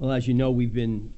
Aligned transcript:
Well, 0.00 0.12
as 0.12 0.28
you 0.28 0.34
know, 0.34 0.52
we've 0.52 0.72
been 0.72 1.12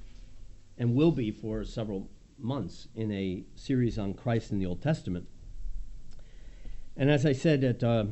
and 0.79 0.95
will 0.95 1.13
be 1.13 1.31
for 1.31 1.65
several 1.65 2.09
months 2.39 2.89
in 2.95 3.13
a 3.13 3.45
series 3.55 3.99
on 3.99 4.15
Christ 4.15 4.53
in 4.53 4.59
the 4.59 4.65
Old 4.65 4.81
Testament. 4.81 5.29
And 6.97 7.11
as 7.11 7.27
I 7.27 7.35
said 7.35 7.63
at, 7.63 7.85
uh, 7.85 8.07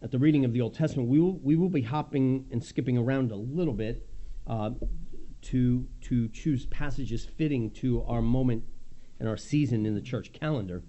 at 0.00 0.10
the 0.10 0.18
reading 0.18 0.46
of 0.46 0.54
the 0.54 0.62
Old 0.62 0.72
Testament, 0.72 1.10
we 1.10 1.20
will, 1.20 1.38
we 1.40 1.56
will 1.56 1.68
be 1.68 1.82
hopping 1.82 2.46
and 2.50 2.64
skipping 2.64 2.96
around 2.96 3.32
a 3.32 3.36
little 3.36 3.74
bit 3.74 4.08
uh, 4.46 4.70
to, 5.42 5.86
to 6.00 6.28
choose 6.28 6.64
passages 6.64 7.26
fitting 7.26 7.70
to 7.72 8.02
our 8.04 8.22
moment 8.22 8.64
and 9.20 9.28
our 9.28 9.36
season 9.36 9.84
in 9.84 9.94
the 9.94 10.00
church 10.00 10.32
calendar. 10.32 10.82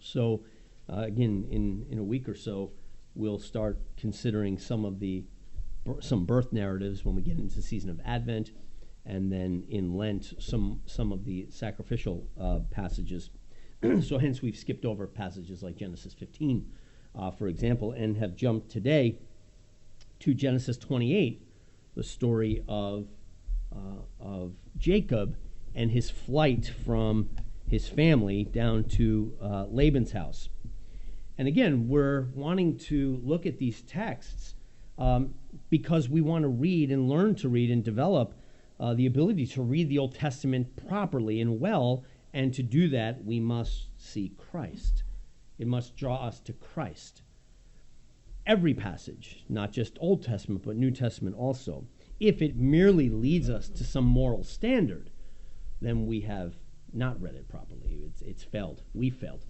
So, 0.00 0.42
uh, 0.92 1.02
again, 1.02 1.46
in, 1.52 1.86
in 1.88 1.98
a 2.00 2.04
week 2.04 2.28
or 2.28 2.34
so, 2.34 2.72
we'll 3.14 3.38
start 3.38 3.78
considering 3.96 4.58
some 4.58 4.84
of 4.84 4.98
the 4.98 5.22
some 6.00 6.24
birth 6.24 6.52
narratives 6.52 7.04
when 7.04 7.14
we 7.14 7.22
get 7.22 7.38
into 7.38 7.56
the 7.56 7.62
season 7.62 7.90
of 7.90 8.00
Advent, 8.04 8.50
and 9.04 9.32
then 9.32 9.64
in 9.68 9.94
Lent 9.94 10.34
some 10.38 10.80
some 10.86 11.12
of 11.12 11.24
the 11.24 11.46
sacrificial 11.50 12.26
uh, 12.40 12.60
passages. 12.70 13.30
so 14.02 14.18
hence 14.18 14.42
we've 14.42 14.56
skipped 14.56 14.84
over 14.84 15.06
passages 15.06 15.62
like 15.62 15.76
Genesis 15.76 16.12
15, 16.12 16.70
uh, 17.14 17.30
for 17.30 17.48
example, 17.48 17.92
and 17.92 18.16
have 18.16 18.36
jumped 18.36 18.70
today 18.70 19.18
to 20.20 20.34
Genesis 20.34 20.76
28, 20.76 21.46
the 21.94 22.02
story 22.02 22.62
of 22.68 23.06
uh, 23.74 24.02
of 24.20 24.52
Jacob 24.76 25.36
and 25.74 25.90
his 25.90 26.10
flight 26.10 26.72
from 26.84 27.28
his 27.68 27.88
family 27.88 28.44
down 28.44 28.84
to 28.84 29.32
uh, 29.42 29.66
Laban's 29.70 30.12
house. 30.12 30.48
And 31.36 31.46
again, 31.46 31.88
we're 31.88 32.28
wanting 32.34 32.78
to 32.78 33.20
look 33.22 33.46
at 33.46 33.58
these 33.58 33.82
texts 33.82 34.54
um, 34.98 35.34
because 35.70 36.08
we 36.08 36.20
want 36.20 36.42
to 36.42 36.48
read 36.48 36.90
and 36.90 37.08
learn 37.08 37.34
to 37.36 37.48
read 37.48 37.70
and 37.70 37.84
develop 37.84 38.34
uh, 38.80 38.94
the 38.94 39.06
ability 39.06 39.46
to 39.46 39.62
read 39.62 39.88
the 39.88 39.98
Old 39.98 40.14
Testament 40.14 40.76
properly 40.88 41.40
and 41.40 41.60
well. 41.60 42.04
And 42.32 42.52
to 42.54 42.62
do 42.62 42.88
that, 42.90 43.24
we 43.24 43.40
must 43.40 43.88
see 43.96 44.32
Christ. 44.36 45.02
It 45.58 45.66
must 45.66 45.96
draw 45.96 46.16
us 46.16 46.40
to 46.40 46.52
Christ. 46.52 47.22
Every 48.46 48.74
passage, 48.74 49.44
not 49.48 49.72
just 49.72 49.98
Old 50.00 50.22
Testament, 50.22 50.62
but 50.64 50.76
New 50.76 50.90
Testament 50.90 51.36
also, 51.36 51.86
if 52.20 52.40
it 52.40 52.56
merely 52.56 53.08
leads 53.08 53.50
us 53.50 53.68
to 53.68 53.84
some 53.84 54.04
moral 54.04 54.44
standard, 54.44 55.10
then 55.80 56.06
we 56.06 56.20
have 56.20 56.54
not 56.92 57.20
read 57.20 57.34
it 57.34 57.48
properly. 57.48 58.00
It's, 58.06 58.22
it's 58.22 58.44
failed. 58.44 58.82
We 58.94 59.10
failed. 59.10 59.44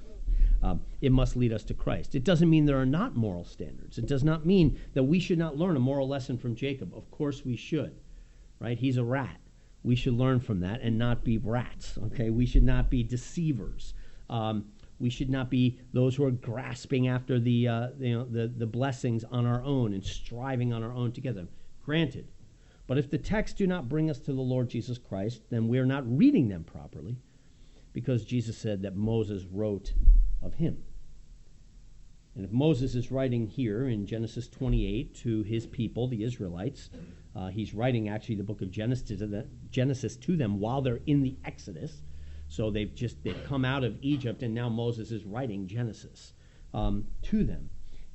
Um, 0.62 0.80
it 1.00 1.12
must 1.12 1.36
lead 1.36 1.52
us 1.52 1.64
to 1.64 1.74
Christ. 1.74 2.14
It 2.14 2.24
doesn't 2.24 2.50
mean 2.50 2.66
there 2.66 2.80
are 2.80 2.86
not 2.86 3.14
moral 3.14 3.44
standards. 3.44 3.98
It 3.98 4.06
does 4.06 4.24
not 4.24 4.44
mean 4.44 4.78
that 4.94 5.04
we 5.04 5.20
should 5.20 5.38
not 5.38 5.56
learn 5.56 5.76
a 5.76 5.80
moral 5.80 6.08
lesson 6.08 6.36
from 6.36 6.56
Jacob. 6.56 6.92
Of 6.94 7.10
course 7.10 7.44
we 7.44 7.56
should, 7.56 8.00
right? 8.58 8.78
He's 8.78 8.96
a 8.96 9.04
rat. 9.04 9.40
We 9.84 9.94
should 9.94 10.14
learn 10.14 10.40
from 10.40 10.60
that 10.60 10.80
and 10.80 10.98
not 10.98 11.22
be 11.22 11.38
rats, 11.38 11.96
okay? 12.06 12.30
We 12.30 12.44
should 12.46 12.64
not 12.64 12.90
be 12.90 13.04
deceivers. 13.04 13.94
Um, 14.28 14.66
we 14.98 15.10
should 15.10 15.30
not 15.30 15.48
be 15.48 15.78
those 15.92 16.16
who 16.16 16.24
are 16.24 16.32
grasping 16.32 17.06
after 17.06 17.38
the, 17.38 17.68
uh, 17.68 17.88
you 18.00 18.18
know, 18.18 18.24
the, 18.24 18.48
the 18.48 18.66
blessings 18.66 19.22
on 19.24 19.46
our 19.46 19.62
own 19.62 19.94
and 19.94 20.04
striving 20.04 20.72
on 20.72 20.82
our 20.82 20.92
own 20.92 21.12
together. 21.12 21.46
Granted. 21.84 22.26
But 22.88 22.98
if 22.98 23.10
the 23.10 23.18
texts 23.18 23.56
do 23.56 23.66
not 23.66 23.88
bring 23.88 24.10
us 24.10 24.18
to 24.20 24.32
the 24.32 24.40
Lord 24.40 24.68
Jesus 24.68 24.98
Christ, 24.98 25.42
then 25.50 25.68
we 25.68 25.78
are 25.78 25.86
not 25.86 26.04
reading 26.18 26.48
them 26.48 26.64
properly 26.64 27.16
because 27.92 28.24
Jesus 28.24 28.58
said 28.58 28.82
that 28.82 28.96
Moses 28.96 29.44
wrote 29.44 29.92
of 30.42 30.54
him. 30.54 30.82
And 32.34 32.44
if 32.44 32.52
Moses 32.52 32.94
is 32.94 33.10
writing 33.10 33.48
here 33.48 33.88
in 33.88 34.06
Genesis 34.06 34.48
28 34.48 35.14
to 35.16 35.42
his 35.42 35.66
people, 35.66 36.06
the 36.06 36.22
Israelites, 36.22 36.88
uh, 37.34 37.48
he's 37.48 37.74
writing 37.74 38.08
actually 38.08 38.36
the 38.36 38.44
book 38.44 38.62
of 38.62 38.70
Genesis 38.70 39.08
to, 39.08 39.26
the, 39.26 39.48
Genesis 39.70 40.16
to 40.16 40.36
them 40.36 40.60
while 40.60 40.80
they're 40.80 41.00
in 41.06 41.22
the 41.22 41.36
Exodus. 41.44 42.02
So 42.46 42.70
they've 42.70 42.94
just 42.94 43.22
they've 43.24 43.44
come 43.44 43.64
out 43.64 43.84
of 43.84 43.98
Egypt, 44.00 44.42
and 44.42 44.54
now 44.54 44.68
Moses 44.68 45.10
is 45.10 45.24
writing 45.24 45.66
Genesis 45.66 46.32
um, 46.72 47.06
to 47.22 47.44
them 47.44 47.70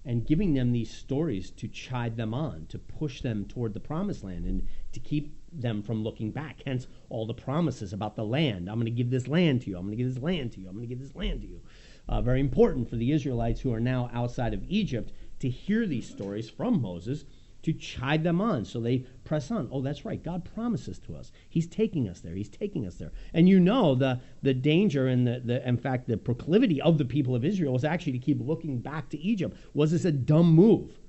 and 0.06 0.26
giving 0.26 0.54
them 0.54 0.72
these 0.72 0.94
stories 0.94 1.50
to 1.52 1.68
chide 1.68 2.18
them 2.18 2.34
on, 2.34 2.66
to 2.68 2.78
push 2.78 3.22
them 3.22 3.46
toward 3.46 3.74
the 3.74 3.80
promised 3.80 4.24
land, 4.24 4.46
and 4.46 4.68
to 4.92 5.00
keep 5.00 5.38
them 5.52 5.82
from 5.82 6.04
looking 6.04 6.32
back. 6.32 6.62
Hence, 6.66 6.88
all 7.10 7.26
the 7.26 7.34
promises 7.34 7.94
about 7.94 8.16
the 8.16 8.26
land. 8.26 8.70
I'm 8.70 8.76
going 8.76 8.86
to 8.86 8.92
give 8.92 9.10
this 9.10 9.28
land 9.28 9.62
to 9.62 9.70
you. 9.70 9.78
I'm 9.78 9.86
going 9.86 9.98
to 9.98 10.04
give 10.04 10.14
this 10.14 10.22
land 10.22 10.52
to 10.54 10.60
you. 10.60 10.68
I'm 10.68 10.76
going 10.76 10.88
to 10.88 10.94
give 10.94 11.02
this 11.02 11.16
land 11.16 11.42
to 11.42 11.48
you. 11.48 11.62
Uh, 12.08 12.22
very 12.22 12.40
important 12.40 12.90
for 12.90 12.96
the 12.96 13.12
Israelites 13.12 13.62
who 13.62 13.74
are 13.74 13.80
now 13.80 14.10
outside 14.14 14.54
of 14.54 14.64
Egypt 14.68 15.14
to 15.40 15.50
hear 15.50 15.86
these 15.86 16.10
stories 16.10 16.50
from 16.50 16.82
Moses 16.82 17.26
to 17.64 17.74
chide 17.74 18.24
them 18.24 18.42
on. 18.42 18.66
So 18.66 18.80
they 18.80 19.00
press 19.24 19.50
on. 19.50 19.70
Oh, 19.72 19.82
that's 19.82 20.06
right. 20.06 20.22
God 20.22 20.44
promises 20.54 21.00
to 21.00 21.16
us. 21.16 21.32
He's 21.50 21.66
taking 21.66 22.08
us 22.08 22.20
there. 22.20 22.36
He's 22.36 22.50
taking 22.50 22.86
us 22.86 22.96
there. 22.96 23.14
And 23.34 23.50
you 23.50 23.60
know 23.60 23.96
the 23.96 24.20
the 24.42 24.54
danger 24.54 25.08
and 25.08 25.26
the, 25.26 25.42
the 25.44 25.68
in 25.68 25.78
fact 25.78 26.08
the 26.08 26.18
proclivity 26.18 26.82
of 26.82 26.98
the 26.98 27.06
people 27.06 27.36
of 27.36 27.46
Israel 27.46 27.74
was 27.74 27.86
actually 27.86 28.12
to 28.14 28.20
keep 28.20 28.40
looking 28.42 28.80
back 28.80 29.10
to 29.10 29.20
Egypt. 29.20 29.58
Was 29.74 29.92
this 29.92 30.06
a 30.06 30.12
dumb 30.12 30.52
move? 30.54 31.00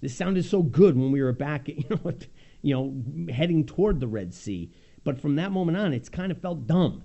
This 0.00 0.14
sounded 0.14 0.44
so 0.44 0.62
good 0.62 0.96
when 0.96 1.12
we 1.12 1.22
were 1.22 1.32
back, 1.32 1.68
you 1.68 1.84
know, 1.90 2.12
you 2.62 2.74
know, 2.74 3.32
heading 3.32 3.64
toward 3.64 4.00
the 4.00 4.08
Red 4.08 4.34
Sea. 4.34 4.72
But 5.04 5.20
from 5.20 5.36
that 5.36 5.52
moment 5.52 5.76
on, 5.76 5.92
it's 5.92 6.08
kind 6.08 6.32
of 6.32 6.40
felt 6.40 6.66
dumb. 6.66 7.04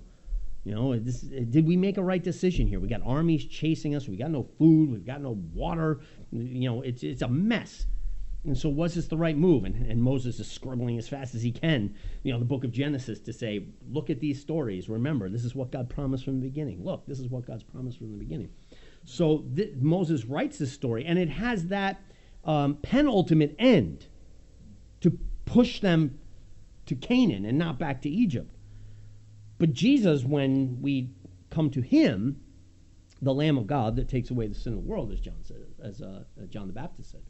You 0.64 0.74
know, 0.74 0.96
this, 0.96 1.20
did 1.22 1.66
we 1.66 1.76
make 1.76 1.96
a 1.96 2.02
right 2.02 2.22
decision 2.22 2.68
here? 2.68 2.78
We 2.78 2.88
got 2.88 3.02
armies 3.04 3.44
chasing 3.44 3.96
us. 3.96 4.08
We 4.08 4.16
got 4.16 4.30
no 4.30 4.44
food. 4.58 4.90
We've 4.90 5.04
got 5.04 5.20
no 5.20 5.32
water. 5.52 6.00
You 6.30 6.70
know, 6.70 6.82
it's, 6.82 7.02
it's 7.02 7.22
a 7.22 7.28
mess. 7.28 7.86
And 8.44 8.58
so, 8.58 8.68
was 8.68 8.94
this 8.94 9.06
the 9.06 9.16
right 9.16 9.36
move? 9.36 9.64
And, 9.64 9.86
and 9.86 10.02
Moses 10.02 10.40
is 10.40 10.50
scribbling 10.50 10.98
as 10.98 11.08
fast 11.08 11.34
as 11.34 11.42
he 11.42 11.52
can, 11.52 11.94
you 12.24 12.32
know, 12.32 12.40
the 12.40 12.44
book 12.44 12.64
of 12.64 12.72
Genesis 12.72 13.20
to 13.20 13.32
say, 13.32 13.66
look 13.88 14.10
at 14.10 14.18
these 14.18 14.40
stories. 14.40 14.88
Remember, 14.88 15.28
this 15.28 15.44
is 15.44 15.54
what 15.54 15.70
God 15.70 15.88
promised 15.88 16.24
from 16.24 16.40
the 16.40 16.48
beginning. 16.48 16.82
Look, 16.84 17.06
this 17.06 17.20
is 17.20 17.28
what 17.28 17.46
God's 17.46 17.62
promised 17.62 17.98
from 17.98 18.10
the 18.10 18.18
beginning. 18.18 18.50
So, 19.04 19.44
th- 19.54 19.74
Moses 19.80 20.24
writes 20.24 20.58
this 20.58 20.72
story, 20.72 21.04
and 21.04 21.20
it 21.20 21.28
has 21.28 21.68
that 21.68 22.00
um, 22.44 22.76
penultimate 22.82 23.54
end 23.60 24.06
to 25.02 25.16
push 25.44 25.80
them 25.80 26.18
to 26.86 26.96
Canaan 26.96 27.44
and 27.44 27.58
not 27.58 27.78
back 27.78 28.02
to 28.02 28.08
Egypt. 28.08 28.52
But 29.62 29.74
Jesus, 29.74 30.24
when 30.24 30.82
we 30.82 31.10
come 31.48 31.70
to 31.70 31.82
him, 31.82 32.40
the 33.20 33.32
Lamb 33.32 33.56
of 33.56 33.68
God 33.68 33.94
that 33.94 34.08
takes 34.08 34.28
away 34.28 34.48
the 34.48 34.56
sin 34.56 34.72
of 34.72 34.82
the 34.82 34.90
world, 34.90 35.12
as 35.12 35.20
John 35.20 35.36
said, 35.44 35.58
as 35.80 36.02
uh, 36.02 36.24
John 36.48 36.66
the 36.66 36.72
Baptist 36.72 37.12
said, 37.12 37.22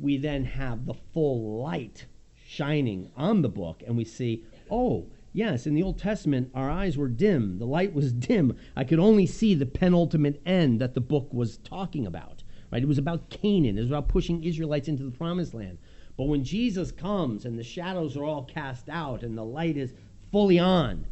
we 0.00 0.16
then 0.16 0.44
have 0.44 0.86
the 0.86 0.94
full 0.94 1.60
light 1.60 2.06
shining 2.46 3.10
on 3.16 3.42
the 3.42 3.48
book, 3.48 3.82
and 3.84 3.96
we 3.96 4.04
see, 4.04 4.44
oh, 4.70 5.08
yes, 5.32 5.66
in 5.66 5.74
the 5.74 5.82
Old 5.82 5.98
Testament, 5.98 6.52
our 6.54 6.70
eyes 6.70 6.96
were 6.96 7.08
dim, 7.08 7.58
the 7.58 7.66
light 7.66 7.92
was 7.92 8.12
dim. 8.28 8.56
I 8.76 8.84
could 8.84 9.00
only 9.00 9.26
see 9.26 9.54
the 9.54 9.66
penultimate 9.66 10.40
end 10.46 10.80
that 10.80 10.94
the 10.94 11.00
book 11.00 11.34
was 11.34 11.56
talking 11.58 12.06
about. 12.06 12.44
Right? 12.70 12.84
It 12.84 12.86
was 12.86 12.96
about 12.96 13.28
Canaan. 13.28 13.76
It 13.76 13.80
was 13.80 13.90
about 13.90 14.06
pushing 14.06 14.44
Israelites 14.44 14.86
into 14.86 15.02
the 15.02 15.10
promised 15.10 15.52
land. 15.52 15.78
But 16.16 16.28
when 16.28 16.44
Jesus 16.44 16.92
comes 16.92 17.44
and 17.44 17.58
the 17.58 17.64
shadows 17.64 18.16
are 18.16 18.22
all 18.22 18.44
cast 18.44 18.88
out 18.88 19.24
and 19.24 19.36
the 19.36 19.44
light 19.44 19.76
is 19.76 19.94
fully 20.30 20.58
on, 20.58 21.06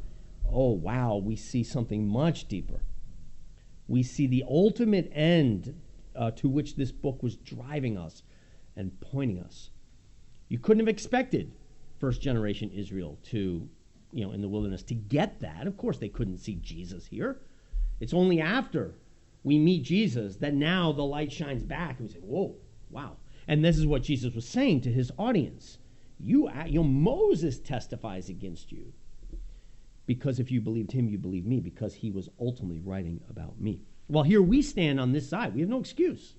oh, 0.50 0.72
wow, 0.72 1.16
we 1.16 1.36
see 1.36 1.62
something 1.62 2.06
much 2.06 2.48
deeper. 2.48 2.82
We 3.88 4.02
see 4.02 4.26
the 4.26 4.44
ultimate 4.48 5.10
end 5.14 5.80
uh, 6.14 6.30
to 6.32 6.48
which 6.48 6.76
this 6.76 6.92
book 6.92 7.22
was 7.22 7.36
driving 7.36 7.96
us 7.96 8.22
and 8.76 9.00
pointing 9.00 9.38
us. 9.38 9.70
You 10.48 10.58
couldn't 10.58 10.80
have 10.80 10.88
expected 10.88 11.52
first 11.98 12.20
generation 12.20 12.70
Israel 12.70 13.18
to, 13.24 13.68
you 14.12 14.24
know, 14.24 14.32
in 14.32 14.40
the 14.40 14.48
wilderness 14.48 14.82
to 14.84 14.94
get 14.94 15.40
that. 15.40 15.66
Of 15.66 15.76
course, 15.76 15.98
they 15.98 16.08
couldn't 16.08 16.38
see 16.38 16.56
Jesus 16.56 17.06
here. 17.06 17.40
It's 18.00 18.14
only 18.14 18.40
after 18.40 18.94
we 19.44 19.58
meet 19.58 19.82
Jesus 19.84 20.36
that 20.36 20.54
now 20.54 20.92
the 20.92 21.04
light 21.04 21.32
shines 21.32 21.62
back 21.62 21.98
and 21.98 22.08
we 22.08 22.14
say, 22.14 22.20
whoa, 22.20 22.56
wow. 22.90 23.16
And 23.48 23.64
this 23.64 23.78
is 23.78 23.86
what 23.86 24.02
Jesus 24.02 24.34
was 24.34 24.46
saying 24.46 24.82
to 24.82 24.92
his 24.92 25.12
audience. 25.18 25.78
You, 26.18 26.50
you 26.66 26.80
know, 26.80 26.84
Moses 26.84 27.58
testifies 27.58 28.28
against 28.28 28.72
you 28.72 28.92
because 30.06 30.38
if 30.40 30.50
you 30.50 30.60
believed 30.60 30.92
him, 30.92 31.08
you 31.08 31.18
believe 31.18 31.44
me, 31.44 31.60
because 31.60 31.94
he 31.94 32.10
was 32.10 32.28
ultimately 32.40 32.80
writing 32.80 33.20
about 33.28 33.60
me. 33.60 33.82
Well, 34.08 34.24
here 34.24 34.42
we 34.42 34.62
stand 34.62 35.00
on 35.00 35.12
this 35.12 35.28
side. 35.28 35.54
We 35.54 35.60
have 35.60 35.70
no 35.70 35.80
excuse. 35.80 36.36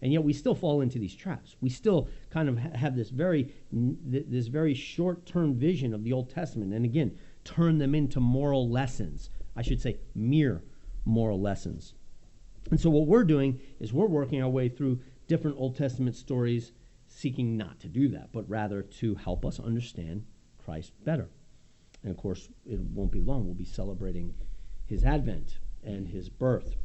And 0.00 0.12
yet 0.12 0.22
we 0.22 0.32
still 0.32 0.54
fall 0.54 0.80
into 0.80 0.98
these 0.98 1.14
traps. 1.14 1.56
We 1.60 1.70
still 1.70 2.08
kind 2.30 2.48
of 2.48 2.58
have 2.58 2.94
this 2.94 3.10
very, 3.10 3.52
this 3.72 4.48
very 4.48 4.74
short-term 4.74 5.54
vision 5.54 5.94
of 5.94 6.04
the 6.04 6.12
Old 6.12 6.30
Testament. 6.30 6.74
And 6.74 6.84
again, 6.84 7.18
turn 7.42 7.78
them 7.78 7.94
into 7.94 8.20
moral 8.20 8.68
lessons. 8.68 9.30
I 9.56 9.62
should 9.62 9.80
say 9.80 9.98
mere 10.14 10.62
moral 11.04 11.40
lessons. 11.40 11.94
And 12.70 12.80
so 12.80 12.90
what 12.90 13.06
we're 13.06 13.24
doing 13.24 13.60
is 13.80 13.92
we're 13.92 14.06
working 14.06 14.42
our 14.42 14.48
way 14.48 14.68
through 14.68 15.00
different 15.26 15.56
Old 15.58 15.76
Testament 15.76 16.16
stories, 16.16 16.72
seeking 17.06 17.56
not 17.56 17.80
to 17.80 17.88
do 17.88 18.08
that, 18.08 18.30
but 18.32 18.48
rather 18.48 18.82
to 18.82 19.14
help 19.14 19.44
us 19.44 19.58
understand 19.58 20.24
Christ 20.58 20.92
better. 21.04 21.30
And 22.04 22.12
of 22.12 22.16
course, 22.16 22.48
it 22.64 22.78
won't 22.78 23.10
be 23.10 23.20
long. 23.20 23.44
We'll 23.44 23.54
be 23.54 23.64
celebrating 23.64 24.34
his 24.86 25.02
advent 25.04 25.58
and 25.82 26.06
his 26.06 26.28
birth. 26.28 26.76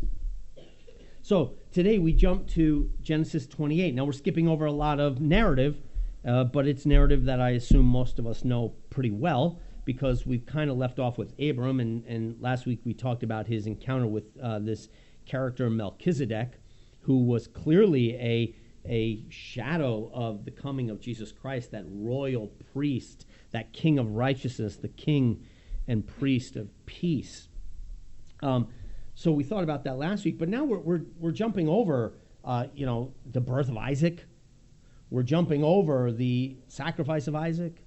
So 1.21 1.56
today 1.71 2.00
we 2.00 2.13
jump 2.13 2.48
to 2.50 2.89
Genesis 3.01 3.45
28. 3.45 3.94
Now 3.94 4.06
we're 4.06 4.13
skipping 4.13 4.48
over 4.48 4.66
a 4.66 4.71
lot 4.71 5.00
of 5.00 5.21
narrative 5.21 5.77
uh, 6.25 6.44
but 6.44 6.68
it's 6.68 6.86
narrative 6.86 7.25
that 7.25 7.39
I 7.39 7.51
assume 7.51 7.86
most 7.86 8.19
of 8.19 8.27
us 8.27 8.44
know 8.44 8.74
pretty 8.89 9.12
well 9.12 9.60
because 9.86 10.25
we've 10.25 10.45
kind 10.45 10.69
of 10.69 10.77
left 10.77 11.00
off 11.00 11.18
with 11.18 11.33
Abram, 11.39 11.80
and, 11.80 12.06
and 12.06 12.39
last 12.42 12.65
week 12.65 12.81
we 12.83 12.94
talked 12.94 13.24
about 13.24 13.48
his 13.48 13.65
encounter 13.65 14.06
with 14.06 14.25
uh, 14.42 14.60
this 14.60 14.89
character 15.25 15.69
Melchizedek, 15.69 16.60
who 17.01 17.24
was 17.24 17.48
clearly 17.48 18.15
a 18.15 18.56
a 18.86 19.24
shadow 19.30 20.10
of 20.13 20.45
the 20.45 20.51
coming 20.51 20.89
of 20.89 21.01
Jesus 21.01 21.31
Christ, 21.31 21.72
that 21.72 21.83
royal 21.88 22.48
priest, 22.74 23.25
that 23.51 23.74
king 23.74 24.00
of 24.00 24.12
righteousness, 24.12 24.75
the 24.75 24.88
king 24.88 25.46
and 25.88 26.06
priest 26.06 26.56
of 26.56 26.69
peace. 26.86 27.48
Um, 28.42 28.68
so 29.16 29.31
we 29.31 29.44
thought 29.44 29.63
about 29.63 29.84
that 29.84 29.98
last 29.98 30.24
week, 30.24 30.38
but 30.38 30.48
now 30.48 30.63
we're, 30.63 30.80
we're, 30.80 31.01
we're 31.19 31.31
jumping 31.31 31.68
over, 31.68 32.13
uh, 32.46 32.68
you 32.74 32.86
know, 32.86 33.13
the 33.31 33.42
birth 33.42 33.68
of 33.68 33.78
Isaac. 33.78 34.25
We're 35.10 35.24
jumping 35.24 35.63
over 35.63 36.12
the 36.12 36.56
sacrifice 36.68 37.28
of 37.28 37.36
Isaac, 37.36 37.84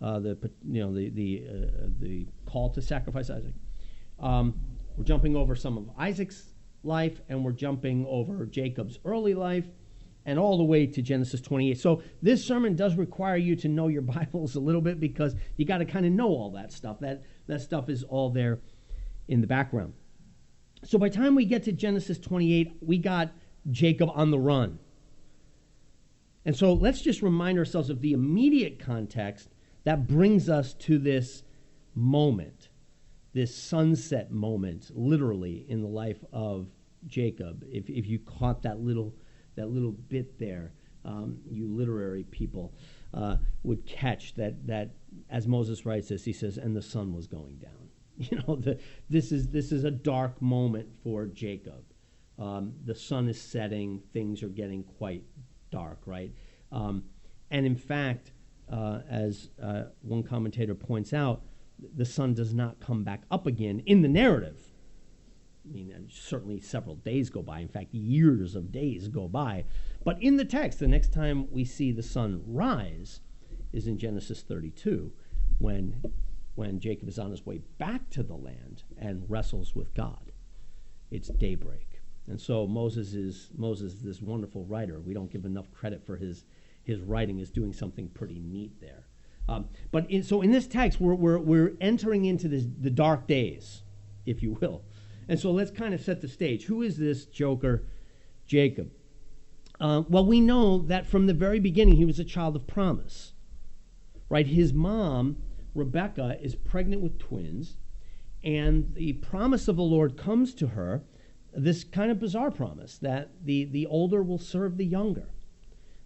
uh, 0.00 0.20
the, 0.20 0.50
you 0.64 0.80
know, 0.80 0.94
the, 0.94 1.08
the, 1.08 1.46
uh, 1.48 1.86
the 1.98 2.26
call 2.46 2.70
to 2.70 2.82
sacrifice 2.82 3.30
Isaac. 3.30 3.54
Um, 4.20 4.54
we're 4.96 5.04
jumping 5.04 5.34
over 5.34 5.56
some 5.56 5.78
of 5.78 5.90
Isaac's 5.98 6.52
life, 6.84 7.20
and 7.28 7.44
we're 7.44 7.52
jumping 7.52 8.06
over 8.08 8.44
Jacob's 8.46 8.98
early 9.04 9.34
life, 9.34 9.66
and 10.28 10.38
all 10.38 10.58
the 10.58 10.64
way 10.64 10.86
to 10.86 11.00
Genesis 11.00 11.40
28. 11.40 11.80
So 11.80 12.02
this 12.20 12.44
sermon 12.44 12.76
does 12.76 12.96
require 12.96 13.38
you 13.38 13.56
to 13.56 13.68
know 13.68 13.88
your 13.88 14.02
Bibles 14.16 14.56
a 14.56 14.60
little 14.60 14.82
bit 14.82 15.00
because 15.00 15.34
you 15.56 15.64
got 15.64 15.78
to 15.78 15.86
kind 15.86 16.04
of 16.04 16.12
know 16.12 16.28
all 16.28 16.50
that 16.50 16.70
stuff. 16.70 17.00
That, 17.00 17.22
that 17.46 17.62
stuff 17.62 17.88
is 17.88 18.04
all 18.04 18.28
there 18.28 18.60
in 19.26 19.40
the 19.40 19.46
background. 19.46 19.94
So 20.84 20.98
by 20.98 21.08
the 21.08 21.16
time 21.16 21.34
we 21.34 21.46
get 21.46 21.62
to 21.62 21.72
Genesis 21.72 22.18
28, 22.18 22.76
we 22.82 22.98
got 22.98 23.30
Jacob 23.70 24.10
on 24.14 24.30
the 24.30 24.38
run. 24.38 24.78
And 26.44 26.54
so 26.54 26.74
let's 26.74 27.00
just 27.00 27.22
remind 27.22 27.58
ourselves 27.58 27.88
of 27.88 28.02
the 28.02 28.12
immediate 28.12 28.78
context 28.78 29.48
that 29.84 30.06
brings 30.06 30.50
us 30.50 30.74
to 30.74 30.98
this 30.98 31.42
moment, 31.94 32.68
this 33.32 33.56
sunset 33.56 34.30
moment, 34.30 34.90
literally, 34.94 35.64
in 35.70 35.80
the 35.80 35.88
life 35.88 36.22
of 36.34 36.68
Jacob. 37.06 37.64
If, 37.72 37.88
if 37.88 38.06
you 38.06 38.18
caught 38.18 38.62
that 38.64 38.80
little, 38.80 39.14
that 39.58 39.70
little 39.70 39.92
bit 39.92 40.38
there, 40.38 40.72
um, 41.04 41.38
you 41.50 41.66
literary 41.68 42.24
people 42.24 42.72
uh, 43.14 43.36
would 43.62 43.84
catch 43.86 44.34
that, 44.34 44.66
that, 44.66 44.90
as 45.30 45.46
Moses 45.46 45.84
writes 45.84 46.08
this, 46.08 46.24
he 46.24 46.32
says, 46.32 46.58
and 46.58 46.76
the 46.76 46.82
sun 46.82 47.14
was 47.14 47.26
going 47.26 47.56
down. 47.56 47.72
You 48.20 48.38
know, 48.38 48.56
the, 48.56 48.80
this, 49.08 49.30
is, 49.30 49.46
this 49.46 49.70
is 49.70 49.84
a 49.84 49.92
dark 49.92 50.42
moment 50.42 50.88
for 51.04 51.26
Jacob. 51.26 51.84
Um, 52.36 52.72
the 52.84 52.94
sun 52.96 53.28
is 53.28 53.40
setting, 53.40 54.02
things 54.12 54.42
are 54.42 54.48
getting 54.48 54.82
quite 54.82 55.22
dark, 55.70 56.00
right? 56.04 56.32
Um, 56.72 57.04
and 57.52 57.64
in 57.64 57.76
fact, 57.76 58.32
uh, 58.72 59.02
as 59.08 59.50
uh, 59.62 59.84
one 60.02 60.24
commentator 60.24 60.74
points 60.74 61.12
out, 61.12 61.42
the 61.94 62.04
sun 62.04 62.34
does 62.34 62.52
not 62.52 62.80
come 62.80 63.04
back 63.04 63.22
up 63.30 63.46
again 63.46 63.84
in 63.86 64.02
the 64.02 64.08
narrative. 64.08 64.67
I 65.68 65.72
mean, 65.72 66.08
certainly 66.10 66.60
several 66.60 66.96
days 66.96 67.30
go 67.30 67.42
by. 67.42 67.60
In 67.60 67.68
fact, 67.68 67.92
years 67.92 68.54
of 68.54 68.72
days 68.72 69.08
go 69.08 69.28
by. 69.28 69.64
But 70.04 70.22
in 70.22 70.36
the 70.36 70.44
text, 70.44 70.78
the 70.78 70.88
next 70.88 71.12
time 71.12 71.50
we 71.50 71.64
see 71.64 71.92
the 71.92 72.02
sun 72.02 72.42
rise 72.46 73.20
is 73.72 73.86
in 73.86 73.98
Genesis 73.98 74.42
32, 74.42 75.12
when 75.58 76.02
when 76.54 76.80
Jacob 76.80 77.08
is 77.08 77.20
on 77.20 77.30
his 77.30 77.46
way 77.46 77.60
back 77.78 78.10
to 78.10 78.22
the 78.24 78.34
land 78.34 78.82
and 78.96 79.24
wrestles 79.28 79.76
with 79.76 79.94
God. 79.94 80.32
It's 81.10 81.28
daybreak. 81.28 82.00
And 82.26 82.40
so 82.40 82.66
Moses 82.66 83.14
is 83.14 83.50
Moses 83.56 83.94
is 83.94 84.02
this 84.02 84.22
wonderful 84.22 84.64
writer. 84.64 84.98
We 85.00 85.14
don't 85.14 85.30
give 85.30 85.44
enough 85.44 85.70
credit 85.72 86.04
for 86.04 86.16
his 86.16 86.44
his 86.82 87.00
writing 87.00 87.38
is 87.38 87.50
doing 87.50 87.72
something 87.72 88.08
pretty 88.08 88.40
neat 88.40 88.80
there. 88.80 89.04
Um, 89.48 89.68
but 89.90 90.10
in, 90.10 90.22
so 90.22 90.42
in 90.42 90.50
this 90.50 90.66
text, 90.66 91.00
we're, 91.00 91.14
we're, 91.14 91.38
we're 91.38 91.72
entering 91.80 92.26
into 92.26 92.48
this, 92.48 92.64
the 92.80 92.90
dark 92.90 93.26
days, 93.26 93.82
if 94.26 94.42
you 94.42 94.52
will. 94.60 94.82
And 95.28 95.38
so 95.38 95.50
let's 95.50 95.70
kind 95.70 95.94
of 95.94 96.00
set 96.00 96.20
the 96.20 96.28
stage. 96.28 96.64
Who 96.64 96.82
is 96.82 96.96
this 96.96 97.26
joker, 97.26 97.84
Jacob? 98.46 98.90
Uh, 99.78 100.02
well, 100.08 100.24
we 100.24 100.40
know 100.40 100.78
that 100.78 101.06
from 101.06 101.26
the 101.26 101.34
very 101.34 101.60
beginning 101.60 101.96
he 101.96 102.04
was 102.04 102.18
a 102.18 102.24
child 102.24 102.56
of 102.56 102.66
promise. 102.66 103.34
Right? 104.30 104.46
His 104.46 104.72
mom 104.72 105.36
Rebecca 105.74 106.36
is 106.40 106.54
pregnant 106.54 107.02
with 107.02 107.18
twins, 107.18 107.76
and 108.42 108.94
the 108.94 109.14
promise 109.14 109.68
of 109.68 109.76
the 109.76 109.82
Lord 109.82 110.16
comes 110.16 110.54
to 110.54 110.68
her, 110.68 111.02
this 111.52 111.84
kind 111.84 112.10
of 112.10 112.18
bizarre 112.18 112.50
promise 112.50 112.98
that 112.98 113.30
the, 113.44 113.64
the 113.64 113.86
older 113.86 114.22
will 114.22 114.38
serve 114.38 114.76
the 114.76 114.84
younger. 114.84 115.28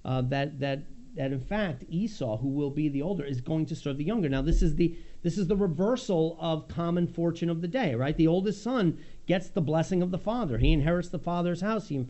Uh, 0.05 0.23
that, 0.23 0.61
that, 0.61 0.85
that 1.15 1.33
in 1.33 1.41
fact 1.41 1.85
Esau, 1.89 2.39
who 2.39 2.49
will 2.49 2.71
be 2.71 2.89
the 2.89 3.03
older, 3.03 3.25
is 3.25 3.41
going 3.41 3.67
to 3.67 3.77
serve 3.77 3.99
the 3.99 4.05
younger. 4.05 4.29
Now, 4.29 4.43
this 4.43 4.63
is 4.63 4.77
the, 4.77 4.97
this 5.23 5.37
is 5.37 5.47
the 5.47 5.57
reversal 5.57 6.37
of 6.41 6.69
common 6.69 7.07
fortune 7.07 7.51
of 7.51 7.61
the 7.61 7.69
day, 7.69 7.95
right? 7.95 8.17
The 8.17 8.27
oldest 8.27 8.63
son 8.63 8.99
gets 9.27 9.49
the 9.49 9.61
blessing 9.61 10.03
of 10.03 10.11
the 10.11 10.19
father. 10.19 10.59
He 10.59 10.73
inherits 10.73 11.11
the 11.11 11.19
father's 11.19 11.61
house, 11.61 11.89
he 11.89 12.05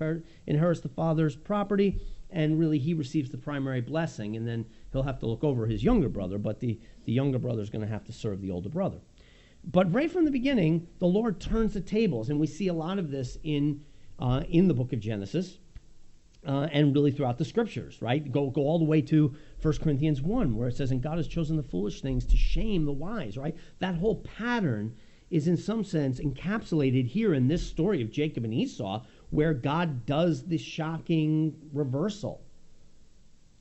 inherits 0.47 0.81
the 0.81 0.89
father's 0.89 1.37
property, 1.37 2.01
and 2.31 2.59
really 2.59 2.79
he 2.79 2.95
receives 2.95 3.31
the 3.31 3.39
primary 3.39 3.81
blessing, 3.81 4.37
and 4.37 4.47
then 4.47 4.65
he'll 4.93 5.03
have 5.03 5.19
to 5.21 5.27
look 5.27 5.45
over 5.45 5.67
his 5.67 5.85
younger 5.85 6.09
brother, 6.09 6.39
but 6.39 6.61
the, 6.61 6.81
the 7.05 7.13
younger 7.13 7.39
brother 7.39 7.61
is 7.61 7.71
going 7.71 7.85
to 7.85 7.93
have 7.93 8.05
to 8.05 8.13
serve 8.13 8.41
the 8.41 8.51
older 8.51 8.69
brother. 8.69 8.99
But 9.65 9.93
right 9.93 10.11
from 10.11 10.25
the 10.25 10.31
beginning, 10.31 10.89
the 10.99 11.07
Lord 11.07 11.41
turns 11.41 11.75
the 11.75 11.81
tables, 11.81 12.31
and 12.31 12.41
we 12.41 12.47
see 12.47 12.69
a 12.69 12.75
lot 12.75 12.99
of 12.99 13.11
this 13.11 13.39
in, 13.43 13.85
uh, 14.19 14.43
in 14.49 14.69
the 14.69 14.75
book 14.75 14.93
of 14.93 15.01
Genesis. 15.01 15.59
Uh, 16.45 16.67
and 16.73 16.93
really 16.93 17.13
throughout 17.13 17.39
the 17.39 17.45
scriptures, 17.45 18.03
right? 18.03 18.33
Go, 18.33 18.51
go 18.51 18.63
all 18.63 18.81
the 18.81 18.85
way 18.85 19.01
to 19.01 19.33
1 19.61 19.75
Corinthians 19.79 20.21
1, 20.21 20.57
where 20.57 20.67
it 20.67 20.77
says, 20.77 20.91
And 20.91 21.01
God 21.01 21.19
has 21.19 21.29
chosen 21.29 21.57
the 21.57 21.63
foolish 21.63 22.01
things 22.01 22.27
to 22.27 22.37
shame 22.37 22.85
the 22.85 22.93
wise, 22.93 23.37
right? 23.37 23.57
That 23.79 23.95
whole 23.95 24.17
pattern 24.17 24.97
is, 25.31 25.47
in 25.47 25.57
some 25.57 25.85
sense, 25.85 26.19
encapsulated 26.19 27.07
here 27.07 27.33
in 27.33 27.47
this 27.47 27.65
story 27.65 28.03
of 28.03 28.11
Jacob 28.11 28.45
and 28.45 28.53
Esau, 28.53 29.05
where 29.31 29.55
God 29.55 30.05
does 30.05 30.43
this 30.45 30.61
shocking 30.61 31.57
reversal. 31.73 32.43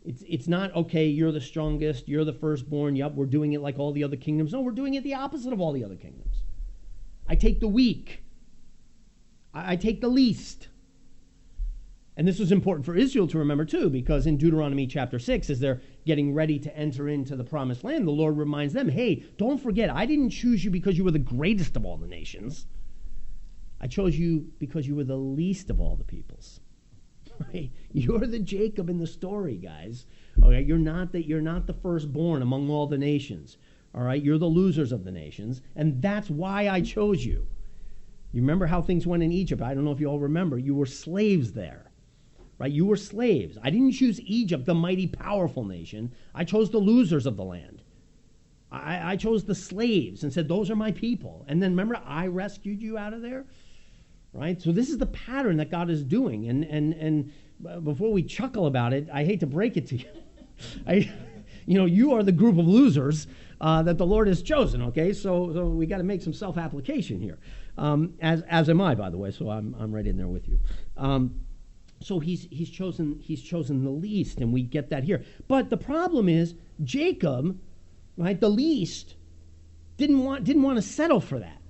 It's, 0.04 0.24
it's 0.28 0.48
not, 0.48 0.76
okay, 0.76 1.06
you're 1.06 1.32
the 1.32 1.40
strongest, 1.40 2.10
you're 2.10 2.26
the 2.26 2.34
firstborn, 2.34 2.96
yep, 2.96 3.14
we're 3.14 3.26
doing 3.26 3.54
it 3.54 3.62
like 3.62 3.80
all 3.80 3.94
the 3.94 4.04
other 4.04 4.18
kingdoms. 4.18 4.52
No, 4.52 4.62
we're 4.62 4.72
doing 4.72 4.96
it 4.96 5.04
the 5.04 5.14
opposite 5.14 5.54
of 5.54 5.62
all 5.62 5.72
the 5.72 5.84
other 5.84 5.96
kingdoms. 5.96 6.44
I 7.28 7.36
take 7.36 7.60
the 7.60 7.68
weak, 7.68 8.24
I, 9.54 9.74
I 9.74 9.76
take 9.76 10.02
the 10.02 10.10
least. 10.10 10.68
And 12.22 12.28
this 12.28 12.38
was 12.38 12.52
important 12.52 12.86
for 12.86 12.96
Israel 12.96 13.26
to 13.30 13.40
remember 13.40 13.66
too, 13.66 13.90
because 13.90 14.28
in 14.28 14.38
Deuteronomy 14.38 14.86
chapter 14.86 15.18
6, 15.18 15.50
as 15.50 15.60
they're 15.60 15.82
getting 16.06 16.36
ready 16.36 16.60
to 16.60 16.78
enter 16.78 17.10
into 17.10 17.36
the 17.36 17.44
promised 17.44 17.84
land, 17.84 18.06
the 18.06 18.12
Lord 18.12 18.38
reminds 18.38 18.76
them, 18.76 18.90
hey, 18.90 19.24
don't 19.38 19.58
forget, 19.58 19.90
I 19.90 20.06
didn't 20.06 20.30
choose 20.30 20.64
you 20.64 20.70
because 20.70 21.00
you 21.00 21.04
were 21.04 21.10
the 21.10 21.18
greatest 21.18 21.76
of 21.76 21.84
all 21.84 21.98
the 21.98 22.06
nations. 22.06 22.68
I 23.80 23.88
chose 23.88 24.20
you 24.20 24.52
because 24.60 24.86
you 24.86 24.94
were 24.94 25.04
the 25.04 25.18
least 25.18 25.72
of 25.72 25.82
all 25.82 25.96
the 25.96 26.04
peoples. 26.04 26.60
Right? 27.52 27.72
You're 27.92 28.28
the 28.28 28.38
Jacob 28.38 28.88
in 28.88 29.00
the 29.00 29.08
story, 29.08 29.58
guys. 29.58 30.06
Okay, 30.44 30.62
you're 30.62 30.78
not 30.78 31.14
that 31.14 31.28
you're 31.28 31.42
not 31.42 31.66
the 31.66 31.74
firstborn 31.74 32.44
among 32.44 32.70
all 32.70 32.86
the 32.86 33.00
nations. 33.00 33.58
All 33.96 34.04
right, 34.04 34.22
you're 34.22 34.38
the 34.38 34.46
losers 34.46 34.92
of 34.92 35.06
the 35.06 35.12
nations, 35.12 35.64
and 35.76 36.00
that's 36.04 36.30
why 36.30 36.70
I 36.70 36.82
chose 36.82 37.26
you. 37.26 37.48
You 38.32 38.42
remember 38.42 38.68
how 38.68 38.84
things 38.84 39.08
went 39.08 39.24
in 39.24 39.32
Egypt? 39.32 39.64
I 39.64 39.74
don't 39.74 39.86
know 39.86 39.92
if 39.92 40.00
you 40.00 40.06
all 40.06 40.20
remember. 40.20 40.60
You 40.60 40.76
were 40.76 40.86
slaves 40.86 41.54
there. 41.54 41.91
Right? 42.62 42.72
You 42.72 42.86
were 42.86 42.96
slaves. 42.96 43.58
I 43.64 43.72
didn't 43.72 43.94
choose 43.94 44.22
Egypt, 44.22 44.66
the 44.66 44.76
mighty, 44.76 45.08
powerful 45.08 45.66
nation. 45.66 46.12
I 46.36 46.44
chose 46.44 46.70
the 46.70 46.78
losers 46.78 47.26
of 47.26 47.36
the 47.36 47.44
land. 47.44 47.82
I, 48.72 49.14
I 49.14 49.16
chose 49.16 49.44
the 49.44 49.56
slaves 49.56 50.24
and 50.24 50.32
said, 50.32 50.48
Those 50.48 50.70
are 50.70 50.76
my 50.76 50.92
people. 50.92 51.44
And 51.48 51.62
then 51.62 51.72
remember, 51.72 52.00
I 52.06 52.28
rescued 52.28 52.82
you 52.82 52.98
out 52.98 53.14
of 53.14 53.22
there? 53.24 53.46
right? 54.34 54.62
So 54.62 54.72
this 54.72 54.90
is 54.90 54.98
the 54.98 55.08
pattern 55.08 55.58
that 55.58 55.70
God 55.70 55.90
is 55.90 56.04
doing. 56.04 56.48
And, 56.48 56.64
and, 56.64 56.94
and 56.94 57.84
before 57.84 58.12
we 58.12 58.24
chuckle 58.24 58.66
about 58.66 58.94
it, 58.94 59.08
I 59.12 59.24
hate 59.24 59.40
to 59.42 59.48
break 59.48 59.78
it 59.78 59.88
to 59.88 59.98
you. 59.98 60.08
I, 60.88 61.12
you 61.66 61.78
know, 61.78 61.86
you 61.86 62.14
are 62.14 62.24
the 62.24 62.32
group 62.32 62.58
of 62.58 62.68
losers 62.68 63.28
uh, 63.60 63.84
that 63.84 63.98
the 63.98 64.06
Lord 64.06 64.28
has 64.28 64.42
chosen, 64.42 64.82
okay? 64.84 65.14
So, 65.14 65.52
so 65.54 65.66
we 65.66 65.86
got 65.86 65.98
to 65.98 66.04
make 66.04 66.22
some 66.22 66.34
self 66.34 66.58
application 66.58 67.20
here. 67.20 67.40
Um, 67.78 68.14
as, 68.22 68.42
as 68.44 68.70
am 68.70 68.82
I, 68.82 68.96
by 68.96 69.10
the 69.10 69.18
way, 69.18 69.32
so 69.32 69.50
I'm, 69.50 69.76
I'm 69.80 69.92
right 69.92 70.06
in 70.06 70.18
there 70.18 70.28
with 70.28 70.48
you. 70.48 70.60
Um, 70.98 71.42
so 72.04 72.20
he's, 72.20 72.48
he's, 72.52 72.70
chosen, 72.70 73.20
he's 73.22 73.42
chosen 73.42 73.84
the 73.84 73.90
least, 73.90 74.40
and 74.40 74.52
we 74.52 74.64
get 74.64 74.90
that 74.90 75.04
here. 75.04 75.24
But 75.48 75.70
the 75.70 75.78
problem 75.78 76.28
is, 76.28 76.56
Jacob, 76.84 77.60
right, 78.18 78.40
the 78.40 78.50
least, 78.50 79.16
didn't 79.98 80.24
want, 80.24 80.44
didn't 80.44 80.64
want 80.64 80.78
to 80.78 80.82
settle 80.82 81.20
for 81.20 81.40
that. 81.40 81.62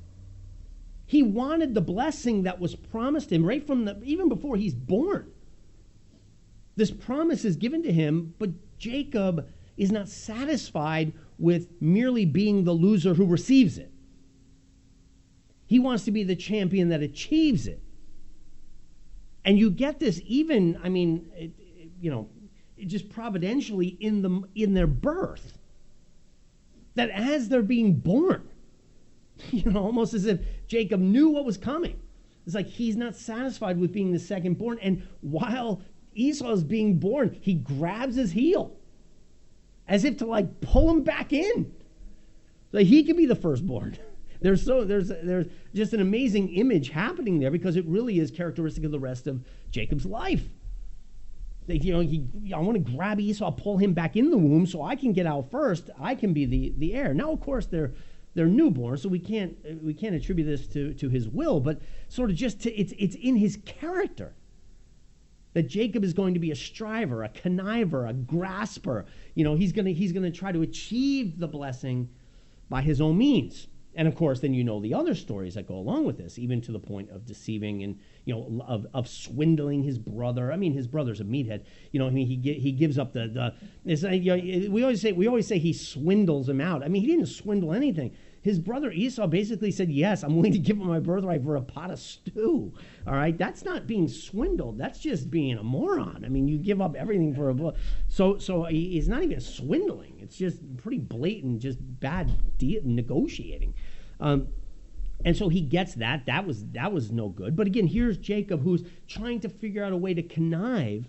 He 1.06 1.24
wanted 1.24 1.74
the 1.74 1.82
blessing 1.82 2.44
that 2.44 2.60
was 2.60 2.76
promised 2.76 3.32
him 3.32 3.44
right 3.44 3.66
from 3.66 3.86
the, 3.86 4.02
even 4.04 4.30
before 4.30 4.56
he's 4.56 4.74
born. 4.74 5.30
This 6.78 6.92
promise 6.92 7.44
is 7.44 7.58
given 7.58 7.84
to 7.84 7.92
him, 7.92 8.34
but 8.40 8.52
Jacob 8.78 9.50
is 9.76 9.92
not 9.92 10.08
satisfied 10.08 11.12
with 11.38 11.68
merely 11.82 12.24
being 12.24 12.64
the 12.64 12.72
loser 12.72 13.14
who 13.14 13.26
receives 13.26 13.78
it. 13.78 13.92
He 15.66 15.80
wants 15.80 16.06
to 16.06 16.12
be 16.12 16.24
the 16.24 16.36
champion 16.36 16.90
that 16.90 17.02
achieves 17.02 17.68
it. 17.68 17.82
And 19.44 19.58
you 19.58 19.72
get 19.72 20.00
this 20.00 20.22
even, 20.26 20.80
I 20.84 20.90
mean, 20.90 21.32
it, 21.36 21.52
you 22.00 22.12
know, 22.12 22.30
just 22.86 23.10
providentially 23.10 23.88
in 24.00 24.22
them 24.22 24.46
in 24.56 24.74
their 24.74 24.88
birth. 24.88 25.58
That 26.96 27.10
as 27.10 27.50
they're 27.50 27.62
being 27.62 27.96
born, 27.96 28.50
you 29.52 29.72
know, 29.72 29.84
almost 29.84 30.14
as 30.14 30.26
if 30.26 30.42
Jacob 30.68 31.00
knew 31.00 31.30
what 31.30 31.46
was 31.46 31.58
coming. 31.58 32.00
It's 32.46 32.56
like 32.56 32.68
he's 32.68 32.96
not 32.96 33.16
satisfied 33.16 33.80
with 33.80 33.92
being 33.92 34.12
the 34.12 34.20
second 34.20 34.58
born. 34.58 34.80
And 34.82 35.08
while 35.22 35.82
Esau 36.14 36.52
is 36.52 36.64
being 36.64 36.98
born, 37.00 37.38
he 37.40 37.54
grabs 37.54 38.16
his 38.16 38.32
heel 38.32 38.76
as 39.88 40.04
if 40.06 40.18
to 40.18 40.26
like 40.26 40.62
pull 40.62 40.90
him 40.90 41.04
back 41.04 41.34
in. 41.34 41.74
So 42.72 42.80
he 42.80 43.04
could 43.04 43.18
be 43.18 43.26
the 43.26 43.36
firstborn. 43.36 43.98
There's 44.42 44.64
so 44.64 44.84
there's 44.84 45.10
there's 45.10 45.46
just 45.74 45.94
an 45.94 46.02
amazing 46.02 46.50
image 46.50 46.90
happening 46.90 47.40
there 47.40 47.52
because 47.52 47.76
it 47.76 47.86
really 47.86 48.20
is 48.20 48.32
characteristic 48.32 48.84
of 48.84 48.92
the 48.92 49.00
rest 49.00 49.28
of 49.28 49.44
Jacob's 49.70 50.06
life. 50.06 50.44
You 51.68 51.94
know, 51.94 52.00
he, 52.00 52.28
I 52.54 52.60
want 52.60 52.74
to 52.74 52.92
grab 52.92 53.20
Esau, 53.20 53.52
pull 53.52 53.78
him 53.78 53.94
back 53.94 54.18
in 54.18 54.32
the 54.32 54.38
womb 54.38 54.66
so 54.66 54.82
I 54.82 54.96
can 54.96 55.14
get 55.14 55.26
out 55.26 55.52
first. 55.52 55.90
I 56.00 56.16
can 56.16 56.34
be 56.34 56.46
the, 56.46 56.74
the 56.78 56.94
heir. 56.96 57.14
Now, 57.14 57.32
of 57.32 57.40
course, 57.40 57.68
they're 57.68 57.94
they're 58.34 58.48
newborn, 58.48 58.98
so 58.98 59.10
we 59.10 59.20
can't 59.20 59.56
we 59.84 59.94
can't 59.94 60.16
attribute 60.16 60.48
this 60.48 60.68
to, 60.68 60.94
to 60.96 61.10
his 61.10 61.28
will, 61.30 61.60
but 61.60 61.82
sort 62.08 62.30
of 62.30 62.36
just 62.36 62.62
to 62.62 62.74
it's 62.74 62.94
it's 62.98 63.16
in 63.16 63.36
his 63.36 63.58
character 63.66 64.34
that 65.54 65.68
Jacob 65.68 66.04
is 66.04 66.14
going 66.14 66.34
to 66.34 66.40
be 66.40 66.52
a 66.52 66.56
striver, 66.56 67.24
a 67.24 67.30
conniver, 67.30 68.10
a 68.10 68.14
grasper. 68.14 69.06
You 69.36 69.44
know, 69.44 69.56
he's 69.56 69.72
gonna 69.72 69.92
he's 69.92 70.14
gonna 70.14 70.32
try 70.32 70.52
to 70.52 70.62
achieve 70.62 71.40
the 71.40 71.48
blessing 71.48 72.10
by 72.70 72.82
his 72.82 73.02
own 73.02 73.18
means. 73.18 73.68
And 73.94 74.08
of 74.08 74.16
course, 74.16 74.40
then 74.40 74.54
you 74.54 74.64
know 74.64 74.80
the 74.80 74.94
other 74.94 75.14
stories 75.14 75.56
that 75.56 75.68
go 75.68 75.76
along 75.76 76.06
with 76.06 76.18
this, 76.18 76.40
even 76.40 76.62
to 76.62 76.72
the 76.72 76.80
point 76.80 77.10
of 77.10 77.26
deceiving 77.26 77.84
and 77.84 78.00
you 78.24 78.34
know 78.34 78.64
of, 78.66 78.88
of 78.94 79.08
swindling 79.08 79.84
his 79.84 79.98
brother. 79.98 80.52
I 80.52 80.56
mean, 80.56 80.74
his 80.74 80.88
brother's 80.88 81.20
a 81.20 81.26
meathead. 81.26 81.66
You 81.92 82.00
know, 82.00 82.08
I 82.08 82.12
mean, 82.12 82.28
he 82.28 82.54
he 82.54 82.72
gives 82.72 82.98
up 82.98 83.12
the 83.12 83.54
the. 83.84 84.16
You 84.16 84.38
know, 84.38 84.72
we 84.72 84.84
always 84.84 85.02
say 85.02 85.12
we 85.12 85.28
always 85.28 85.48
say 85.48 85.58
he 85.58 85.74
swindles 85.74 86.48
him 86.48 86.62
out. 86.62 86.84
I 86.84 86.88
mean, 86.88 87.02
he 87.02 87.08
didn't 87.08 87.28
swindle 87.28 87.74
anything. 87.74 88.16
His 88.42 88.60
brother 88.60 88.92
Esau 88.92 89.28
basically 89.28 89.72
said, 89.72 89.92
Yes, 89.92 90.24
I'm 90.24 90.36
willing 90.36 90.54
to 90.54 90.60
give 90.60 90.78
him 90.78 90.88
my 90.88 91.00
birthright 91.00 91.44
for 91.44 91.56
a 91.56 91.62
pot 91.62 91.92
of 91.92 92.00
stew. 92.00 92.74
All 93.06 93.14
right, 93.14 93.38
that's 93.38 93.64
not 93.64 93.88
being 93.88 94.08
swindled. 94.08 94.78
That's 94.78 95.00
just 95.00 95.30
being 95.30 95.58
a 95.58 95.64
moron. 95.64 96.24
I 96.26 96.30
mean, 96.30 96.48
you 96.48 96.58
give 96.58 96.82
up 96.82 96.96
everything 96.96 97.36
for 97.36 97.50
a. 97.50 97.74
So, 98.08 98.38
so 98.38 98.64
he's 98.66 99.08
not 99.08 99.24
even 99.24 99.40
swindling. 99.40 100.20
It's 100.20 100.38
just 100.38 100.78
pretty 100.78 101.00
blatant, 101.00 101.62
just 101.62 101.78
bad 101.82 102.58
de- 102.58 102.82
negotiating. 102.84 103.76
Um, 104.20 104.48
and 105.24 105.38
so 105.38 105.50
he 105.50 105.62
gets 105.62 105.94
that. 105.96 106.26
That 106.26 106.48
was 106.48 106.66
that 106.72 106.92
was 106.92 107.12
no 107.12 107.30
good. 107.30 107.56
But 107.56 107.68
again, 107.68 107.86
here's 107.86 108.18
Jacob 108.18 108.64
who's 108.64 108.84
trying 109.08 109.40
to 109.42 109.50
figure 109.50 109.84
out 109.84 109.94
a 109.94 109.98
way 109.98 110.16
to 110.16 110.24
connive 110.24 111.08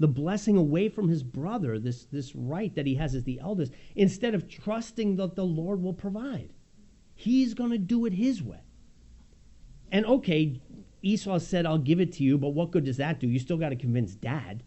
the 0.00 0.08
blessing 0.08 0.56
away 0.56 0.88
from 0.88 1.08
his 1.08 1.22
brother, 1.22 1.78
this, 1.78 2.06
this 2.06 2.34
right 2.34 2.74
that 2.74 2.86
he 2.86 2.94
has 2.94 3.14
as 3.14 3.24
the 3.24 3.38
eldest, 3.38 3.72
instead 3.94 4.34
of 4.34 4.48
trusting 4.48 5.16
that 5.16 5.36
the 5.36 5.44
Lord 5.44 5.82
will 5.82 5.92
provide. 5.92 6.54
He's 7.20 7.52
going 7.52 7.70
to 7.70 7.76
do 7.76 8.06
it 8.06 8.14
his 8.14 8.42
way. 8.42 8.60
And 9.92 10.06
okay, 10.06 10.58
Esau 11.02 11.38
said, 11.38 11.66
I'll 11.66 11.76
give 11.76 12.00
it 12.00 12.14
to 12.14 12.24
you, 12.24 12.38
but 12.38 12.54
what 12.54 12.70
good 12.70 12.84
does 12.86 12.96
that 12.96 13.20
do? 13.20 13.26
You 13.26 13.38
still 13.38 13.58
got 13.58 13.68
to 13.68 13.76
convince 13.76 14.14
dad. 14.14 14.62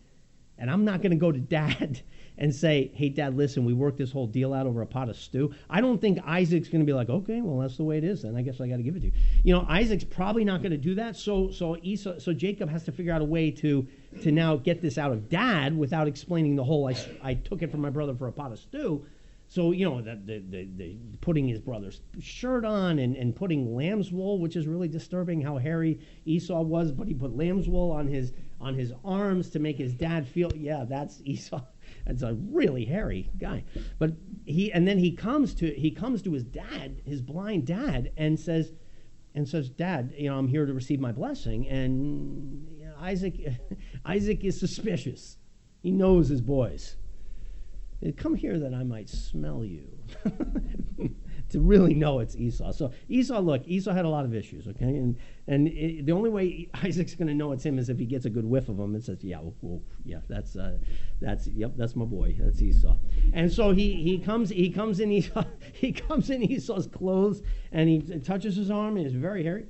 And 0.59 0.69
I'm 0.69 0.85
not 0.85 1.01
going 1.01 1.09
to 1.09 1.17
go 1.17 1.31
to 1.31 1.39
dad 1.39 2.03
and 2.37 2.53
say, 2.53 2.91
hey, 2.93 3.09
dad, 3.09 3.35
listen, 3.35 3.65
we 3.65 3.73
worked 3.73 3.97
this 3.97 4.11
whole 4.11 4.27
deal 4.27 4.53
out 4.53 4.67
over 4.67 4.83
a 4.83 4.85
pot 4.85 5.09
of 5.09 5.17
stew. 5.17 5.51
I 5.67 5.81
don't 5.81 5.99
think 5.99 6.19
Isaac's 6.27 6.69
going 6.69 6.81
to 6.81 6.85
be 6.85 6.93
like, 6.93 7.09
okay, 7.09 7.41
well, 7.41 7.57
that's 7.57 7.77
the 7.77 7.85
way 7.85 7.97
it 7.97 8.03
is. 8.03 8.23
and 8.23 8.37
I 8.37 8.43
guess 8.43 8.61
I 8.61 8.67
got 8.67 8.77
to 8.77 8.83
give 8.83 8.95
it 8.95 8.99
to 8.99 9.07
you. 9.07 9.13
You 9.43 9.55
know, 9.55 9.65
Isaac's 9.67 10.03
probably 10.03 10.45
not 10.45 10.61
going 10.61 10.73
to 10.73 10.77
do 10.77 10.93
that. 10.93 11.15
So, 11.15 11.49
so 11.49 11.77
Esau, 11.81 12.19
so 12.19 12.33
Jacob 12.33 12.69
has 12.69 12.83
to 12.83 12.91
figure 12.91 13.13
out 13.13 13.21
a 13.23 13.25
way 13.25 13.49
to, 13.49 13.87
to 14.21 14.31
now 14.31 14.57
get 14.57 14.79
this 14.79 14.99
out 14.99 15.11
of 15.11 15.27
dad 15.27 15.75
without 15.75 16.07
explaining 16.07 16.55
the 16.55 16.63
whole, 16.63 16.87
I, 16.87 16.95
I 17.23 17.33
took 17.33 17.63
it 17.63 17.71
from 17.71 17.81
my 17.81 17.89
brother 17.89 18.13
for 18.13 18.27
a 18.27 18.31
pot 18.31 18.51
of 18.51 18.59
stew. 18.59 19.07
So, 19.53 19.69
you 19.69 19.87
know, 19.87 20.01
the, 20.01 20.15
the, 20.15 20.43
the, 20.49 20.67
the, 20.77 20.97
putting 21.21 21.47
his 21.47 21.59
brother's 21.59 22.01
shirt 22.19 22.65
on 22.65 22.97
and, 22.97 23.15
and 23.15 23.35
putting 23.35 23.75
lamb's 23.75 24.11
wool, 24.11 24.39
which 24.39 24.55
is 24.55 24.65
really 24.65 24.87
disturbing 24.87 25.43
how 25.43 25.59
hairy 25.59 25.99
Esau 26.25 26.63
was, 26.63 26.91
but 26.91 27.07
he 27.07 27.13
put 27.13 27.37
lamb's 27.37 27.69
wool 27.69 27.91
on 27.91 28.07
his 28.07 28.33
on 28.59 28.73
his 28.73 28.93
arms 29.05 29.51
to 29.51 29.59
make 29.59 29.77
his 29.77 29.93
dad 29.93 30.27
feel, 30.27 30.51
yeah, 30.55 30.85
that's 30.89 31.21
Esau. 31.23 31.61
That's 32.07 32.23
a 32.23 32.33
really 32.33 32.85
hairy 32.85 33.29
guy. 33.37 33.63
But 33.99 34.13
he 34.45 34.71
and 34.73 34.87
then 34.87 34.97
he 34.97 35.11
comes 35.11 35.53
to 35.55 35.67
he 35.71 35.91
comes 35.91 36.23
to 36.23 36.31
his 36.31 36.43
dad, 36.43 37.01
his 37.05 37.21
blind 37.21 37.67
dad, 37.67 38.11
and 38.17 38.39
says 38.39 38.73
and 39.35 39.47
says, 39.47 39.69
Dad, 39.69 40.13
you 40.17 40.29
know, 40.29 40.37
I'm 40.37 40.47
here 40.47 40.65
to 40.65 40.73
receive 40.73 40.99
my 40.99 41.11
blessing. 41.11 41.67
And 41.67 42.67
Isaac 42.99 43.35
Isaac 44.05 44.43
is 44.43 44.59
suspicious. 44.59 45.37
He 45.81 45.91
knows 45.91 46.29
his 46.29 46.41
boys. 46.41 46.95
Come 48.17 48.35
here 48.35 48.59
that 48.59 48.73
I 48.73 48.83
might 48.83 49.09
smell 49.09 49.63
you. 49.63 49.87
to 51.53 51.59
really 51.59 51.93
know 51.93 52.19
it's 52.19 52.35
Esau. 52.35 52.71
So 52.71 52.91
Esau, 53.07 53.39
look, 53.39 53.61
Esau 53.67 53.93
had 53.93 54.05
a 54.05 54.09
lot 54.09 54.25
of 54.25 54.33
issues, 54.33 54.67
okay? 54.67 54.85
And 54.85 55.15
and 55.47 55.67
it, 55.67 56.05
the 56.05 56.11
only 56.11 56.29
way 56.31 56.67
Isaac's 56.73 57.13
going 57.15 57.27
to 57.27 57.33
know 57.33 57.51
it's 57.51 57.63
him 57.63 57.77
is 57.77 57.89
if 57.89 57.99
he 57.99 58.05
gets 58.05 58.25
a 58.25 58.29
good 58.29 58.43
whiff 58.43 58.69
of 58.69 58.79
him 58.79 58.95
and 58.95 59.03
says, 59.03 59.23
yeah, 59.23 59.39
well, 59.61 59.81
yeah, 60.03 60.19
that's 60.27 60.55
uh, 60.55 60.79
that's 61.21 61.47
yep, 61.47 61.73
that's 61.77 61.95
my 61.95 62.05
boy, 62.05 62.35
that's 62.39 62.61
Esau. 62.61 62.97
And 63.33 63.51
so 63.51 63.71
he 63.71 63.93
he 64.01 64.17
comes 64.17 64.49
he 64.49 64.69
comes 64.71 64.99
in 64.99 65.11
Esau 65.11 65.43
he 65.73 65.91
comes 65.91 66.31
in 66.31 66.41
Esau's 66.41 66.87
clothes 66.87 67.43
and 67.71 67.87
he 67.87 67.99
touches 68.19 68.55
his 68.55 68.71
arm 68.71 68.97
and 68.97 69.05
he's 69.05 69.15
very 69.15 69.43
hairy, 69.43 69.67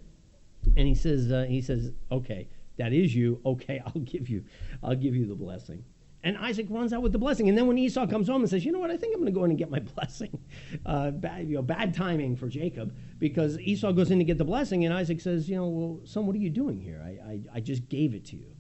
and 0.78 0.88
he 0.88 0.96
says 0.96 1.32
uh, 1.32 1.46
he 1.48 1.62
says, 1.62 1.92
okay, 2.12 2.48
that 2.78 2.94
is 2.94 3.14
you. 3.14 3.42
Okay, 3.46 3.82
I'll 3.86 4.02
give 4.02 4.30
you 4.30 4.46
I'll 4.82 4.96
give 4.96 5.16
you 5.16 5.28
the 5.28 5.36
blessing. 5.36 5.84
And 6.26 6.38
Isaac 6.38 6.68
runs 6.70 6.94
out 6.94 7.02
with 7.02 7.12
the 7.12 7.18
blessing. 7.18 7.50
And 7.50 7.58
then 7.58 7.68
when 7.68 7.78
Esau 7.78 8.08
comes 8.08 8.30
home 8.30 8.42
and 8.42 8.50
says, 8.50 8.64
you 8.64 8.72
know 8.72 8.80
what, 8.80 8.90
I 8.90 8.96
think 8.96 9.14
I'm 9.14 9.22
going 9.22 9.34
to 9.34 9.38
go 9.38 9.44
in 9.44 9.52
and 9.52 9.60
get 9.60 9.70
my 9.70 9.80
blessing. 9.96 10.40
Uh, 10.86 11.12
bad, 11.12 11.48
you 11.48 11.56
know, 11.56 11.62
bad 11.62 11.94
timing 11.94 12.38
for 12.38 12.48
Jacob 12.48 12.96
because 13.20 13.60
Esau 13.60 13.92
goes 13.92 14.10
in 14.10 14.20
to 14.20 14.24
get 14.24 14.38
the 14.38 14.46
blessing 14.46 14.86
and 14.86 14.94
Isaac 14.94 15.20
says, 15.20 15.50
you 15.50 15.58
know, 15.58 15.68
well, 15.68 16.00
son, 16.06 16.26
what 16.26 16.36
are 16.36 16.40
you 16.40 16.50
doing 16.50 16.80
here? 16.80 17.04
I, 17.06 17.10
I, 17.10 17.40
I 17.56 17.60
just 17.60 17.90
gave 17.90 18.16
it 18.16 18.26
to 18.28 18.38
you. 18.38 18.56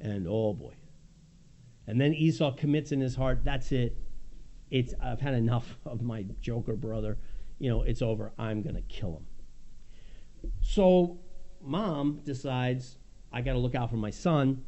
And 0.00 0.26
oh 0.28 0.54
boy. 0.54 0.74
And 1.86 2.00
then 2.00 2.14
Esau 2.14 2.52
commits 2.52 2.92
in 2.92 3.00
his 3.00 3.16
heart, 3.16 3.40
that's 3.44 3.72
it. 3.72 3.96
It's, 4.70 4.94
I've 5.02 5.20
had 5.20 5.34
enough 5.34 5.76
of 5.84 6.00
my 6.00 6.26
joker 6.40 6.74
brother. 6.74 7.18
You 7.58 7.70
know, 7.70 7.82
it's 7.82 8.02
over. 8.02 8.32
I'm 8.38 8.62
going 8.62 8.76
to 8.76 8.82
kill 8.82 9.16
him. 9.16 9.26
So 10.60 11.18
mom 11.60 12.20
decides, 12.24 12.98
I 13.32 13.40
got 13.40 13.54
to 13.54 13.58
look 13.58 13.74
out 13.74 13.90
for 13.90 13.96
my 13.96 14.10
son 14.10 14.64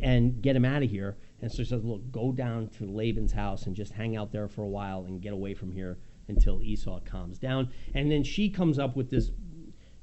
and 0.00 0.40
get 0.40 0.56
him 0.56 0.64
out 0.64 0.82
of 0.82 0.90
here. 0.90 1.16
And 1.42 1.50
so 1.50 1.58
she 1.58 1.68
says, 1.68 1.84
Look, 1.84 2.10
go 2.10 2.32
down 2.32 2.68
to 2.78 2.86
Laban's 2.86 3.32
house 3.32 3.66
and 3.66 3.74
just 3.74 3.92
hang 3.92 4.16
out 4.16 4.32
there 4.32 4.48
for 4.48 4.62
a 4.62 4.68
while 4.68 5.04
and 5.04 5.20
get 5.20 5.32
away 5.32 5.54
from 5.54 5.72
here 5.72 5.98
until 6.28 6.62
Esau 6.62 7.00
calms 7.00 7.38
down. 7.38 7.68
And 7.94 8.10
then 8.10 8.22
she 8.22 8.48
comes 8.48 8.78
up 8.78 8.96
with 8.96 9.10
this 9.10 9.32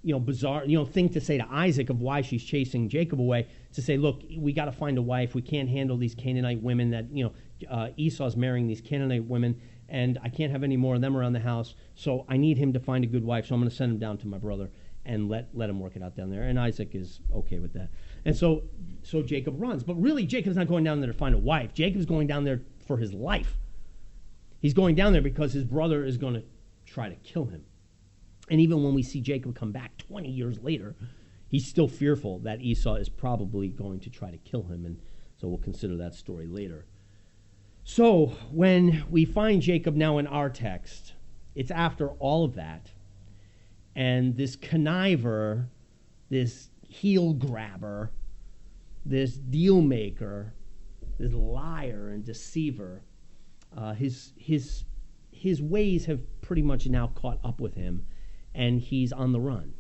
you 0.02 0.14
know 0.14 0.20
bizarre 0.20 0.64
you 0.66 0.78
know 0.78 0.86
thing 0.86 1.10
to 1.10 1.20
say 1.20 1.38
to 1.38 1.46
Isaac 1.52 1.90
of 1.90 2.00
why 2.00 2.22
she's 2.22 2.42
chasing 2.42 2.88
Jacob 2.88 3.20
away 3.20 3.50
to 3.74 3.82
say 3.82 3.98
look 3.98 4.24
we 4.38 4.54
got 4.54 4.66
to 4.66 4.72
find 4.72 4.98
a 4.98 5.02
wife. 5.02 5.36
We 5.36 5.42
can't 5.42 5.70
handle 5.70 5.98
these 5.98 6.16
Canaanite 6.16 6.62
women 6.62 6.92
that 6.92 7.12
you 7.12 7.26
know 7.26 7.34
uh, 7.70 7.90
Esau's 7.98 8.36
marrying 8.36 8.68
these 8.68 8.82
Canaanite 8.82 9.26
women 9.26 9.60
and 9.90 10.20
I 10.24 10.30
can't 10.30 10.52
have 10.52 10.64
any 10.64 10.78
more 10.78 10.96
of 10.96 11.02
them 11.02 11.18
around 11.18 11.34
the 11.34 11.40
house. 11.40 11.74
So 11.96 12.26
I 12.30 12.38
need 12.38 12.58
him 12.58 12.74
to 12.74 12.80
find 12.80 13.04
a 13.04 13.08
good 13.08 13.24
wife 13.24 13.48
so 13.48 13.56
I'm 13.56 13.62
going 13.62 13.70
to 13.70 13.76
send 13.76 13.92
him 13.94 14.00
down 14.00 14.18
to 14.20 14.28
my 14.28 14.38
brother 14.38 14.70
and 15.10 15.28
let 15.28 15.50
let 15.54 15.70
him 15.70 15.80
work 15.80 15.96
it 15.96 16.04
out 16.04 16.16
down 16.16 16.30
there 16.30 16.44
and 16.44 16.60
Isaac 16.60 16.96
is 16.96 17.20
okay 17.34 17.60
with 17.60 17.74
that 17.74 17.90
and 18.26 18.36
so, 18.36 18.64
so 19.02 19.22
Jacob 19.22 19.60
runs. 19.60 19.84
But 19.84 19.96
really, 19.96 20.26
Jacob's 20.26 20.56
not 20.56 20.68
going 20.68 20.84
down 20.84 21.00
there 21.00 21.12
to 21.12 21.18
find 21.18 21.36
a 21.36 21.40
wife. 21.40 21.74
Jacob's 21.74 22.06
going 22.06 22.28
down 22.28 22.44
there 22.44 22.62
for 22.86 22.98
his 22.98 23.14
life. 23.14 23.58
He's 24.60 24.74
going 24.74 24.96
down 24.96 25.14
there 25.14 25.22
because 25.22 25.54
his 25.54 25.64
brother 25.64 26.04
is 26.04 26.18
going 26.18 26.34
to 26.34 26.44
try 26.86 27.10
to 27.10 27.16
kill 27.16 27.46
him. 27.46 27.64
And 28.50 28.60
even 28.60 28.84
when 28.84 28.94
we 28.94 29.04
see 29.04 29.22
Jacob 29.22 29.56
come 29.56 29.72
back 29.72 29.98
20 29.98 30.30
years 30.30 30.62
later, 30.62 30.96
he's 31.48 31.68
still 31.68 31.88
fearful 31.88 32.40
that 32.40 32.62
Esau 32.62 32.96
is 32.96 33.08
probably 33.08 33.70
going 33.70 34.00
to 34.02 34.10
try 34.10 34.32
to 34.32 34.38
kill 34.38 34.64
him. 34.64 34.86
And 34.86 35.00
so 35.38 35.48
we'll 35.48 35.60
consider 35.60 35.96
that 35.98 36.16
story 36.16 36.48
later. 36.48 36.86
So 37.84 38.34
when 38.52 39.06
we 39.10 39.24
find 39.24 39.62
Jacob 39.62 39.96
now 39.96 40.18
in 40.18 40.28
our 40.28 40.50
text, 40.50 41.14
it's 41.56 41.72
after 41.72 42.10
all 42.10 42.44
of 42.44 42.56
that. 42.56 42.92
And 44.00 44.38
this 44.38 44.56
conniver, 44.56 45.68
this 46.30 46.70
heel 46.88 47.34
grabber, 47.34 48.14
this 49.06 49.34
deal 49.34 49.82
maker, 49.82 50.54
this 51.18 51.34
liar 51.34 52.08
and 52.08 52.24
deceiver, 52.24 53.02
uh, 53.76 53.94
his, 53.94 54.32
his, 54.38 54.86
his 55.34 55.62
ways 55.62 56.06
have 56.06 56.22
pretty 56.40 56.62
much 56.62 56.88
now 56.88 57.08
caught 57.08 57.40
up 57.44 57.60
with 57.60 57.76
him, 57.76 58.06
and 58.56 58.80
he's 58.80 59.12
on 59.12 59.34
the 59.34 59.40
run. 59.42 59.74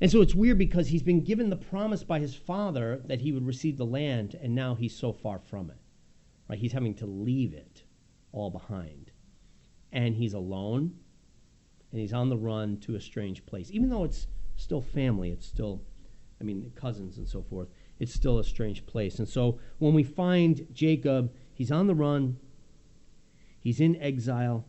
And 0.00 0.10
so 0.10 0.20
it's 0.20 0.34
weird 0.34 0.58
because 0.58 0.88
he's 0.88 1.04
been 1.04 1.22
given 1.22 1.50
the 1.50 1.56
promise 1.56 2.02
by 2.02 2.18
his 2.18 2.34
father 2.34 3.00
that 3.04 3.20
he 3.20 3.30
would 3.30 3.46
receive 3.46 3.76
the 3.76 3.86
land, 3.86 4.36
and 4.42 4.56
now 4.56 4.74
he's 4.74 4.96
so 4.96 5.12
far 5.12 5.38
from 5.38 5.70
it. 5.70 5.78
Right? 6.48 6.58
He's 6.58 6.72
having 6.72 6.94
to 6.94 7.06
leave 7.06 7.54
it 7.54 7.84
all 8.32 8.50
behind. 8.50 9.12
And 9.92 10.16
he's 10.16 10.34
alone, 10.34 10.98
and 11.94 12.00
he's 12.00 12.12
on 12.12 12.28
the 12.28 12.36
run 12.36 12.76
to 12.78 12.96
a 12.96 13.00
strange 13.00 13.46
place. 13.46 13.70
Even 13.70 13.88
though 13.88 14.02
it's 14.02 14.26
still 14.56 14.80
family. 14.80 15.30
It's 15.30 15.46
still, 15.46 15.80
I 16.40 16.44
mean, 16.44 16.72
cousins 16.74 17.18
and 17.18 17.28
so 17.28 17.40
forth. 17.40 17.68
it's 18.00 18.12
still 18.12 18.40
a 18.40 18.44
strange 18.44 18.84
place. 18.84 19.20
And 19.20 19.28
so 19.28 19.60
when 19.78 19.94
we 19.94 20.02
find 20.02 20.66
Jacob, 20.72 21.32
he's 21.52 21.70
on 21.70 21.86
the 21.86 21.94
run, 21.94 22.36
he's 23.60 23.80
in 23.80 23.94
exile, 24.02 24.64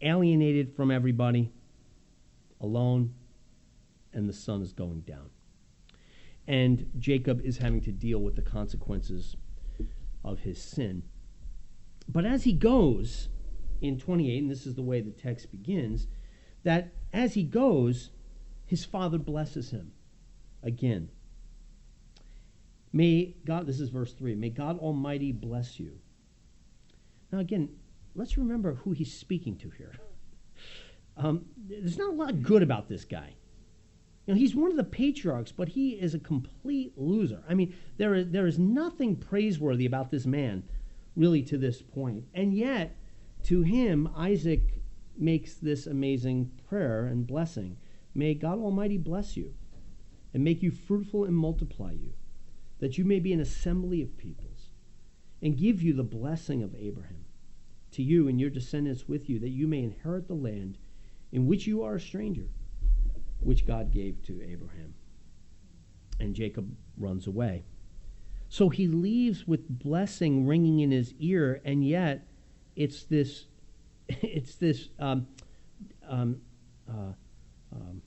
alienated 0.00 0.74
from 0.74 0.90
everybody, 0.90 1.52
alone, 2.60 3.14
and 4.12 4.28
the 4.28 4.32
sun 4.32 4.62
is 4.62 4.72
going 4.72 5.02
down. 5.02 5.30
And 6.48 6.90
Jacob 6.98 7.40
is 7.44 7.58
having 7.58 7.80
to 7.82 7.92
deal 7.92 8.18
with 8.18 8.34
the 8.34 8.42
consequences 8.42 9.36
of 10.24 10.40
his 10.40 10.60
sin. 10.60 11.04
But 12.08 12.24
as 12.24 12.42
he 12.42 12.52
goes 12.52 13.28
in 13.80 13.98
28, 13.98 14.42
and 14.42 14.50
this 14.50 14.66
is 14.66 14.74
the 14.74 14.82
way 14.82 15.00
the 15.00 15.10
text 15.10 15.50
begins, 15.50 16.06
that 16.62 16.92
as 17.12 17.34
he 17.34 17.42
goes, 17.42 18.10
his 18.66 18.84
father 18.84 19.18
blesses 19.18 19.70
him 19.70 19.92
again. 20.62 21.08
May 22.92 23.36
God, 23.44 23.66
this 23.66 23.80
is 23.80 23.88
verse 23.88 24.12
3, 24.12 24.34
may 24.34 24.50
God 24.50 24.78
Almighty 24.78 25.32
bless 25.32 25.78
you. 25.78 25.98
Now, 27.32 27.38
again, 27.38 27.68
let's 28.14 28.36
remember 28.36 28.74
who 28.74 28.92
he's 28.92 29.12
speaking 29.12 29.56
to 29.58 29.70
here. 29.70 29.94
Um, 31.16 31.46
there's 31.56 31.98
not 31.98 32.10
a 32.10 32.16
lot 32.16 32.42
good 32.42 32.62
about 32.62 32.88
this 32.88 33.04
guy. 33.04 33.34
You 34.26 34.34
know, 34.34 34.38
he's 34.38 34.54
one 34.54 34.70
of 34.70 34.76
the 34.76 34.84
patriarchs, 34.84 35.52
but 35.52 35.68
he 35.68 35.90
is 35.90 36.14
a 36.14 36.18
complete 36.18 36.92
loser. 36.96 37.42
I 37.48 37.54
mean, 37.54 37.74
there 37.96 38.14
is, 38.14 38.30
there 38.30 38.46
is 38.46 38.58
nothing 38.58 39.16
praiseworthy 39.16 39.86
about 39.86 40.10
this 40.10 40.26
man, 40.26 40.64
really, 41.16 41.42
to 41.42 41.58
this 41.58 41.82
point. 41.82 42.24
And 42.34 42.54
yet, 42.54 42.96
to 43.44 43.62
him, 43.62 44.08
Isaac 44.16 44.82
makes 45.16 45.54
this 45.54 45.86
amazing 45.86 46.50
prayer 46.68 47.06
and 47.06 47.26
blessing. 47.26 47.76
May 48.14 48.34
God 48.34 48.58
Almighty 48.58 48.96
bless 48.96 49.36
you 49.36 49.54
and 50.32 50.44
make 50.44 50.62
you 50.62 50.70
fruitful 50.70 51.24
and 51.24 51.36
multiply 51.36 51.92
you, 51.92 52.12
that 52.78 52.98
you 52.98 53.04
may 53.04 53.20
be 53.20 53.32
an 53.32 53.40
assembly 53.40 54.02
of 54.02 54.16
peoples, 54.16 54.70
and 55.42 55.56
give 55.56 55.82
you 55.82 55.92
the 55.92 56.02
blessing 56.02 56.62
of 56.62 56.74
Abraham 56.74 57.24
to 57.92 58.02
you 58.02 58.28
and 58.28 58.40
your 58.40 58.50
descendants 58.50 59.08
with 59.08 59.28
you, 59.28 59.38
that 59.40 59.48
you 59.48 59.66
may 59.66 59.82
inherit 59.82 60.28
the 60.28 60.34
land 60.34 60.78
in 61.32 61.46
which 61.46 61.66
you 61.66 61.82
are 61.82 61.96
a 61.96 62.00
stranger, 62.00 62.48
which 63.40 63.66
God 63.66 63.92
gave 63.92 64.22
to 64.26 64.40
Abraham. 64.42 64.94
And 66.20 66.34
Jacob 66.34 66.76
runs 66.96 67.26
away. 67.26 67.64
So 68.48 68.68
he 68.68 68.86
leaves 68.86 69.46
with 69.46 69.78
blessing 69.78 70.46
ringing 70.46 70.80
in 70.80 70.90
his 70.90 71.14
ear, 71.18 71.60
and 71.64 71.84
yet 71.86 72.28
it's 72.76 73.04
this, 73.04 73.46
it's 74.08 74.56
this 74.56 74.88
um, 74.98 75.26
um, 76.08 76.40
uh, 76.88 77.12
um, 77.72 78.02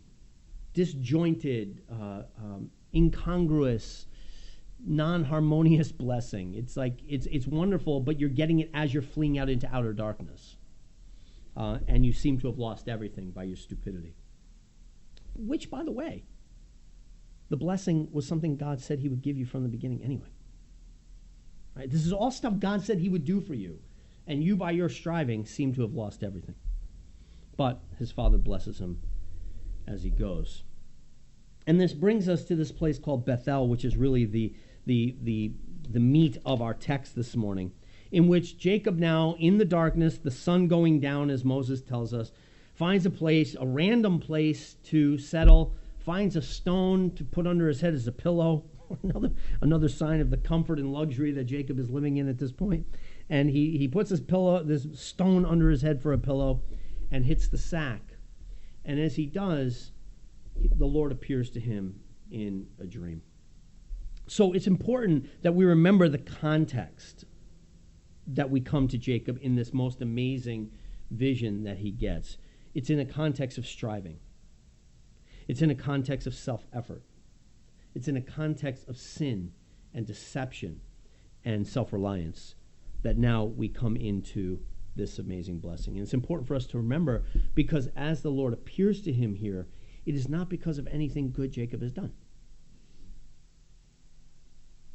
disjointed, 0.74 1.82
uh, 1.92 2.24
um, 2.38 2.70
incongruous, 2.94 4.08
non-harmonious 4.86 5.92
blessing. 5.92 6.54
It's 6.56 6.76
like 6.76 7.00
it's 7.08 7.26
it's 7.28 7.48
wonderful, 7.48 8.02
but 8.02 8.20
you're 8.20 8.30
getting 8.30 8.60
it 8.60 8.70
as 8.74 8.94
you're 8.94 9.04
fleeing 9.04 9.38
out 9.38 9.50
into 9.50 9.74
outer 9.74 9.94
darkness, 9.94 10.58
uh, 11.56 11.80
and 11.88 12.06
you 12.06 12.14
seem 12.14 12.40
to 12.40 12.48
have 12.48 12.58
lost 12.58 12.90
everything 12.90 13.32
by 13.32 13.44
your 13.44 13.58
stupidity. 13.58 14.16
Which, 15.36 15.72
by 15.72 15.84
the 15.84 15.92
way, 15.92 16.26
the 17.50 17.58
blessing 17.58 18.08
was 18.12 18.28
something 18.28 18.58
God 18.58 18.82
said 18.82 19.00
He 19.00 19.10
would 19.10 19.22
give 19.22 19.38
you 19.38 19.46
from 19.46 19.64
the 19.64 19.70
beginning 19.70 20.04
anyway. 20.04 20.30
Right? 21.76 21.90
This 21.90 22.06
is 22.06 22.14
all 22.14 22.32
stuff 22.32 22.60
God 22.60 22.84
said 22.84 23.00
He 23.00 23.10
would 23.10 23.26
do 23.26 23.42
for 23.42 23.54
you, 23.54 23.80
and 24.28 24.44
you, 24.44 24.56
by 24.56 24.72
your 24.72 24.90
striving, 24.90 25.46
seem 25.46 25.74
to 25.76 25.82
have 25.82 25.94
lost 25.94 26.24
everything. 26.24 26.56
But 27.58 27.82
his 28.00 28.12
father 28.12 28.38
blesses 28.38 28.80
him 28.80 29.02
as 29.88 30.04
he 30.04 30.10
goes. 30.10 30.64
And 31.68 31.80
this 31.80 31.94
brings 31.94 32.28
us 32.28 32.44
to 32.46 32.56
this 32.56 32.72
place 32.72 33.00
called 33.00 33.26
Bethel, 33.26 33.68
which 33.68 33.86
is 33.86 33.96
really 33.96 34.26
the, 34.26 34.54
the, 34.86 35.16
the, 35.22 35.52
the 35.90 36.00
meat 36.00 36.38
of 36.46 36.62
our 36.62 36.74
text 36.74 37.16
this 37.16 37.36
morning, 37.36 37.72
in 38.12 38.28
which 38.28 38.58
Jacob, 38.58 38.98
now 38.98 39.36
in 39.40 39.58
the 39.58 39.66
darkness, 39.66 40.18
the 40.18 40.32
sun 40.32 40.68
going 40.68 41.00
down, 41.00 41.30
as 41.30 41.46
Moses 41.46 41.82
tells 41.82 42.14
us, 42.14 42.32
finds 42.74 43.06
a 43.06 43.10
place, 43.10 43.56
a 43.60 43.66
random 43.66 44.20
place 44.20 44.76
to 44.86 45.18
settle, 45.18 45.74
finds 46.00 46.36
a 46.36 46.42
stone 46.42 47.12
to 47.12 47.24
put 47.24 47.48
under 47.48 47.68
his 47.68 47.82
head 47.82 47.94
as 47.94 48.08
a 48.08 48.12
pillow. 48.12 48.66
another, 49.04 49.32
another 49.62 49.90
sign 49.90 50.20
of 50.20 50.30
the 50.30 50.38
comfort 50.38 50.80
and 50.80 50.92
luxury 50.92 51.32
that 51.32 51.46
Jacob 51.46 51.80
is 51.80 51.90
living 51.90 52.18
in 52.18 52.28
at 52.28 52.38
this 52.38 52.52
point. 52.52 52.86
And 53.30 53.50
he, 53.50 53.78
he 53.78 53.88
puts 53.88 54.10
his 54.10 54.22
pillow, 54.22 54.64
this 54.64 54.88
stone 54.94 55.46
under 55.46 55.70
his 55.70 55.82
head 55.82 56.02
for 56.02 56.14
a 56.14 56.18
pillow, 56.18 56.62
and 57.12 57.26
hits 57.26 57.48
the 57.48 57.58
sack. 57.58 58.02
And 58.86 59.00
as 59.00 59.16
he 59.16 59.26
does, 59.26 59.92
the 60.56 60.86
Lord 60.86 61.12
appears 61.12 61.50
to 61.52 61.60
him 61.60 62.00
in 62.32 62.68
a 62.80 62.86
dream. 62.86 63.22
So 64.28 64.54
it's 64.54 64.68
important 64.68 65.28
that 65.42 65.54
we 65.54 65.66
remember 65.66 66.08
the 66.10 66.18
context 66.18 67.26
that 68.28 68.50
we 68.50 68.62
come 68.62 68.88
to 68.88 68.98
Jacob 68.98 69.38
in 69.42 69.56
this 69.56 69.74
most 69.74 70.02
amazing 70.02 70.72
vision 71.12 71.64
that 71.64 71.78
he 71.78 71.92
gets. 71.92 72.38
It's 72.74 72.90
in 72.90 73.00
a 73.00 73.06
context 73.06 73.58
of 73.58 73.68
striving, 73.68 74.20
it's 75.48 75.62
in 75.62 75.70
a 75.70 75.76
context 75.76 76.26
of 76.26 76.34
self 76.34 76.66
effort, 76.74 77.04
it's 77.94 78.08
in 78.08 78.18
a 78.18 78.22
context 78.22 78.88
of 78.88 78.98
sin 78.98 79.52
and 79.94 80.06
deception 80.08 80.82
and 81.46 81.68
self 81.68 81.92
reliance 81.92 82.56
that 83.04 83.18
now 83.18 83.44
we 83.44 83.70
come 83.70 83.96
into 83.96 84.60
this 84.96 85.20
amazing 85.20 85.60
blessing. 85.60 85.96
And 85.96 86.04
it's 86.04 86.14
important 86.14 86.48
for 86.48 86.56
us 86.56 86.66
to 86.68 86.78
remember 86.78 87.24
because 87.56 87.90
as 87.96 88.22
the 88.22 88.32
Lord 88.32 88.54
appears 88.54 89.02
to 89.04 89.14
him 89.14 89.36
here, 89.36 89.68
it 90.06 90.16
is 90.16 90.28
not 90.28 90.50
because 90.50 90.78
of 90.78 90.88
anything 90.88 91.32
good 91.32 91.52
Jacob 91.52 91.82
has 91.82 91.92
done. 91.92 92.14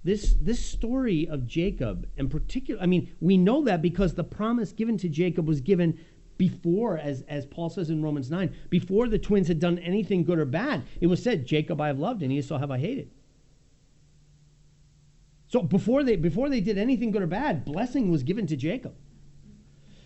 This, 0.04 0.34
this 0.40 0.64
story 0.64 1.28
of 1.28 1.46
Jacob, 1.46 2.08
in 2.16 2.28
particular, 2.28 2.80
I 2.80 2.86
mean, 2.86 3.12
we 3.20 3.36
know 3.36 3.64
that 3.64 3.82
because 3.82 4.14
the 4.14 4.24
promise 4.24 4.72
given 4.72 4.96
to 4.98 5.08
Jacob 5.08 5.46
was 5.46 5.60
given 5.60 5.98
before, 6.38 6.98
as, 6.98 7.22
as 7.22 7.46
Paul 7.46 7.68
says 7.68 7.90
in 7.90 8.02
Romans 8.02 8.30
9, 8.30 8.54
before 8.70 9.08
the 9.08 9.18
twins 9.18 9.48
had 9.48 9.58
done 9.58 9.78
anything 9.78 10.22
good 10.22 10.38
or 10.38 10.44
bad. 10.44 10.84
It 11.00 11.08
was 11.08 11.22
said, 11.22 11.46
Jacob 11.46 11.80
I 11.80 11.88
have 11.88 11.98
loved 11.98 12.22
and 12.22 12.32
Esau 12.32 12.58
have 12.58 12.70
I 12.70 12.78
hated. 12.78 13.10
So 15.48 15.62
before 15.62 16.04
they, 16.04 16.16
before 16.16 16.48
they 16.48 16.60
did 16.60 16.78
anything 16.78 17.10
good 17.10 17.22
or 17.22 17.26
bad, 17.26 17.64
blessing 17.64 18.10
was 18.10 18.22
given 18.22 18.46
to 18.48 18.56
Jacob. 18.56 18.94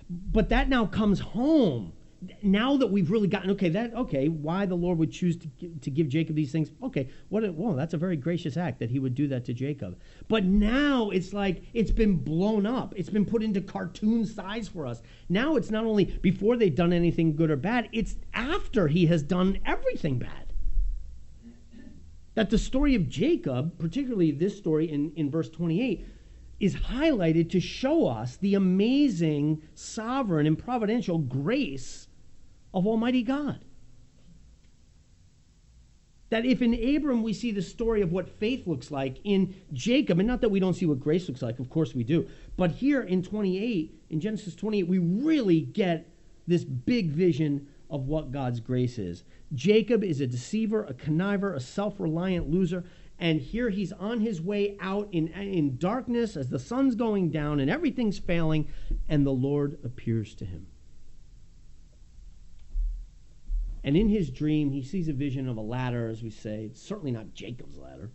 But 0.09 0.49
that 0.51 0.69
now 0.69 0.87
comes 0.87 1.21
home. 1.21 1.93
Now 2.41 2.77
that 2.77 2.87
we've 2.87 3.11
really 3.11 3.27
gotten 3.27 3.51
okay 3.51 3.69
that 3.71 3.93
okay 3.95 4.29
why 4.29 4.65
the 4.65 4.77
lord 4.77 4.97
would 4.99 5.11
choose 5.11 5.37
to, 5.39 5.49
to 5.81 5.91
give 5.91 6.09
jacob 6.09 6.37
these 6.37 6.53
things 6.53 6.71
okay 6.81 7.09
what 7.31 7.43
a, 7.43 7.51
well 7.51 7.75
that's 7.75 7.95
a 7.95 7.97
very 7.97 8.17
gracious 8.17 8.57
act 8.57 8.79
that 8.79 8.91
he 8.91 9.01
would 9.01 9.17
do 9.17 9.27
that 9.27 9.45
to 9.47 9.53
jacob. 9.53 9.99
But 10.29 10.45
now 10.45 11.11
it's 11.11 11.33
like 11.33 11.65
it's 11.75 11.91
been 11.91 12.15
blown 12.15 12.65
up. 12.65 12.95
It's 12.97 13.11
been 13.11 13.25
put 13.25 13.43
into 13.43 13.61
cartoon 13.61 14.25
size 14.25 14.69
for 14.69 14.87
us. 14.87 15.03
Now 15.29 15.57
it's 15.57 15.73
not 15.73 15.85
only 15.85 16.05
before 16.05 16.57
they've 16.57 16.73
done 16.73 16.93
anything 16.93 17.35
good 17.35 17.51
or 17.51 17.57
bad 17.57 17.89
it's 17.91 18.15
after 18.35 18.87
he 18.87 19.07
has 19.07 19.25
done 19.25 19.59
everything 19.67 20.21
bad 20.21 20.42
that 22.35 22.51
the 22.51 22.59
story 22.59 22.95
of 22.95 23.09
jacob 23.09 23.79
particularly 23.79 24.31
this 24.31 24.57
story 24.57 24.91
in, 24.91 25.13
in 25.17 25.31
verse 25.31 25.49
28 25.49 26.07
is 26.63 26.77
highlighted 26.77 27.51
to 27.51 27.59
show 27.59 28.07
us 28.07 28.37
the 28.37 28.55
amazing 28.55 29.61
sovereign 29.75 30.47
and 30.47 30.57
providential 30.57 31.19
grace 31.19 32.07
of 32.73 32.87
Almighty 32.87 33.25
God. 33.25 33.65
That 36.31 36.47
if 36.47 36.63
in 36.63 36.73
Abram 36.97 37.25
we 37.25 37.33
see 37.33 37.51
the 37.51 37.61
story 37.61 38.01
of 38.01 38.13
what 38.13 38.39
faith 38.39 38.69
looks 38.69 38.93
like, 38.93 39.19
in 39.25 39.57
Jacob, 39.73 40.21
and 40.21 40.29
not 40.29 40.41
that 40.41 40.51
we 40.51 40.61
don't 40.61 40.75
see 40.75 40.87
what 40.87 41.01
grace 41.01 41.29
looks 41.29 41.43
like, 41.43 41.59
of 41.59 41.69
course 41.69 41.97
we 41.97 42.05
do, 42.05 42.29
but 42.57 42.71
here 42.71 43.03
in 43.03 43.25
28, 43.25 44.01
in 44.11 44.21
Genesis 44.21 44.55
28, 44.55 44.85
we 44.87 44.99
really 44.99 45.61
get 45.63 46.09
this 46.47 46.63
big 46.63 47.11
vision 47.11 47.67
of 47.93 48.09
what 48.09 48.33
God's 48.33 48.59
grace 48.59 48.99
is. 48.99 49.23
Jacob 49.53 50.03
is 50.03 50.23
a 50.23 50.27
deceiver, 50.27 50.83
a 50.85 50.95
conniver, 50.95 51.55
a 51.55 51.61
self 51.61 52.01
reliant 52.01 52.49
loser. 52.51 52.85
And 53.19 53.41
here 53.41 53.69
he's 53.69 53.93
on 53.93 54.21
his 54.21 54.41
way 54.41 54.77
out 54.81 55.09
in, 55.13 55.29
in 55.29 55.77
darkness 55.77 56.37
as 56.37 56.49
the 56.49 56.59
sun's 56.59 56.97
going 56.97 57.31
down 57.31 57.61
and 57.61 57.71
everything's 57.71 58.19
failing, 58.19 58.67
and 59.09 59.25
the 59.25 59.31
Lord 59.31 59.79
appears 59.85 60.35
to 60.37 60.45
him. 60.45 60.67
And 63.85 63.97
in 63.97 64.09
his 64.09 64.31
dream, 64.31 64.71
he 64.71 64.83
sees 64.83 65.09
a 65.09 65.13
vision 65.13 65.49
of 65.49 65.57
a 65.57 65.61
ladder, 65.61 66.09
as 66.09 66.23
we 66.23 66.31
say. 66.31 66.65
It's 66.65 66.83
certainly 66.83 67.11
not 67.11 67.35
Jacob's 67.35 67.79
ladder. 67.79 68.11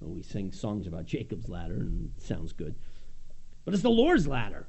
Well, 0.00 0.10
we 0.10 0.22
sing 0.22 0.50
songs 0.50 0.86
about 0.86 1.04
Jacob's 1.04 1.48
ladder, 1.48 1.74
and 1.76 2.10
it 2.16 2.22
sounds 2.22 2.52
good. 2.52 2.74
But 3.64 3.74
it's 3.74 3.82
the 3.82 3.90
Lord's 3.90 4.26
ladder, 4.26 4.66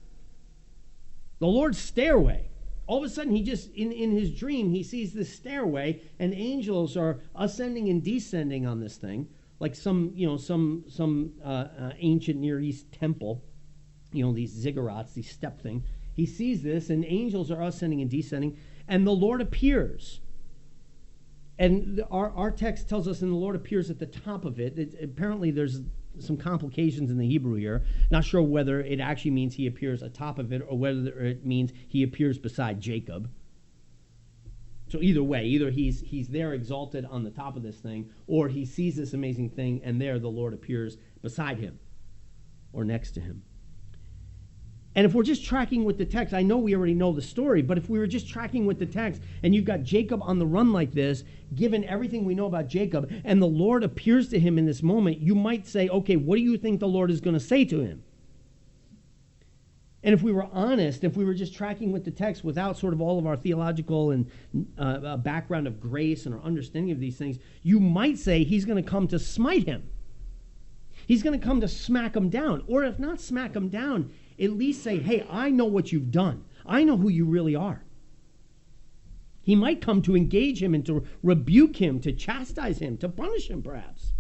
the 1.40 1.48
Lord's 1.48 1.78
stairway. 1.78 2.50
All 2.88 3.00
of 3.00 3.04
a 3.04 3.10
sudden, 3.10 3.36
he 3.36 3.42
just, 3.42 3.72
in, 3.74 3.92
in 3.92 4.12
his 4.12 4.32
dream, 4.32 4.70
he 4.70 4.84
sees 4.84 5.14
this 5.14 5.34
stairway, 5.34 6.02
and 6.20 6.34
angels 6.34 6.96
are 6.96 7.20
ascending 7.36 7.90
and 7.90 8.04
descending 8.04 8.68
on 8.68 8.80
this 8.80 8.98
thing, 8.98 9.28
like 9.60 9.74
some, 9.74 10.12
you 10.16 10.28
know, 10.28 10.38
some, 10.38 10.86
some 10.88 11.34
uh, 11.44 11.68
uh, 11.80 11.92
ancient 11.98 12.40
Near 12.40 12.60
East 12.60 12.92
temple, 12.92 13.44
you 14.12 14.24
know, 14.24 14.34
these 14.34 14.54
ziggurats, 14.54 15.14
these 15.14 15.30
step 15.30 15.62
thing. 15.62 15.84
He 16.14 16.26
sees 16.26 16.62
this, 16.62 16.90
and 16.90 17.04
angels 17.06 17.50
are 17.52 17.62
ascending 17.62 18.02
and 18.02 18.10
descending 18.10 18.58
and 18.88 19.06
the 19.06 19.12
Lord 19.12 19.42
appears. 19.42 20.22
and 21.58 22.04
our, 22.12 22.32
our 22.32 22.52
text 22.52 22.90
tells 22.90 23.08
us, 23.08 23.22
and 23.22 23.32
the 23.32 23.38
Lord 23.38 23.56
appears 23.56 23.90
at 23.90 24.00
the 24.00 24.06
top 24.06 24.46
of 24.46 24.60
it. 24.60 24.78
it. 24.78 24.96
Apparently, 25.02 25.52
there's 25.52 25.82
some 26.20 26.38
complications 26.38 27.12
in 27.12 27.18
the 27.18 27.28
Hebrew 27.28 27.56
here. 27.56 27.84
Not 28.12 28.24
sure 28.24 28.42
whether 28.42 28.82
it 28.82 29.00
actually 29.00 29.32
means 29.32 29.54
he 29.56 29.68
appears 29.68 30.02
atop 30.02 30.40
of 30.40 30.52
it 30.52 30.62
or 30.68 30.78
whether 30.78 31.20
it 31.20 31.46
means 31.46 31.72
he 31.88 32.04
appears 32.04 32.38
beside 32.38 32.80
Jacob. 32.80 33.30
So 34.88 35.02
either 35.02 35.24
way, 35.24 35.46
either 35.46 35.72
he's 35.72 36.02
he's 36.02 36.28
there 36.28 36.54
exalted 36.54 37.06
on 37.06 37.24
the 37.24 37.32
top 37.32 37.56
of 37.56 37.64
this 37.64 37.78
thing, 37.78 38.10
or 38.28 38.48
he 38.48 38.66
sees 38.66 38.96
this 38.96 39.14
amazing 39.14 39.50
thing, 39.50 39.82
and 39.84 40.00
there 40.00 40.20
the 40.20 40.30
Lord 40.30 40.54
appears 40.54 40.98
beside 41.22 41.58
him 41.58 41.80
or 42.72 42.86
next 42.86 43.12
to 43.12 43.20
him. 43.20 43.42
And 44.96 45.06
if 45.06 45.14
we're 45.14 45.24
just 45.24 45.44
tracking 45.44 45.84
with 45.84 45.98
the 45.98 46.06
text, 46.06 46.34
I 46.34 46.42
know 46.42 46.58
we 46.58 46.74
already 46.74 46.94
know 46.94 47.12
the 47.12 47.22
story, 47.22 47.62
but 47.62 47.78
if 47.78 47.90
we 47.90 48.00
were 48.00 48.08
just 48.08 48.30
tracking 48.30 48.66
with 48.66 48.80
the 48.80 48.86
text 48.86 49.22
and 49.44 49.54
you've 49.54 49.66
got 49.66 49.84
Jacob 49.84 50.22
on 50.24 50.40
the 50.40 50.46
run 50.46 50.72
like 50.72 50.94
this, 50.94 51.26
given 51.54 51.84
everything 51.84 52.24
we 52.24 52.34
know 52.34 52.46
about 52.46 52.70
Jacob, 52.70 53.12
and 53.26 53.42
the 53.42 53.48
Lord 53.48 53.84
appears 53.84 54.30
to 54.30 54.40
him 54.40 54.58
in 54.58 54.66
this 54.66 54.82
moment, 54.82 55.20
you 55.20 55.36
might 55.36 55.68
say, 55.68 55.90
okay, 55.90 56.16
what 56.16 56.38
do 56.38 56.42
you 56.42 56.58
think 56.58 56.80
the 56.80 56.88
Lord 56.88 57.12
is 57.12 57.20
going 57.20 57.34
to 57.34 57.42
say 57.42 57.66
to 57.66 57.82
him? 57.82 58.04
And 60.02 60.14
if 60.14 60.22
we 60.22 60.32
were 60.32 60.48
honest, 60.54 61.04
if 61.04 61.18
we 61.18 61.26
were 61.26 61.34
just 61.34 61.54
tracking 61.54 61.92
with 61.92 62.06
the 62.06 62.12
text 62.12 62.44
without 62.44 62.78
sort 62.78 62.94
of 62.94 63.02
all 63.02 63.20
of 63.20 63.26
our 63.26 63.36
theological 63.36 64.12
and 64.12 64.30
uh, 64.78 65.18
background 65.18 65.68
of 65.68 65.82
grace 65.82 66.26
and 66.26 66.36
our 66.36 66.42
understanding 66.42 66.92
of 66.92 67.00
these 67.00 67.18
things, 67.18 67.38
you 67.64 67.80
might 67.80 68.18
say 68.18 68.44
he's 68.44 68.66
going 68.66 68.82
to 68.82 68.88
come 68.88 69.08
to 69.08 69.20
smite 69.20 69.66
him. 69.66 69.90
He's 71.08 71.24
going 71.24 71.38
to 71.38 71.44
come 71.44 71.60
to 71.60 71.68
smack 71.68 72.16
him 72.16 72.30
down. 72.30 72.64
Or 72.68 72.84
if 72.84 73.00
not 73.00 73.20
smack 73.20 73.56
him 73.56 73.68
down, 73.68 74.12
at 74.40 74.52
least 74.52 74.84
say, 74.84 75.00
hey, 75.00 75.26
I 75.30 75.50
know 75.50 75.66
what 75.66 75.92
you've 75.92 76.12
done. 76.12 76.46
I 76.66 76.84
know 76.84 76.98
who 76.98 77.10
you 77.10 77.26
really 77.26 77.56
are. 77.56 77.84
He 79.42 79.56
might 79.56 79.82
come 79.82 80.02
to 80.04 80.16
engage 80.16 80.62
him 80.62 80.74
and 80.74 80.86
to 80.88 81.06
rebuke 81.22 81.78
him, 81.78 82.00
to 82.02 82.12
chastise 82.12 82.80
him, 82.80 82.98
to 82.98 83.08
punish 83.08 83.50
him, 83.50 83.62
perhaps. 83.62 84.14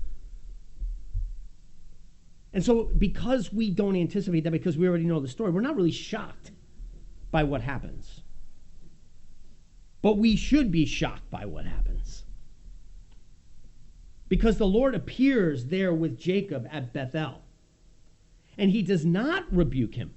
And 2.53 2.63
so, 2.63 2.85
because 2.97 3.51
we 3.51 3.71
don't 3.71 3.95
anticipate 3.95 4.43
that, 4.43 4.51
because 4.51 4.77
we 4.77 4.87
already 4.87 5.05
know 5.05 5.19
the 5.19 5.27
story, 5.27 5.51
we're 5.51 5.61
not 5.61 5.75
really 5.75 5.91
shocked 5.91 6.51
by 7.31 7.43
what 7.43 7.61
happens. 7.61 8.21
But 10.01 10.17
we 10.17 10.35
should 10.35 10.71
be 10.71 10.85
shocked 10.85 11.29
by 11.31 11.45
what 11.45 11.65
happens. 11.65 12.23
Because 14.29 14.57
the 14.57 14.67
Lord 14.67 14.95
appears 14.95 15.65
there 15.65 15.93
with 15.93 16.17
Jacob 16.17 16.67
at 16.71 16.93
Bethel 16.93 17.41
and 18.57 18.71
he 18.71 18.81
does 18.81 19.05
not 19.05 19.45
rebuke 19.51 19.95
him. 19.95 20.13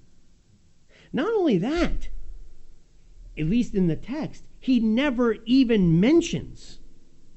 Not 1.12 1.32
only 1.32 1.58
that, 1.58 2.08
at 3.38 3.46
least 3.46 3.74
in 3.74 3.86
the 3.86 3.96
text, 3.96 4.44
he 4.60 4.80
never 4.80 5.36
even 5.44 6.00
mentions 6.00 6.80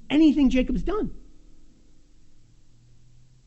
anything 0.10 0.50
Jacob's 0.50 0.84
done. 0.84 1.12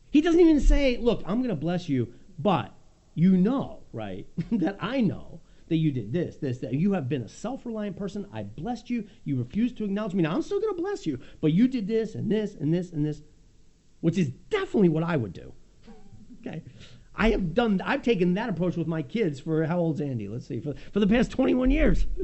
He 0.09 0.21
doesn't 0.21 0.39
even 0.39 0.61
say, 0.61 0.97
Look, 0.97 1.21
I'm 1.25 1.39
going 1.39 1.49
to 1.49 1.55
bless 1.55 1.89
you, 1.89 2.13
but 2.39 2.73
you 3.13 3.37
know, 3.37 3.83
right, 3.91 4.25
that 4.51 4.77
I 4.79 5.01
know 5.01 5.41
that 5.67 5.77
you 5.77 5.91
did 5.91 6.13
this, 6.13 6.37
this, 6.37 6.59
that. 6.59 6.73
You 6.73 6.93
have 6.93 7.09
been 7.09 7.23
a 7.23 7.29
self 7.29 7.65
reliant 7.65 7.97
person. 7.97 8.27
I 8.31 8.43
blessed 8.43 8.89
you. 8.89 9.07
You 9.23 9.37
refused 9.37 9.77
to 9.77 9.83
acknowledge 9.83 10.13
me. 10.13 10.23
Now 10.23 10.33
I'm 10.33 10.41
still 10.41 10.61
going 10.61 10.75
to 10.75 10.81
bless 10.81 11.05
you, 11.05 11.19
but 11.41 11.53
you 11.53 11.67
did 11.67 11.87
this 11.87 12.15
and 12.15 12.31
this 12.31 12.55
and 12.55 12.73
this 12.73 12.91
and 12.91 13.05
this, 13.05 13.21
which 14.01 14.17
is 14.17 14.29
definitely 14.49 14.89
what 14.89 15.03
I 15.03 15.17
would 15.17 15.33
do. 15.33 15.53
Okay. 16.41 16.61
I 17.17 17.29
have 17.29 17.53
done, 17.53 17.81
I've 17.83 18.01
taken 18.01 18.33
that 18.35 18.49
approach 18.49 18.75
with 18.75 18.87
my 18.87 19.01
kids 19.01 19.39
for 19.39 19.65
how 19.65 19.79
old's 19.79 20.01
Andy? 20.01 20.27
Let's 20.27 20.47
see, 20.47 20.59
for, 20.59 20.73
for 20.91 20.99
the 20.99 21.07
past 21.07 21.31
21 21.31 21.71
years. 21.71 22.05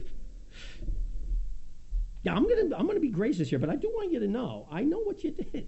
yeah, 2.24 2.36
I'm 2.36 2.48
gonna, 2.48 2.76
I'm 2.76 2.88
gonna 2.88 3.00
be 3.00 3.10
gracious 3.10 3.50
here, 3.50 3.60
but 3.60 3.70
I 3.70 3.76
do 3.76 3.90
want 3.90 4.12
you 4.12 4.20
to 4.20 4.28
know, 4.28 4.68
I 4.72 4.84
know 4.84 5.00
what 5.00 5.24
you 5.24 5.32
did. 5.32 5.68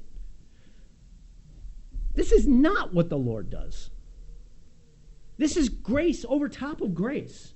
This 2.16 2.32
is 2.32 2.48
not 2.48 2.94
what 2.94 3.10
the 3.10 3.18
Lord 3.18 3.50
does. 3.50 3.90
This 5.38 5.58
is 5.58 5.70
grace 5.70 6.26
over 6.28 6.48
top 6.48 6.82
of 6.82 6.94
grace. 6.94 7.54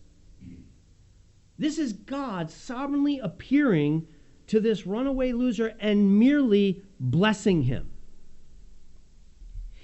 This 1.60 1.78
is 1.78 1.94
God 1.94 2.52
sovereignly 2.52 3.20
appearing 3.20 4.08
to 4.48 4.60
this 4.60 4.88
runaway 4.88 5.32
loser 5.32 5.76
and 5.80 6.20
merely 6.20 6.84
blessing 7.00 7.64
him. 7.64 7.92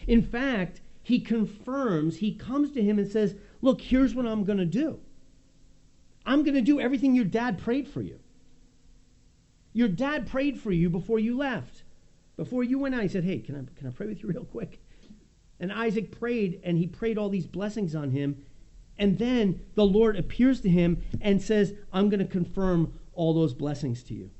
In 0.07 0.21
fact, 0.21 0.81
he 1.03 1.19
confirms, 1.19 2.17
he 2.17 2.33
comes 2.33 2.71
to 2.71 2.81
him 2.81 2.97
and 2.97 3.11
says, 3.11 3.35
Look, 3.61 3.81
here's 3.81 4.15
what 4.15 4.25
I'm 4.25 4.45
going 4.45 4.57
to 4.57 4.65
do. 4.65 4.99
I'm 6.25 6.43
going 6.43 6.55
to 6.55 6.61
do 6.61 6.79
everything 6.79 7.13
your 7.13 7.25
dad 7.25 7.57
prayed 7.57 7.87
for 7.87 8.01
you. 8.01 8.19
Your 9.73 9.89
dad 9.89 10.27
prayed 10.27 10.59
for 10.59 10.71
you 10.71 10.89
before 10.89 11.19
you 11.19 11.35
left. 11.35 11.83
Before 12.37 12.63
you 12.63 12.79
went 12.79 12.95
out, 12.95 13.01
he 13.01 13.07
said, 13.09 13.25
Hey, 13.25 13.39
can 13.39 13.55
I, 13.55 13.79
can 13.79 13.87
I 13.87 13.91
pray 13.91 14.07
with 14.07 14.23
you 14.23 14.29
real 14.33 14.45
quick? 14.45 14.81
And 15.59 15.71
Isaac 15.71 16.17
prayed, 16.17 16.61
and 16.63 16.77
he 16.77 16.87
prayed 16.87 17.17
all 17.17 17.29
these 17.29 17.47
blessings 17.47 17.95
on 17.95 18.11
him. 18.11 18.45
And 18.97 19.17
then 19.17 19.61
the 19.75 19.85
Lord 19.85 20.17
appears 20.17 20.61
to 20.61 20.69
him 20.69 21.03
and 21.21 21.41
says, 21.41 21.73
I'm 21.91 22.09
going 22.09 22.19
to 22.19 22.25
confirm 22.25 22.93
all 23.13 23.33
those 23.33 23.53
blessings 23.53 24.03
to 24.03 24.13
you. 24.13 24.31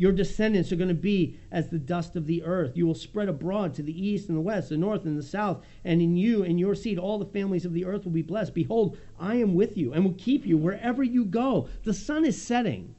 Your 0.00 0.12
descendants 0.12 0.72
are 0.72 0.76
going 0.76 0.88
to 0.88 0.94
be 0.94 1.36
as 1.52 1.68
the 1.68 1.78
dust 1.78 2.16
of 2.16 2.26
the 2.26 2.42
earth. 2.42 2.74
You 2.74 2.86
will 2.86 2.94
spread 2.94 3.28
abroad 3.28 3.74
to 3.74 3.82
the 3.82 4.08
east 4.08 4.30
and 4.30 4.38
the 4.38 4.40
west, 4.40 4.70
the 4.70 4.78
north 4.78 5.04
and 5.04 5.18
the 5.18 5.22
south. 5.22 5.62
And 5.84 6.00
in 6.00 6.16
you 6.16 6.42
and 6.42 6.58
your 6.58 6.74
seed, 6.74 6.98
all 6.98 7.18
the 7.18 7.26
families 7.26 7.66
of 7.66 7.74
the 7.74 7.84
earth 7.84 8.04
will 8.04 8.12
be 8.12 8.22
blessed. 8.22 8.54
Behold, 8.54 8.96
I 9.18 9.34
am 9.34 9.54
with 9.54 9.76
you 9.76 9.92
and 9.92 10.02
will 10.02 10.14
keep 10.14 10.46
you 10.46 10.56
wherever 10.56 11.02
you 11.02 11.26
go. 11.26 11.68
The 11.84 11.92
sun 11.92 12.24
is 12.24 12.40
setting. 12.40 12.94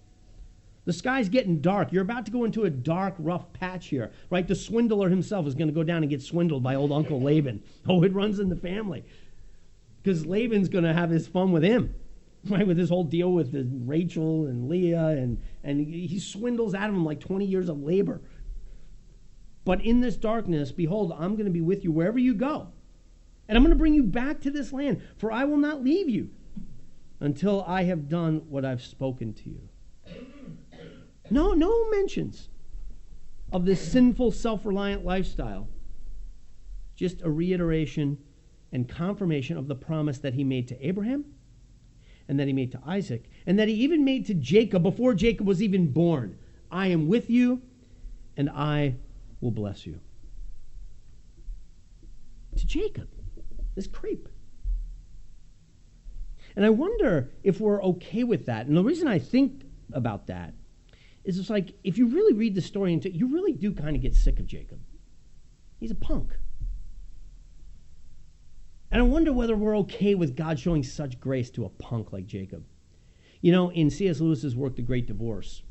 The 0.86 0.94
sky's 0.94 1.28
getting 1.28 1.60
dark. 1.60 1.92
You're 1.92 2.04
about 2.04 2.28
to 2.28 2.32
go 2.32 2.44
into 2.44 2.66
a 2.66 2.70
dark, 2.70 3.16
rough 3.18 3.52
patch 3.52 3.88
here, 3.88 4.12
right? 4.30 4.48
The 4.48 4.54
swindler 4.54 5.10
himself 5.10 5.48
is 5.48 5.56
going 5.56 5.70
to 5.70 5.74
go 5.74 5.82
down 5.82 6.04
and 6.04 6.10
get 6.10 6.22
swindled 6.22 6.62
by 6.62 6.76
old 6.76 6.92
Uncle 6.92 7.20
Laban. 7.20 7.64
Oh, 7.90 8.04
it 8.04 8.14
runs 8.14 8.38
in 8.38 8.50
the 8.50 8.56
family. 8.56 9.04
Because 10.04 10.28
Laban's 10.28 10.70
going 10.70 10.84
to 10.84 10.94
have 10.94 11.10
his 11.10 11.28
fun 11.28 11.52
with 11.52 11.64
him. 11.64 11.96
right? 12.50 12.66
With 12.66 12.78
his 12.78 12.90
whole 12.90 13.04
deal 13.04 13.32
with 13.32 13.54
Rachel 13.86 14.46
and 14.46 14.68
Leah, 14.70 15.08
and, 15.08 15.40
and 15.63 15.80
he 15.80 16.19
swindles 16.19 16.74
out 16.74 16.89
of 16.89 16.95
him 16.95 17.06
like 17.06 17.19
20 17.19 17.45
years 17.45 17.69
of 17.69 17.82
labor. 17.82 18.21
But 19.63 19.82
in 19.82 20.02
this 20.02 20.17
darkness, 20.17 20.71
behold, 20.71 21.13
I'm 21.17 21.36
going 21.36 21.45
to 21.45 21.52
be 21.52 21.62
with 21.62 21.84
you 21.84 21.91
wherever 21.91 22.17
you 22.17 22.34
go. 22.34 22.69
And 23.47 23.58
I'm 23.58 23.63
going 23.63 23.76
to 23.76 23.78
bring 23.78 23.93
you 23.93 24.04
back 24.04 24.41
to 24.41 24.52
this 24.52 24.74
land, 24.74 25.02
for 25.17 25.32
I 25.32 25.43
will 25.43 25.58
not 25.58 25.84
leave 25.84 26.10
you 26.10 26.30
until 27.19 27.63
I 27.67 27.84
have 27.84 28.10
done 28.10 28.41
what 28.50 28.65
I've 28.65 28.82
spoken 28.82 29.34
to 29.34 29.50
you. 29.50 29.69
No, 31.30 31.54
no 31.54 31.89
mentions 31.91 32.50
of 33.52 33.65
this 33.65 33.91
sinful, 33.91 34.32
self 34.32 34.65
reliant 34.65 35.06
lifestyle. 35.06 35.67
Just 36.95 37.21
a 37.21 37.30
reiteration 37.30 38.17
and 38.71 38.88
confirmation 38.88 39.58
of 39.58 39.67
the 39.67 39.76
promise 39.76 40.17
that 40.19 40.34
he 40.34 40.43
made 40.43 40.67
to 40.69 40.86
Abraham 40.86 41.26
and 42.32 42.39
that 42.39 42.48
he 42.48 42.54
made 42.54 42.72
to 42.72 42.80
Isaac, 42.88 43.26
and 43.46 43.60
that 43.60 43.67
he 43.67 43.74
even 43.74 44.06
made 44.06 44.26
to 44.28 44.34
Jacob 44.34 44.84
before 44.84 45.13
Jacob 45.13 45.46
was 45.46 45.62
even 45.62 45.91
born. 45.91 46.38
I 46.72 46.88
am 46.88 47.10
with 47.10 47.30
you, 47.30 47.62
and 48.38 48.50
I 48.50 48.96
will 49.41 49.52
bless 49.52 49.86
you. 49.86 50.00
To 52.56 52.65
Jacob, 52.65 53.10
this 53.76 53.86
creep. 53.86 54.30
And 56.56 56.63
I 56.63 56.70
wonder 56.70 57.30
if 57.44 57.60
we're 57.60 57.84
okay 57.84 58.24
with 58.24 58.46
that. 58.46 58.65
And 58.65 58.78
the 58.78 58.84
reason 58.84 59.10
I 59.10 59.20
think 59.20 59.63
about 59.91 60.28
that 60.28 60.54
is 61.26 61.38
it's 61.38 61.50
like 61.50 61.74
if 61.84 61.98
you 61.98 62.08
really 62.08 62.34
read 62.34 62.56
the 62.56 62.62
story 62.62 62.94
into 62.94 63.12
you 63.12 63.28
really 63.28 63.52
do 63.52 63.74
kind 63.74 63.94
of 63.94 64.02
get 64.02 64.15
sick 64.15 64.39
of 64.39 64.48
Jacob. 64.48 64.80
He's 65.82 65.91
a 65.91 65.96
punk. 65.96 66.38
And 68.92 69.02
I 69.02 69.06
wonder 69.06 69.32
whether 69.32 69.56
we're 69.56 69.78
okay 69.80 70.16
with 70.16 70.36
God 70.36 70.60
showing 70.60 70.84
such 70.84 71.20
grace 71.20 71.50
to 71.52 71.66
a 71.66 71.70
punk 71.70 72.12
like 72.12 72.26
Jacob. 72.26 72.66
You 73.40 73.52
know, 73.52 73.72
in 73.72 73.90
C.S. 73.90 74.20
Lewis's 74.20 74.56
work, 74.56 74.76
The 74.76 74.82
Great 74.82 75.08
Divorce, 75.08 75.64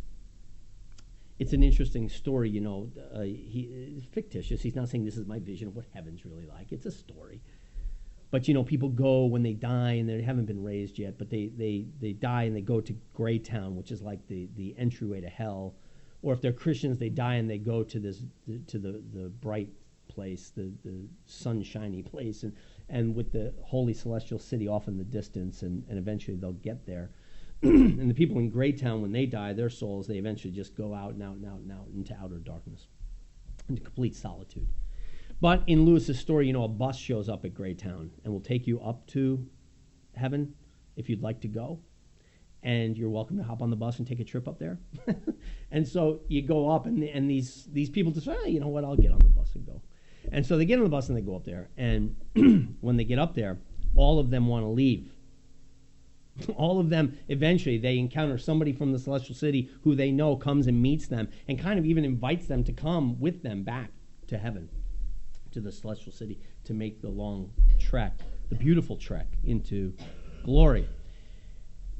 it's 1.38 1.52
an 1.52 1.62
interesting 1.62 2.08
story. 2.08 2.50
You 2.50 2.60
know, 2.60 2.90
uh, 3.14 3.20
he, 3.20 3.68
it's 3.96 4.06
fictitious. 4.06 4.62
He's 4.62 4.76
not 4.76 4.88
saying 4.88 5.04
this 5.04 5.16
is 5.16 5.26
my 5.26 5.38
vision 5.38 5.68
of 5.68 5.76
what 5.76 5.86
heaven's 5.94 6.24
really 6.24 6.46
like. 6.46 6.72
It's 6.72 6.86
a 6.86 6.90
story. 6.90 7.40
But 8.30 8.46
you 8.46 8.54
know, 8.54 8.62
people 8.62 8.88
go 8.88 9.24
when 9.24 9.42
they 9.42 9.54
die 9.54 9.92
and 9.92 10.08
they 10.08 10.22
haven't 10.22 10.46
been 10.46 10.62
raised 10.62 10.98
yet, 10.98 11.18
but 11.18 11.30
they, 11.30 11.50
they, 11.56 11.86
they 12.00 12.12
die 12.12 12.44
and 12.44 12.54
they 12.54 12.60
go 12.60 12.80
to 12.80 12.94
Greytown, 13.14 13.74
which 13.74 13.90
is 13.90 14.02
like 14.02 14.26
the, 14.28 14.48
the 14.56 14.74
entryway 14.78 15.20
to 15.20 15.28
hell. 15.28 15.74
Or 16.22 16.32
if 16.32 16.40
they're 16.40 16.52
Christians, 16.52 16.98
they 16.98 17.08
die 17.08 17.36
and 17.36 17.50
they 17.50 17.58
go 17.58 17.82
to 17.82 17.98
this 17.98 18.22
to 18.68 18.78
the, 18.78 19.02
the 19.12 19.30
bright 19.30 19.70
place, 20.08 20.52
the, 20.54 20.70
the 20.84 21.08
sunshiny 21.24 22.02
place. 22.10 22.42
And 22.42 22.54
and 22.90 23.14
with 23.14 23.32
the 23.32 23.54
holy 23.62 23.94
celestial 23.94 24.38
city 24.38 24.66
off 24.68 24.88
in 24.88 24.98
the 24.98 25.04
distance, 25.04 25.62
and, 25.62 25.84
and 25.88 25.98
eventually 25.98 26.36
they'll 26.36 26.52
get 26.52 26.86
there. 26.86 27.10
and 27.62 28.10
the 28.10 28.14
people 28.14 28.38
in 28.38 28.50
Greytown, 28.50 29.00
when 29.00 29.12
they 29.12 29.26
die, 29.26 29.52
their 29.52 29.70
souls, 29.70 30.06
they 30.06 30.16
eventually 30.16 30.52
just 30.52 30.74
go 30.74 30.92
out 30.94 31.12
and 31.12 31.22
out 31.22 31.36
and 31.36 31.46
out 31.46 31.60
and 31.60 31.70
out 31.70 31.86
into 31.94 32.16
outer 32.20 32.38
darkness, 32.38 32.88
into 33.68 33.80
complete 33.80 34.16
solitude. 34.16 34.66
But 35.40 35.62
in 35.66 35.86
Lewis's 35.86 36.18
story, 36.18 36.46
you 36.46 36.52
know, 36.52 36.64
a 36.64 36.68
bus 36.68 36.98
shows 36.98 37.28
up 37.28 37.44
at 37.44 37.54
Greytown 37.54 38.10
and 38.24 38.32
will 38.32 38.40
take 38.40 38.66
you 38.66 38.80
up 38.80 39.06
to 39.08 39.46
heaven 40.14 40.54
if 40.96 41.08
you'd 41.08 41.22
like 41.22 41.40
to 41.42 41.48
go. 41.48 41.80
and 42.62 42.96
you're 42.98 43.08
welcome 43.08 43.38
to 43.38 43.42
hop 43.42 43.62
on 43.62 43.70
the 43.70 43.76
bus 43.76 43.98
and 43.98 44.06
take 44.06 44.20
a 44.20 44.24
trip 44.24 44.46
up 44.46 44.58
there. 44.58 44.78
and 45.70 45.86
so 45.86 46.20
you 46.28 46.42
go 46.42 46.68
up, 46.68 46.86
and, 46.86 47.02
and 47.02 47.30
these, 47.30 47.66
these 47.72 47.88
people 47.88 48.12
decide, 48.12 48.36
oh, 48.42 48.46
you 48.46 48.60
know 48.60 48.68
what, 48.68 48.84
I'll 48.84 48.96
get 48.96 49.12
on 49.12 49.18
the 49.20 49.28
bus 49.28 49.54
and 49.54 49.64
go. 49.64 49.80
And 50.32 50.44
so 50.44 50.56
they 50.56 50.64
get 50.64 50.78
on 50.78 50.84
the 50.84 50.90
bus 50.90 51.08
and 51.08 51.16
they 51.16 51.22
go 51.22 51.36
up 51.36 51.44
there. 51.44 51.68
And 51.76 52.16
when 52.80 52.96
they 52.96 53.04
get 53.04 53.18
up 53.18 53.34
there, 53.34 53.58
all 53.94 54.18
of 54.18 54.30
them 54.30 54.46
want 54.46 54.64
to 54.64 54.68
leave. 54.68 55.12
all 56.56 56.80
of 56.80 56.90
them, 56.90 57.18
eventually, 57.28 57.78
they 57.78 57.98
encounter 57.98 58.38
somebody 58.38 58.72
from 58.72 58.92
the 58.92 58.98
celestial 58.98 59.34
city 59.34 59.70
who 59.82 59.94
they 59.94 60.10
know 60.10 60.36
comes 60.36 60.66
and 60.66 60.80
meets 60.80 61.06
them 61.06 61.28
and 61.48 61.58
kind 61.58 61.78
of 61.78 61.84
even 61.84 62.04
invites 62.04 62.46
them 62.46 62.64
to 62.64 62.72
come 62.72 63.18
with 63.20 63.42
them 63.42 63.62
back 63.62 63.90
to 64.28 64.38
heaven, 64.38 64.68
to 65.50 65.60
the 65.60 65.72
celestial 65.72 66.12
city, 66.12 66.40
to 66.64 66.74
make 66.74 67.00
the 67.00 67.08
long 67.08 67.50
trek, 67.78 68.18
the 68.48 68.54
beautiful 68.54 68.96
trek 68.96 69.26
into 69.44 69.92
glory. 70.44 70.88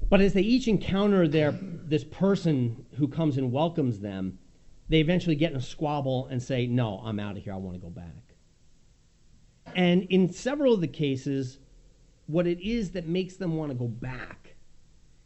But 0.09 0.21
as 0.21 0.33
they 0.33 0.43
each 0.43 0.67
encounter 0.67 1.29
their, 1.29 1.53
this 1.53 2.05
person 2.05 2.85
who 2.97 3.09
comes 3.09 3.37
and 3.37 3.53
welcomes 3.53 4.01
them, 4.01 4.39
they 4.91 4.99
eventually 4.99 5.37
get 5.37 5.53
in 5.53 5.57
a 5.57 5.63
squabble 5.63 6.27
and 6.27 6.43
say, 6.43 6.67
No, 6.67 7.01
I'm 7.05 7.21
out 7.21 7.37
of 7.37 7.45
here. 7.45 7.55
I 7.55 7.57
want 7.57 7.77
to 7.77 7.81
go 7.81 7.89
back. 7.89 8.35
And 9.77 10.03
in 10.05 10.33
several 10.33 10.75
of 10.75 10.81
the 10.81 10.89
cases, 10.89 11.59
what 12.27 12.47
it 12.47 12.61
is 12.61 12.91
that 12.91 13.07
makes 13.07 13.37
them 13.37 13.57
want 13.57 13.71
to 13.71 13.79
go 13.79 13.87
back 13.87 14.57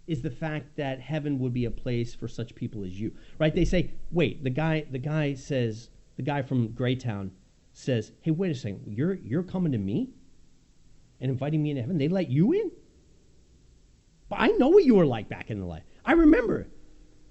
is 0.07 0.21
the 0.21 0.31
fact 0.31 0.77
that 0.77 1.01
heaven 1.01 1.39
would 1.39 1.55
be 1.55 1.65
a 1.65 1.71
place 1.71 2.15
for 2.15 2.29
such 2.29 2.55
people 2.55 2.85
as 2.85 3.01
you. 3.01 3.11
Right? 3.39 3.55
They 3.55 3.65
say, 3.65 3.93
wait, 4.11 4.45
the 4.45 4.51
guy 4.51 4.85
the 4.91 4.99
guy 4.99 5.33
says, 5.33 5.89
the 6.17 6.23
guy 6.23 6.43
from 6.43 6.69
Greytown 6.69 7.31
says, 7.73 8.13
Hey, 8.21 8.33
wait 8.33 8.51
a 8.51 8.55
second, 8.55 8.83
you're 8.87 9.15
you're 9.15 9.43
coming 9.43 9.73
to 9.73 9.79
me 9.79 10.11
and 11.23 11.31
inviting 11.31 11.63
me 11.63 11.71
into 11.71 11.81
heaven? 11.81 11.97
They 11.97 12.09
let 12.09 12.29
you 12.29 12.53
in? 12.53 12.71
But 14.29 14.41
I 14.41 14.49
know 14.49 14.69
what 14.69 14.85
you 14.85 14.97
were 14.97 15.07
like 15.07 15.31
back 15.31 15.51
in 15.51 15.59
the 15.59 15.67
life. 15.67 15.85
I 16.05 16.13
remember. 16.13 16.69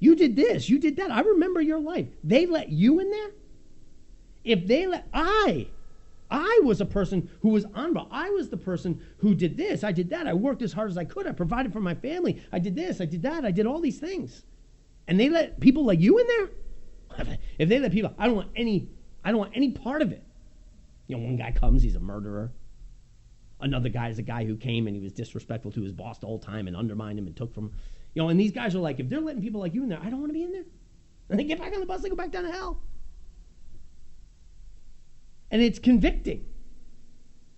You 0.04 0.18
did 0.18 0.36
this, 0.36 0.68
you 0.68 0.80
did 0.80 0.98
that. 0.98 1.12
I 1.12 1.22
remember 1.22 1.62
your 1.62 1.80
life. 1.80 2.08
They 2.26 2.46
let 2.46 2.68
you 2.68 3.00
in 3.00 3.10
there? 3.10 3.32
If 4.44 4.68
they 4.68 4.86
let 4.86 5.08
I 5.14 5.68
I 6.30 6.60
was 6.66 6.82
a 6.82 6.86
person 6.86 7.30
who 7.42 7.50
was 7.50 7.66
honorable. 7.74 8.10
I 8.12 8.30
was 8.32 8.50
the 8.50 8.58
person 8.58 9.00
who 9.20 9.34
did 9.34 9.56
this. 9.56 9.82
I 9.82 9.94
did 9.94 10.10
that. 10.10 10.28
I 10.28 10.34
worked 10.34 10.62
as 10.62 10.74
hard 10.74 10.90
as 10.90 10.98
I 10.98 11.06
could. 11.06 11.26
I 11.26 11.32
provided 11.32 11.72
for 11.72 11.80
my 11.80 11.96
family. 11.96 12.44
I 12.52 12.60
did 12.60 12.76
this. 12.76 13.00
I 13.00 13.06
did 13.06 13.22
that. 13.22 13.46
I 13.46 13.52
did 13.52 13.66
all 13.66 13.80
these 13.80 13.98
things. 13.98 14.44
And 15.08 15.18
they 15.18 15.30
let 15.30 15.62
people 15.62 15.86
like 15.86 16.02
you 16.02 16.20
in 16.20 16.28
there? 16.28 17.38
If 17.58 17.70
they 17.70 17.80
let 17.80 17.94
people, 17.94 18.14
I 18.18 18.26
don't 18.26 18.36
want 18.36 18.50
any, 18.58 18.90
I 19.24 19.30
don't 19.30 19.40
want 19.40 19.56
any 19.56 19.72
part 19.72 20.02
of 20.02 20.12
it. 20.12 20.24
You 21.08 21.16
know, 21.16 21.24
one 21.24 21.38
guy 21.38 21.52
comes, 21.52 21.82
he's 21.82 21.96
a 21.96 22.02
murderer. 22.02 22.52
Another 23.62 23.88
guy 23.88 24.10
is 24.10 24.20
a 24.20 24.24
guy 24.24 24.44
who 24.44 24.58
came 24.58 24.88
and 24.88 24.96
he 24.96 25.02
was 25.02 25.14
disrespectful 25.14 25.72
to 25.72 25.82
his 25.82 25.94
boss 25.94 26.18
the 26.18 26.26
whole 26.26 26.40
time 26.40 26.68
and 26.68 26.76
undermined 26.76 27.20
him 27.20 27.28
and 27.28 27.36
took 27.36 27.54
from, 27.54 27.72
you 28.14 28.22
know, 28.22 28.30
and 28.30 28.40
these 28.40 28.52
guys 28.52 28.76
are 28.76 28.80
like, 28.80 29.00
if 29.00 29.10
they're 29.10 29.22
letting 29.22 29.42
people 29.42 29.62
like 29.62 29.74
you 29.74 29.84
in 29.84 29.90
there, 29.90 30.00
I 30.02 30.10
don't 30.10 30.20
want 30.20 30.30
to 30.30 30.34
be 30.34 30.44
in 30.44 30.52
there. 30.52 30.66
And 31.30 31.40
they 31.40 31.46
get 31.46 31.58
back 31.58 31.74
on 31.74 31.80
the 31.80 31.86
bus, 31.86 32.02
they 32.02 32.10
go 32.10 32.16
back 32.16 32.32
down 32.32 32.44
to 32.44 32.52
hell. 32.52 32.84
And 35.50 35.62
it's 35.62 35.80
convicting. 35.80 36.46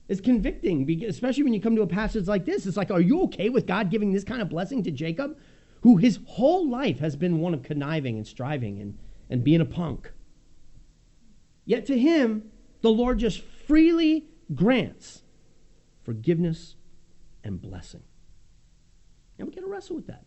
It's 0.07 0.21
convicting, 0.21 0.89
especially 1.03 1.43
when 1.43 1.53
you 1.53 1.59
come 1.59 1.75
to 1.75 1.81
a 1.81 1.87
passage 1.87 2.27
like 2.27 2.45
this. 2.45 2.67
It's 2.67 2.77
like, 2.77 2.91
are 2.91 3.01
you 3.01 3.23
okay 3.23 3.49
with 3.49 3.65
God 3.65 3.89
giving 3.89 4.13
this 4.13 4.23
kind 4.23 4.41
of 4.41 4.49
blessing 4.49 4.83
to 4.83 4.91
Jacob, 4.91 5.37
who 5.81 5.97
his 5.97 6.19
whole 6.25 6.69
life 6.69 6.99
has 6.99 7.15
been 7.15 7.39
one 7.39 7.55
of 7.55 7.63
conniving 7.63 8.17
and 8.17 8.25
striving 8.25 8.79
and, 8.79 8.97
and 9.31 9.43
being 9.43 9.61
a 9.61 9.65
punk? 9.65 10.11
Yet 11.65 11.87
to 11.87 11.97
him, 11.97 12.51
the 12.81 12.91
Lord 12.91 13.17
just 13.17 13.41
freely 13.41 14.27
grants 14.53 15.23
forgiveness, 16.05 16.75
and 17.43 17.59
blessing. 17.59 18.03
And 19.37 19.47
we 19.47 19.53
got 19.53 19.61
to 19.61 19.67
wrestle 19.67 19.95
with 19.95 20.07
that. 20.07 20.23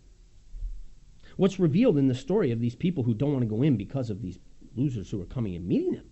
What's 1.39 1.61
revealed 1.61 1.99
in 1.99 2.09
the 2.09 2.17
story 2.17 2.51
of 2.51 2.59
these 2.59 2.75
people 2.75 3.05
who 3.05 3.15
don't 3.15 3.33
want 3.33 3.43
to 3.43 3.49
go 3.49 3.63
in 3.63 3.77
because 3.77 4.11
of 4.11 4.23
these 4.23 4.41
losers 4.75 5.09
who 5.09 5.23
are 5.23 5.27
coming 5.27 5.55
and 5.55 5.69
meeting 5.69 5.93
them 5.93 6.11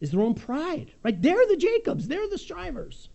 is 0.00 0.12
their 0.12 0.20
own 0.20 0.34
pride, 0.34 0.92
right? 1.02 1.20
They're 1.20 1.48
the 1.48 1.56
Jacobs, 1.56 2.06
they're 2.06 2.28
the 2.28 2.38
strivers. 2.38 3.08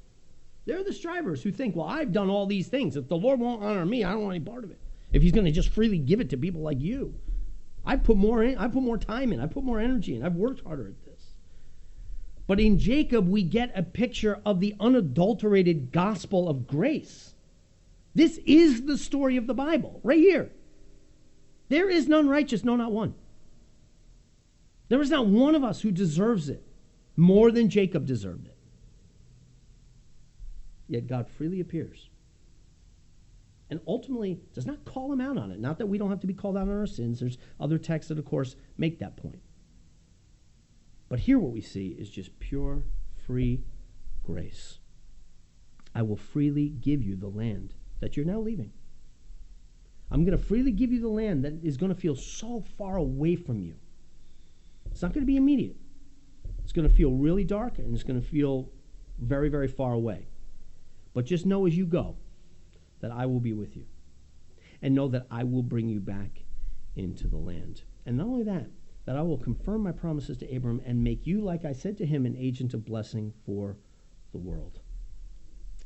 They're 0.65 0.84
the 0.84 0.91
strivers 0.91 1.41
who 1.41 1.54
think, 1.54 1.73
well, 1.73 1.88
I've 1.88 2.12
done 2.12 2.30
all 2.30 2.45
these 2.45 2.67
things. 2.67 2.97
If 2.97 3.08
the 3.08 3.15
Lord 3.15 3.39
won't 3.39 3.63
honor 3.63 3.86
me, 3.86 4.04
I 4.04 4.12
don't 4.12 4.23
want 4.23 4.36
any 4.36 4.43
part 4.43 4.65
of 4.65 4.71
it. 4.71 4.80
If 5.13 5.21
He's 5.21 5.32
going 5.32 5.45
to 5.45 5.51
just 5.51 5.69
freely 5.69 5.99
give 5.99 6.19
it 6.19 6.30
to 6.32 6.38
people 6.38 6.60
like 6.60 6.82
you, 6.82 7.15
I 7.86 7.95
put 7.95 8.17
more 8.17 8.43
in, 8.43 8.58
I 8.58 8.67
put 8.67 8.84
more 8.84 8.97
time 8.97 9.32
in, 9.32 9.39
I 9.39 9.45
put 9.45 9.63
more 9.63 9.80
energy 9.80 10.17
in, 10.17 10.23
I've 10.23 10.36
worked 10.36 10.65
harder 10.65 10.89
at 10.89 11.06
this. 11.06 11.32
But 12.45 12.60
in 12.60 12.78
Jacob, 12.78 13.30
we 13.30 13.41
get 13.43 13.71
a 13.73 13.84
picture 13.84 14.41
of 14.45 14.60
the 14.60 14.75
unadulterated 14.82 15.93
gospel 15.93 16.49
of 16.49 16.67
grace. 16.67 17.36
This 18.13 18.38
is 18.45 18.82
the 18.82 18.97
story 18.97 19.38
of 19.38 19.47
the 19.47 19.54
Bible, 19.54 20.01
right 20.04 20.19
here. 20.19 20.51
There 21.69 21.89
is 21.89 22.08
none 22.08 22.28
righteous, 22.28 22.63
no, 22.63 22.75
not 22.75 22.91
one. 22.91 23.15
There 24.89 25.01
is 25.01 25.10
not 25.10 25.28
one 25.28 25.56
of 25.56 25.63
us 25.63 25.82
who 25.82 25.91
deserves 25.91 26.49
it 26.49 26.63
more 27.15 27.51
than 27.51 27.69
Jacob 27.69 28.06
deserved 28.06 28.47
it. 28.47 28.58
Yet 30.88 31.08
God 31.08 31.28
freely 31.28 31.60
appears 31.60 32.10
and 33.69 33.80
ultimately 33.88 34.39
does 34.54 34.65
not 34.65 34.86
call 34.86 35.12
him 35.12 35.21
out 35.21 35.38
on 35.38 35.51
it. 35.51 35.60
Not 35.60 35.80
that 35.80 35.88
we 35.88 35.97
don't 35.97 36.12
have 36.12 36.19
to 36.19 36.28
be 36.28 36.34
called 36.34 36.56
out 36.56 36.67
on 36.67 36.78
our 36.78 36.86
sins. 36.86 37.19
There's 37.19 37.38
other 37.60 37.78
texts 37.78 38.10
that, 38.10 38.19
of 38.19 38.25
course, 38.25 38.56
make 38.78 38.99
that 38.99 39.17
point. 39.17 39.41
But 41.10 41.19
here, 41.19 41.39
what 41.39 41.51
we 41.51 41.62
see 41.62 41.89
is 41.89 42.10
just 42.10 42.39
pure, 42.39 42.84
free 43.25 43.63
grace. 44.23 44.80
I 45.93 46.01
will 46.01 46.17
freely 46.17 46.69
give 46.69 47.01
you 47.01 47.15
the 47.15 47.28
land 47.28 47.73
that 48.01 48.15
you're 48.15 48.25
now 48.25 48.39
leaving. 48.39 48.73
I'm 50.12 50.24
going 50.24 50.38
to 50.38 50.44
freely 50.44 50.72
give 50.72 50.91
you 50.91 51.02
the 51.02 51.08
land 51.08 51.44
that 51.46 51.63
is 51.63 51.78
going 51.78 51.94
to 51.94 52.00
feel 52.00 52.15
so 52.15 52.63
far 52.78 52.98
away 52.98 53.36
from 53.36 53.62
you. 53.62 53.76
It's 54.91 55.02
not 55.02 55.13
going 55.13 55.24
to 55.24 55.28
be 55.28 55.38
immediate. 55.38 55.78
It's 56.63 56.72
going 56.72 56.88
to 56.88 56.94
feel 56.94 57.12
really 57.12 57.44
dark 57.44 57.80
and 57.80 57.94
it's 57.94 58.04
going 58.04 58.22
to 58.22 58.28
feel 58.28 58.70
very, 59.20 59.50
very 59.50 59.68
far 59.68 59.94
away. 59.94 60.28
But 61.13 61.26
just 61.26 61.46
know 61.46 61.65
as 61.65 61.76
you 61.76 61.86
go 61.86 62.15
that 63.02 63.12
I 63.12 63.26
will 63.26 63.39
be 63.39 63.54
with 63.54 63.76
you. 63.76 63.86
And 64.82 64.94
know 64.94 65.08
that 65.08 65.26
I 65.32 65.44
will 65.44 65.63
bring 65.63 65.89
you 65.89 66.00
back 66.00 66.44
into 66.96 67.28
the 67.28 67.38
land. 67.38 67.84
And 68.06 68.18
not 68.18 68.28
only 68.28 68.44
that, 68.44 68.70
that 69.06 69.15
I 69.15 69.22
will 69.22 69.38
confirm 69.38 69.84
my 69.84 69.91
promises 69.91 70.38
to 70.38 70.56
Abram 70.56 70.82
and 70.86 71.04
make 71.04 71.26
you, 71.26 71.41
like 71.41 71.65
I 71.65 71.74
said 71.74 71.98
to 71.98 72.06
him, 72.06 72.26
an 72.26 72.36
agent 72.36 72.74
of 72.74 72.86
blessing 72.86 73.34
for 73.46 73.78
the 74.32 74.38
world. 74.38 74.80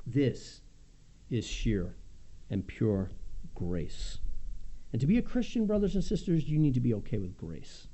This 0.05 0.61
is 1.29 1.45
sheer 1.45 1.95
and 2.49 2.65
pure 2.65 3.11
grace. 3.59 4.19
And 4.91 5.01
to 5.01 5.07
be 5.07 5.17
a 5.17 5.21
Christian, 5.21 5.67
brothers 5.67 5.93
and 5.93 6.03
sisters, 6.03 6.49
you 6.49 6.57
need 6.57 6.73
to 6.73 6.79
be 6.79 6.93
okay 6.95 7.17
with 7.17 7.37
grace. 7.37 7.87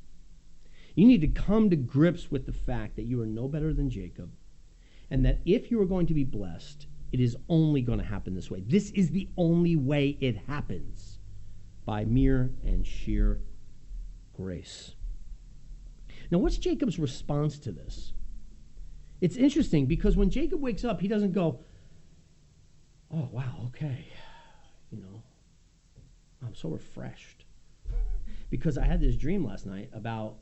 You 0.93 1.05
need 1.05 1.21
to 1.21 1.27
come 1.27 1.69
to 1.69 1.75
grips 1.75 2.31
with 2.31 2.45
the 2.45 2.53
fact 2.53 2.95
that 2.95 3.03
you 3.03 3.19
are 3.21 3.25
no 3.25 3.47
better 3.47 3.73
than 3.73 3.89
Jacob, 3.89 4.31
and 5.09 5.25
that 5.25 5.39
if 5.45 5.71
you 5.71 5.81
are 5.81 5.85
going 5.85 6.05
to 6.07 6.13
be 6.13 6.23
blessed, 6.23 6.87
it 7.11 7.19
is 7.19 7.35
only 7.49 7.81
going 7.81 7.99
to 7.99 8.05
happen 8.05 8.33
this 8.33 8.51
way. 8.51 8.61
This 8.61 8.91
is 8.91 9.09
the 9.09 9.27
only 9.35 9.75
way 9.75 10.17
it 10.21 10.37
happens 10.47 11.19
by 11.83 12.05
mere 12.05 12.51
and 12.63 12.85
sheer 12.85 13.41
grace. 14.33 14.95
Now, 16.31 16.37
what's 16.37 16.57
Jacob's 16.57 16.99
response 16.99 17.59
to 17.59 17.71
this? 17.71 18.13
It's 19.19 19.35
interesting 19.35 19.85
because 19.85 20.15
when 20.15 20.29
Jacob 20.29 20.61
wakes 20.61 20.85
up, 20.85 21.01
he 21.01 21.07
doesn't 21.07 21.33
go, 21.33 21.59
Oh, 23.13 23.29
wow, 23.31 23.67
okay. 23.67 24.07
You 24.91 25.01
know, 25.01 25.23
I'm 26.43 26.55
so 26.55 26.69
refreshed. 26.69 27.45
because 28.49 28.77
I 28.77 28.85
had 28.85 29.01
this 29.01 29.15
dream 29.15 29.45
last 29.45 29.65
night 29.65 29.89
about 29.93 30.37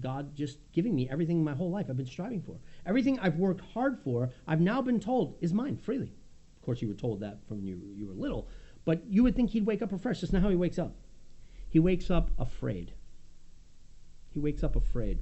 God 0.00 0.36
just 0.36 0.58
giving 0.72 0.94
me 0.94 1.08
everything 1.10 1.42
my 1.42 1.54
whole 1.54 1.70
life 1.70 1.86
I've 1.88 1.96
been 1.96 2.06
striving 2.06 2.40
for. 2.42 2.60
Everything 2.86 3.18
I've 3.18 3.36
worked 3.36 3.62
hard 3.72 3.98
for, 3.98 4.30
I've 4.46 4.60
now 4.60 4.80
been 4.80 5.00
told 5.00 5.36
is 5.40 5.52
mine 5.52 5.76
freely. 5.76 6.12
Of 6.56 6.62
course, 6.62 6.80
you 6.82 6.88
were 6.88 6.94
told 6.94 7.20
that 7.20 7.46
from 7.48 7.62
you, 7.62 7.80
you 7.94 8.06
were 8.06 8.14
little, 8.14 8.48
but 8.84 9.02
you 9.08 9.22
would 9.22 9.34
think 9.34 9.50
he'd 9.50 9.66
wake 9.66 9.82
up 9.82 9.92
refreshed. 9.92 10.20
That's 10.20 10.32
not 10.32 10.42
how 10.42 10.50
he 10.50 10.56
wakes 10.56 10.78
up. 10.78 10.94
He 11.68 11.78
wakes 11.78 12.10
up 12.10 12.30
afraid. 12.38 12.92
He 14.30 14.38
wakes 14.38 14.62
up 14.62 14.76
afraid. 14.76 15.18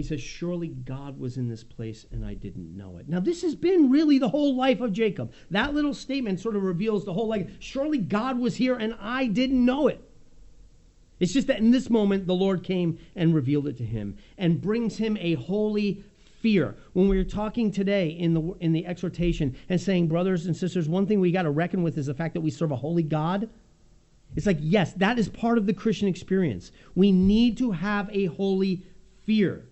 He 0.00 0.06
says, 0.06 0.22
Surely 0.22 0.68
God 0.68 1.20
was 1.20 1.36
in 1.36 1.46
this 1.46 1.62
place 1.62 2.06
and 2.10 2.24
I 2.24 2.32
didn't 2.32 2.74
know 2.74 2.96
it. 2.96 3.06
Now, 3.06 3.20
this 3.20 3.42
has 3.42 3.54
been 3.54 3.90
really 3.90 4.18
the 4.18 4.30
whole 4.30 4.56
life 4.56 4.80
of 4.80 4.94
Jacob. 4.94 5.30
That 5.50 5.74
little 5.74 5.92
statement 5.92 6.40
sort 6.40 6.56
of 6.56 6.62
reveals 6.62 7.04
the 7.04 7.12
whole 7.12 7.28
life. 7.28 7.50
Surely 7.58 7.98
God 7.98 8.38
was 8.38 8.56
here 8.56 8.76
and 8.76 8.96
I 8.98 9.26
didn't 9.26 9.62
know 9.62 9.88
it. 9.88 10.02
It's 11.18 11.34
just 11.34 11.48
that 11.48 11.58
in 11.58 11.70
this 11.70 11.90
moment, 11.90 12.26
the 12.26 12.34
Lord 12.34 12.64
came 12.64 12.98
and 13.14 13.34
revealed 13.34 13.66
it 13.66 13.76
to 13.76 13.84
him 13.84 14.16
and 14.38 14.62
brings 14.62 14.96
him 14.96 15.18
a 15.20 15.34
holy 15.34 16.02
fear. 16.40 16.76
When 16.94 17.06
we 17.06 17.18
are 17.18 17.24
talking 17.24 17.70
today 17.70 18.08
in 18.08 18.32
the, 18.32 18.40
in 18.60 18.72
the 18.72 18.86
exhortation 18.86 19.54
and 19.68 19.78
saying, 19.78 20.08
brothers 20.08 20.46
and 20.46 20.56
sisters, 20.56 20.88
one 20.88 21.06
thing 21.06 21.20
we 21.20 21.30
got 21.30 21.42
to 21.42 21.50
reckon 21.50 21.82
with 21.82 21.98
is 21.98 22.06
the 22.06 22.14
fact 22.14 22.32
that 22.32 22.40
we 22.40 22.50
serve 22.50 22.70
a 22.70 22.76
holy 22.76 23.02
God. 23.02 23.50
It's 24.34 24.46
like, 24.46 24.60
yes, 24.60 24.94
that 24.94 25.18
is 25.18 25.28
part 25.28 25.58
of 25.58 25.66
the 25.66 25.74
Christian 25.74 26.08
experience. 26.08 26.72
We 26.94 27.12
need 27.12 27.58
to 27.58 27.72
have 27.72 28.08
a 28.10 28.26
holy 28.26 28.82
fear. 29.26 29.66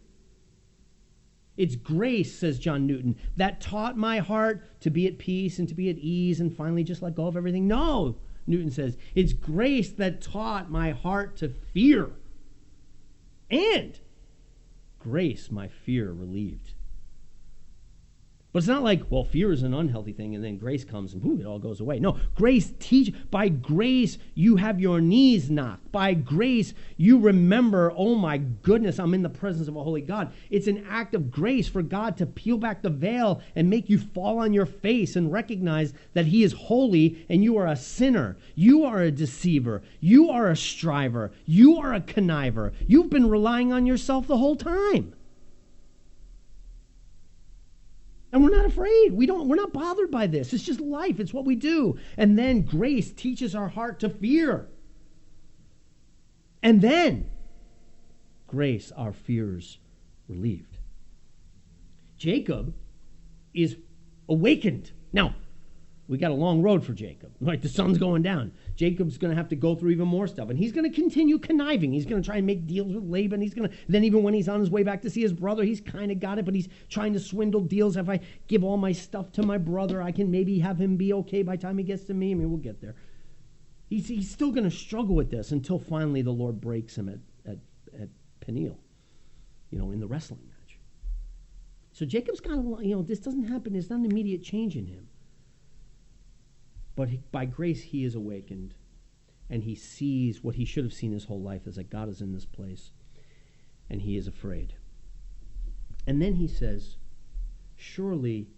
It's 1.59 1.75
grace, 1.75 2.39
says 2.39 2.59
John 2.61 2.87
Newton, 2.87 3.17
that 3.37 3.61
taught 3.61 3.99
my 3.99 4.21
heart 4.21 4.63
to 4.81 4.91
be 4.91 5.09
at 5.09 5.19
peace 5.19 5.59
and 5.59 5.69
to 5.69 5.75
be 5.75 5.91
at 5.91 5.99
ease 5.99 6.41
and 6.41 6.57
finally 6.57 6.85
just 6.85 7.03
let 7.03 7.17
go 7.17 7.27
of 7.27 7.37
everything. 7.37 7.67
No, 7.67 8.17
Newton 8.47 8.71
says, 8.71 8.97
It's 9.17 9.33
grace 9.33 9.91
that 9.91 10.23
taught 10.23 10.71
my 10.71 10.93
heart 10.93 11.37
to 11.39 11.49
fear, 11.49 12.13
and 13.51 13.99
grace 15.01 15.51
my 15.51 15.67
fear 15.67 16.13
relieved. 16.13 16.75
But 18.51 18.61
it's 18.61 18.69
not 18.69 18.83
like, 18.83 19.03
well, 19.11 19.25
fear 19.25 19.53
is 19.53 19.63
an 19.63 19.75
unhealthy 19.75 20.13
thing, 20.13 20.35
and 20.35 20.43
then 20.43 20.57
grace 20.57 20.83
comes 20.83 21.13
and 21.13 21.21
boom, 21.21 21.39
it 21.39 21.47
all 21.47 21.59
goes 21.59 21.81
away. 21.81 21.99
No, 21.99 22.19
grace 22.35 22.73
teach 22.79 23.15
by 23.31 23.51
grace 23.51 24.17
you 24.35 24.57
have 24.57 24.81
your 24.81 25.03
knees 25.03 25.51
knocked. 25.51 25.93
By 25.93 26.15
grace 26.15 26.73
you 26.97 27.19
remember, 27.19 27.93
oh 27.95 28.15
my 28.15 28.39
goodness, 28.39 28.99
I'm 28.99 29.13
in 29.13 29.23
the 29.23 29.29
presence 29.29 29.69
of 29.69 29.77
a 29.77 29.83
holy 29.83 30.01
God. 30.01 30.33
It's 30.49 30.67
an 30.67 30.87
act 30.89 31.15
of 31.15 31.31
grace 31.31 31.69
for 31.69 31.83
God 31.83 32.17
to 32.17 32.27
peel 32.27 32.57
back 32.57 32.81
the 32.81 32.89
veil 32.89 33.43
and 33.55 33.69
make 33.69 33.91
you 33.91 33.99
fall 33.99 34.39
on 34.39 34.55
your 34.55 34.67
face 34.67 35.15
and 35.15 35.31
recognize 35.31 35.93
that 36.15 36.27
He 36.27 36.43
is 36.43 36.55
holy 36.55 37.27
and 37.29 37.45
you 37.45 37.59
are 37.59 37.67
a 37.67 37.77
sinner. 37.77 38.39
You 38.55 38.85
are 38.85 39.03
a 39.03 39.11
deceiver. 39.11 39.83
You 40.01 40.31
are 40.31 40.49
a 40.49 40.57
striver. 40.57 41.33
You 41.45 41.77
are 41.77 41.93
a 41.93 42.01
conniver. 42.01 42.73
You've 42.87 43.11
been 43.11 43.29
relying 43.29 43.75
on 43.75 43.85
yourself 43.85 44.27
the 44.27 44.39
whole 44.39 44.57
time. 44.57 45.13
And 48.33 48.43
we're 48.45 48.55
not 48.55 48.67
afraid. 48.67 49.13
We 49.13 49.27
don't 49.27 49.49
we're 49.49 49.57
not 49.57 49.73
bothered 49.73 50.11
by 50.11 50.27
this. 50.27 50.53
It's 50.53 50.63
just 50.63 50.81
life. 50.81 51.19
It's 51.19 51.33
what 51.33 51.45
we 51.45 51.57
do. 51.57 51.99
And 52.17 52.39
then 52.39 52.63
grace 52.63 53.11
teaches 53.11 53.55
our 53.55 53.69
heart 53.69 54.01
to 54.01 54.11
fear. 54.11 54.69
And 56.63 56.81
then 56.83 57.31
grace 58.47 58.93
our 58.93 59.13
fears 59.13 59.79
relieved. 60.29 60.79
Jacob 62.19 62.75
is 63.55 63.77
awakened. 64.29 64.91
Now, 65.13 65.35
we 66.09 66.19
got 66.19 66.31
a 66.31 66.35
long 66.35 66.63
road 66.63 66.85
for 66.85 66.93
Jacob. 66.93 67.33
Right, 67.41 67.63
the 67.63 67.69
sun's 67.69 67.99
going 67.99 68.23
down. 68.23 68.53
Jacob's 68.79 69.19
going 69.19 69.33
to 69.33 69.37
have 69.37 69.49
to 69.49 69.57
go 69.57 69.75
through 69.75 69.91
even 69.91 70.07
more 70.07 70.29
stuff, 70.29 70.51
and 70.51 70.57
he's 70.57 70.71
going 70.71 70.89
to 70.89 70.95
continue 70.95 71.37
conniving. 71.37 71.93
He's 71.93 72.07
going 72.07 72.23
to 72.23 72.25
try 72.25 72.37
and 72.37 72.47
make 72.47 72.65
deals 72.65 72.95
with 72.95 73.03
Laban. 73.03 73.41
He's 73.41 73.53
going 73.53 73.69
to 73.69 73.77
then 73.89 74.05
even 74.05 74.23
when 74.23 74.35
he's 74.35 74.49
on 74.49 74.61
his 74.61 74.71
way 74.71 74.85
back 74.85 75.03
to 75.03 75.11
see 75.11 75.21
his 75.21 75.33
brother, 75.33 75.65
he's 75.65 75.81
kind 75.81 76.13
of 76.13 76.21
got 76.21 76.39
it, 76.39 76.45
but 76.45 76.55
he's 76.55 76.69
trying 76.89 77.13
to 77.15 77.19
swindle 77.19 77.61
deals. 77.61 77.97
If 77.97 78.09
I 78.09 78.21
give 78.47 78.63
all 78.63 78.77
my 78.77 78.93
stuff 78.93 79.33
to 79.33 79.43
my 79.43 79.59
brother, 79.59 80.01
I 80.01 80.13
can 80.13 80.31
maybe 80.31 80.61
have 80.61 80.81
him 80.81 80.97
be 80.97 81.13
okay 81.13 81.43
by 81.43 81.57
time 81.57 81.77
he 81.77 81.83
gets 81.83 82.05
to 82.05 82.15
me. 82.15 82.31
I 82.31 82.35
mean, 82.35 82.51
we'll 82.51 82.61
get 82.61 82.81
there. 82.81 82.95
He's, 83.91 84.07
he's 84.07 84.31
still 84.31 84.53
going 84.53 84.63
to 84.63 84.71
struggle 84.71 85.17
with 85.17 85.33
this 85.33 85.51
until 85.51 85.81
finally 85.81 86.23
the 86.23 86.31
Lord 86.31 86.61
breaks 86.61 86.97
him 86.97 87.09
at, 87.09 87.19
at, 87.51 87.59
at 88.01 88.09
Peniel, 88.39 88.79
you 89.73 89.79
know, 89.81 89.91
in 89.91 89.99
the 89.99 90.07
wrestling 90.07 90.43
match. 90.47 90.79
So 91.91 92.07
Jacob's 92.07 92.39
kind 92.39 92.61
of, 92.61 92.85
you 92.85 92.95
know, 92.95 93.03
this 93.03 93.19
doesn't 93.19 93.49
happen. 93.49 93.73
There's 93.73 93.91
not 93.91 93.99
an 93.99 94.05
immediate 94.05 94.45
change 94.45 94.77
in 94.77 94.87
him. 94.87 95.08
But 96.99 97.31
by 97.31 97.45
grace, 97.45 97.81
he 97.81 98.03
is 98.03 98.17
awakened 98.17 98.75
and 99.49 99.63
he 99.63 99.77
sees 99.77 100.43
what 100.43 100.57
he 100.57 100.65
should 100.65 100.83
have 100.83 100.93
seen 100.93 101.13
his 101.13 101.27
whole 101.27 101.41
life 101.41 101.65
is 101.69 101.77
that 101.77 101.91
God 101.91 102.09
is 102.09 102.21
in 102.21 102.33
this 102.33 102.45
place 102.45 102.91
and 103.89 104.03
he 104.03 104.17
is 104.17 104.27
afraid. 104.27 104.75
And 106.09 106.21
then 106.21 106.35
he 106.35 106.49
says, 106.49 106.97
Surely 107.77 108.49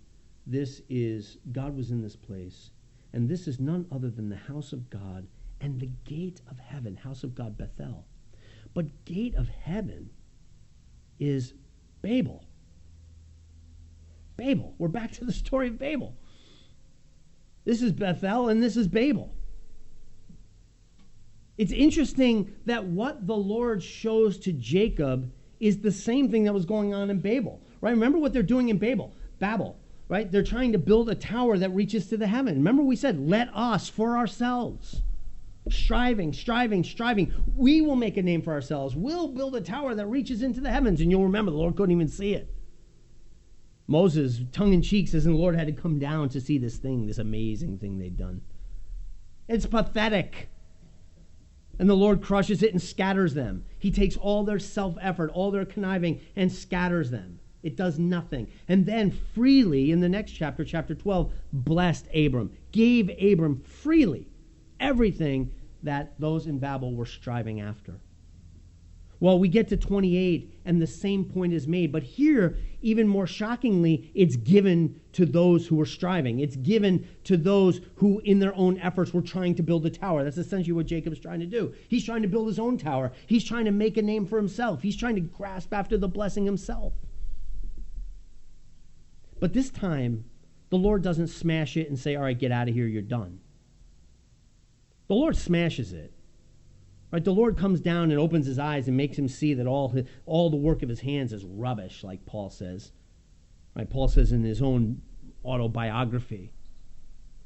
this 0.46 0.80
is, 0.88 1.36
God 1.52 1.76
was 1.76 1.90
in 1.90 2.00
this 2.00 2.16
place, 2.16 2.70
and 3.12 3.28
this 3.28 3.46
is 3.46 3.60
none 3.60 3.84
other 3.92 4.08
than 4.08 4.30
the 4.30 4.36
house 4.36 4.72
of 4.72 4.88
God 4.88 5.26
and 5.60 5.78
the 5.78 5.90
gate 6.06 6.40
of 6.50 6.58
heaven, 6.60 6.96
house 6.96 7.22
of 7.22 7.34
God, 7.34 7.58
Bethel. 7.58 8.06
But 8.72 9.04
gate 9.04 9.34
of 9.34 9.50
heaven 9.50 10.08
is 11.18 11.52
Babel. 12.00 12.46
Babel. 14.38 14.74
We're 14.78 14.88
back 14.88 15.12
to 15.12 15.26
the 15.26 15.32
story 15.32 15.68
of 15.68 15.78
Babel. 15.78 16.16
This 17.70 17.82
is 17.82 17.92
Bethel 17.92 18.48
and 18.48 18.60
this 18.60 18.76
is 18.76 18.88
Babel. 18.88 19.32
It's 21.56 21.70
interesting 21.70 22.52
that 22.66 22.84
what 22.84 23.28
the 23.28 23.36
Lord 23.36 23.80
shows 23.80 24.38
to 24.38 24.52
Jacob 24.52 25.30
is 25.60 25.78
the 25.78 25.92
same 25.92 26.32
thing 26.32 26.42
that 26.44 26.52
was 26.52 26.64
going 26.64 26.94
on 26.94 27.10
in 27.10 27.20
Babel. 27.20 27.62
Right? 27.80 27.92
Remember 27.92 28.18
what 28.18 28.32
they're 28.32 28.42
doing 28.42 28.70
in 28.70 28.78
Babel, 28.78 29.14
Babel, 29.38 29.78
right? 30.08 30.32
They're 30.32 30.42
trying 30.42 30.72
to 30.72 30.78
build 30.78 31.10
a 31.10 31.14
tower 31.14 31.58
that 31.58 31.70
reaches 31.70 32.08
to 32.08 32.16
the 32.16 32.26
heaven. 32.26 32.56
Remember 32.56 32.82
we 32.82 32.96
said, 32.96 33.20
"Let 33.20 33.48
us 33.54 33.88
for 33.88 34.16
ourselves." 34.16 35.02
Striving, 35.68 36.32
striving, 36.32 36.82
striving. 36.82 37.32
We 37.54 37.82
will 37.82 37.94
make 37.94 38.16
a 38.16 38.22
name 38.24 38.42
for 38.42 38.52
ourselves. 38.52 38.96
We'll 38.96 39.28
build 39.28 39.54
a 39.54 39.60
tower 39.60 39.94
that 39.94 40.08
reaches 40.08 40.42
into 40.42 40.60
the 40.60 40.72
heavens. 40.72 41.00
And 41.00 41.08
you'll 41.08 41.22
remember 41.22 41.52
the 41.52 41.58
Lord 41.58 41.76
couldn't 41.76 41.94
even 41.94 42.08
see 42.08 42.34
it. 42.34 42.52
Moses, 43.90 44.42
tongue 44.52 44.72
in 44.72 44.82
cheek, 44.82 45.08
says, 45.08 45.26
and 45.26 45.34
the 45.34 45.38
Lord 45.40 45.56
had 45.56 45.66
to 45.66 45.72
come 45.72 45.98
down 45.98 46.28
to 46.28 46.40
see 46.40 46.58
this 46.58 46.76
thing, 46.76 47.08
this 47.08 47.18
amazing 47.18 47.78
thing 47.78 47.98
they'd 47.98 48.16
done. 48.16 48.40
It's 49.48 49.66
pathetic. 49.66 50.48
And 51.76 51.90
the 51.90 51.96
Lord 51.96 52.22
crushes 52.22 52.62
it 52.62 52.70
and 52.70 52.80
scatters 52.80 53.34
them. 53.34 53.64
He 53.80 53.90
takes 53.90 54.16
all 54.16 54.44
their 54.44 54.60
self 54.60 54.96
effort, 55.00 55.32
all 55.34 55.50
their 55.50 55.64
conniving, 55.64 56.20
and 56.36 56.52
scatters 56.52 57.10
them. 57.10 57.40
It 57.64 57.74
does 57.74 57.98
nothing. 57.98 58.46
And 58.68 58.86
then 58.86 59.10
freely, 59.10 59.90
in 59.90 59.98
the 59.98 60.08
next 60.08 60.32
chapter, 60.32 60.64
chapter 60.64 60.94
12, 60.94 61.32
blessed 61.52 62.06
Abram, 62.14 62.52
gave 62.70 63.10
Abram 63.20 63.60
freely 63.62 64.28
everything 64.78 65.50
that 65.82 66.14
those 66.20 66.46
in 66.46 66.60
Babel 66.60 66.94
were 66.94 67.06
striving 67.06 67.60
after. 67.60 67.98
Well, 69.20 69.38
we 69.38 69.48
get 69.48 69.68
to 69.68 69.76
28 69.76 70.60
and 70.64 70.80
the 70.80 70.86
same 70.86 71.26
point 71.26 71.52
is 71.52 71.68
made. 71.68 71.92
But 71.92 72.02
here, 72.02 72.56
even 72.80 73.06
more 73.06 73.26
shockingly, 73.26 74.10
it's 74.14 74.36
given 74.36 74.98
to 75.12 75.26
those 75.26 75.66
who 75.66 75.78
are 75.78 75.86
striving. 75.86 76.40
It's 76.40 76.56
given 76.56 77.06
to 77.24 77.36
those 77.36 77.82
who, 77.96 78.20
in 78.20 78.38
their 78.38 78.54
own 78.56 78.78
efforts, 78.78 79.12
were 79.12 79.20
trying 79.20 79.54
to 79.56 79.62
build 79.62 79.84
a 79.84 79.90
tower. 79.90 80.24
That's 80.24 80.38
essentially 80.38 80.72
what 80.72 80.86
Jacob's 80.86 81.20
trying 81.20 81.40
to 81.40 81.46
do. 81.46 81.74
He's 81.88 82.04
trying 82.04 82.22
to 82.22 82.28
build 82.28 82.48
his 82.48 82.58
own 82.58 82.78
tower. 82.78 83.12
He's 83.26 83.44
trying 83.44 83.66
to 83.66 83.72
make 83.72 83.98
a 83.98 84.02
name 84.02 84.26
for 84.26 84.38
himself. 84.38 84.80
He's 84.80 84.96
trying 84.96 85.16
to 85.16 85.20
grasp 85.20 85.74
after 85.74 85.98
the 85.98 86.08
blessing 86.08 86.46
himself. 86.46 86.94
But 89.38 89.52
this 89.52 89.68
time, 89.70 90.24
the 90.70 90.78
Lord 90.78 91.02
doesn't 91.02 91.28
smash 91.28 91.76
it 91.76 91.88
and 91.88 91.98
say, 91.98 92.16
All 92.16 92.22
right, 92.22 92.38
get 92.38 92.52
out 92.52 92.68
of 92.68 92.74
here, 92.74 92.86
you're 92.86 93.02
done. 93.02 93.40
The 95.08 95.14
Lord 95.14 95.36
smashes 95.36 95.92
it 95.92 96.14
Right? 97.12 97.24
The 97.24 97.32
Lord 97.32 97.56
comes 97.56 97.80
down 97.80 98.10
and 98.10 98.20
opens 98.20 98.46
his 98.46 98.58
eyes 98.58 98.86
and 98.86 98.96
makes 98.96 99.18
him 99.18 99.28
see 99.28 99.54
that 99.54 99.66
all, 99.66 99.88
his, 99.88 100.06
all 100.26 100.48
the 100.48 100.56
work 100.56 100.82
of 100.82 100.88
his 100.88 101.00
hands 101.00 101.32
is 101.32 101.44
rubbish, 101.44 102.04
like 102.04 102.24
Paul 102.24 102.50
says. 102.50 102.92
Right? 103.74 103.88
Paul 103.88 104.08
says 104.08 104.32
in 104.32 104.44
his 104.44 104.62
own 104.62 105.02
autobiography, 105.44 106.52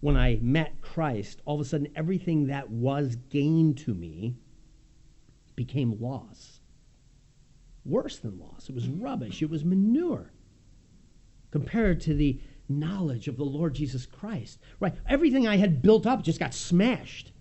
when 0.01 0.17
I 0.17 0.39
met 0.43 0.83
Christ, 0.83 1.41
all 1.47 1.55
of 1.55 1.63
a 1.63 1.65
sudden 1.65 1.89
everything 1.97 2.49
that 2.49 2.69
was 2.69 3.17
gain 3.31 3.75
to 3.77 3.95
me 3.95 4.37
became 5.57 5.99
loss. 5.99 6.61
Worse 7.87 8.19
than 8.19 8.39
loss. 8.39 8.69
It 8.69 8.75
was 8.75 8.89
rubbish. 8.89 9.41
It 9.41 9.49
was 9.49 9.65
manure 9.65 10.31
compared 11.51 12.01
to 12.03 12.15
the 12.15 12.41
knowledge 12.69 13.29
of 13.29 13.37
the 13.37 13.45
Lord 13.45 13.75
Jesus 13.75 14.05
Christ. 14.05 14.59
Right? 14.81 14.95
Everything 15.09 15.47
I 15.47 15.57
had 15.57 15.81
built 15.81 16.07
up 16.07 16.23
just 16.23 16.41
got 16.41 16.53
smashed. 16.53 17.33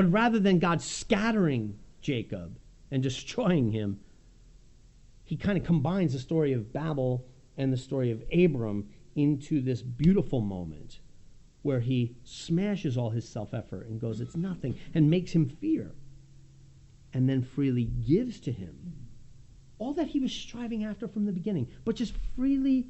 But 0.00 0.12
rather 0.12 0.38
than 0.38 0.60
God 0.60 0.80
scattering 0.80 1.78
Jacob 2.00 2.58
and 2.90 3.02
destroying 3.02 3.70
him, 3.70 4.00
he 5.24 5.36
kind 5.36 5.58
of 5.58 5.64
combines 5.64 6.14
the 6.14 6.18
story 6.18 6.54
of 6.54 6.72
Babel 6.72 7.26
and 7.58 7.70
the 7.70 7.76
story 7.76 8.10
of 8.10 8.24
Abram 8.32 8.88
into 9.14 9.60
this 9.60 9.82
beautiful 9.82 10.40
moment 10.40 11.00
where 11.60 11.80
he 11.80 12.16
smashes 12.24 12.96
all 12.96 13.10
his 13.10 13.28
self 13.28 13.52
effort 13.52 13.88
and 13.88 14.00
goes, 14.00 14.22
It's 14.22 14.36
nothing, 14.36 14.78
and 14.94 15.10
makes 15.10 15.32
him 15.32 15.46
fear, 15.46 15.92
and 17.12 17.28
then 17.28 17.42
freely 17.42 17.84
gives 17.84 18.40
to 18.40 18.52
him 18.52 18.94
all 19.78 19.92
that 19.92 20.08
he 20.08 20.18
was 20.18 20.32
striving 20.32 20.82
after 20.82 21.08
from 21.08 21.26
the 21.26 21.32
beginning, 21.32 21.68
but 21.84 21.94
just 21.94 22.14
freely 22.34 22.86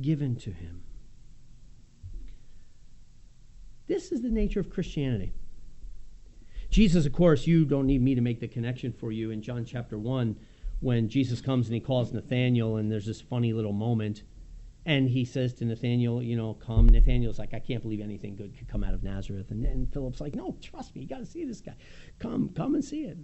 given 0.00 0.34
to 0.34 0.50
him. 0.50 0.82
This 3.86 4.10
is 4.10 4.20
the 4.22 4.30
nature 4.30 4.58
of 4.58 4.68
Christianity. 4.68 5.32
Jesus, 6.70 7.04
of 7.04 7.12
course, 7.12 7.46
you 7.46 7.64
don't 7.64 7.86
need 7.86 8.02
me 8.02 8.14
to 8.14 8.20
make 8.20 8.40
the 8.40 8.48
connection 8.48 8.92
for 8.92 9.10
you 9.10 9.30
in 9.30 9.42
John 9.42 9.64
chapter 9.64 9.98
1 9.98 10.36
when 10.80 11.08
Jesus 11.08 11.40
comes 11.40 11.66
and 11.66 11.74
he 11.74 11.80
calls 11.80 12.12
Nathaniel, 12.12 12.76
and 12.76 12.90
there's 12.90 13.06
this 13.06 13.20
funny 13.20 13.52
little 13.52 13.72
moment. 13.72 14.22
And 14.86 15.10
he 15.10 15.24
says 15.24 15.52
to 15.54 15.64
Nathaniel, 15.64 16.22
you 16.22 16.36
know, 16.36 16.54
come. 16.54 16.88
Nathaniel's 16.88 17.38
like, 17.38 17.52
I 17.52 17.58
can't 17.58 17.82
believe 17.82 18.00
anything 18.00 18.34
good 18.34 18.56
could 18.56 18.68
come 18.68 18.82
out 18.82 18.94
of 18.94 19.02
Nazareth. 19.02 19.50
And, 19.50 19.64
and 19.66 19.92
Philip's 19.92 20.20
like, 20.20 20.34
no, 20.34 20.56
trust 20.62 20.94
me, 20.94 21.02
you 21.02 21.08
got 21.08 21.18
to 21.18 21.26
see 21.26 21.44
this 21.44 21.60
guy. 21.60 21.74
Come, 22.18 22.50
come 22.56 22.74
and 22.74 22.84
see 22.84 23.02
it. 23.02 23.18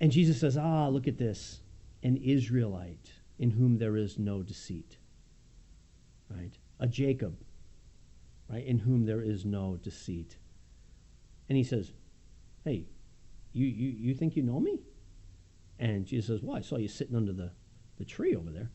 And 0.00 0.12
Jesus 0.12 0.38
says, 0.38 0.58
ah, 0.58 0.88
look 0.88 1.08
at 1.08 1.18
this 1.18 1.60
an 2.02 2.16
Israelite 2.18 3.10
in 3.38 3.50
whom 3.50 3.78
there 3.78 3.96
is 3.96 4.18
no 4.18 4.42
deceit. 4.42 4.98
Right? 6.28 6.58
A 6.78 6.86
Jacob, 6.86 7.38
right, 8.50 8.64
in 8.64 8.78
whom 8.80 9.06
there 9.06 9.22
is 9.22 9.44
no 9.44 9.76
deceit. 9.76 10.36
And 11.48 11.56
he 11.56 11.64
says, 11.64 11.92
Hey, 12.68 12.84
you, 13.54 13.64
you, 13.64 13.88
you 13.88 14.14
think 14.14 14.36
you 14.36 14.42
know 14.42 14.60
me? 14.60 14.82
And 15.78 16.04
Jesus 16.04 16.26
says, 16.26 16.42
Well, 16.42 16.54
I 16.54 16.60
saw 16.60 16.76
you 16.76 16.86
sitting 16.86 17.16
under 17.16 17.32
the, 17.32 17.50
the 17.96 18.04
tree 18.04 18.36
over 18.36 18.50
there. 18.50 18.70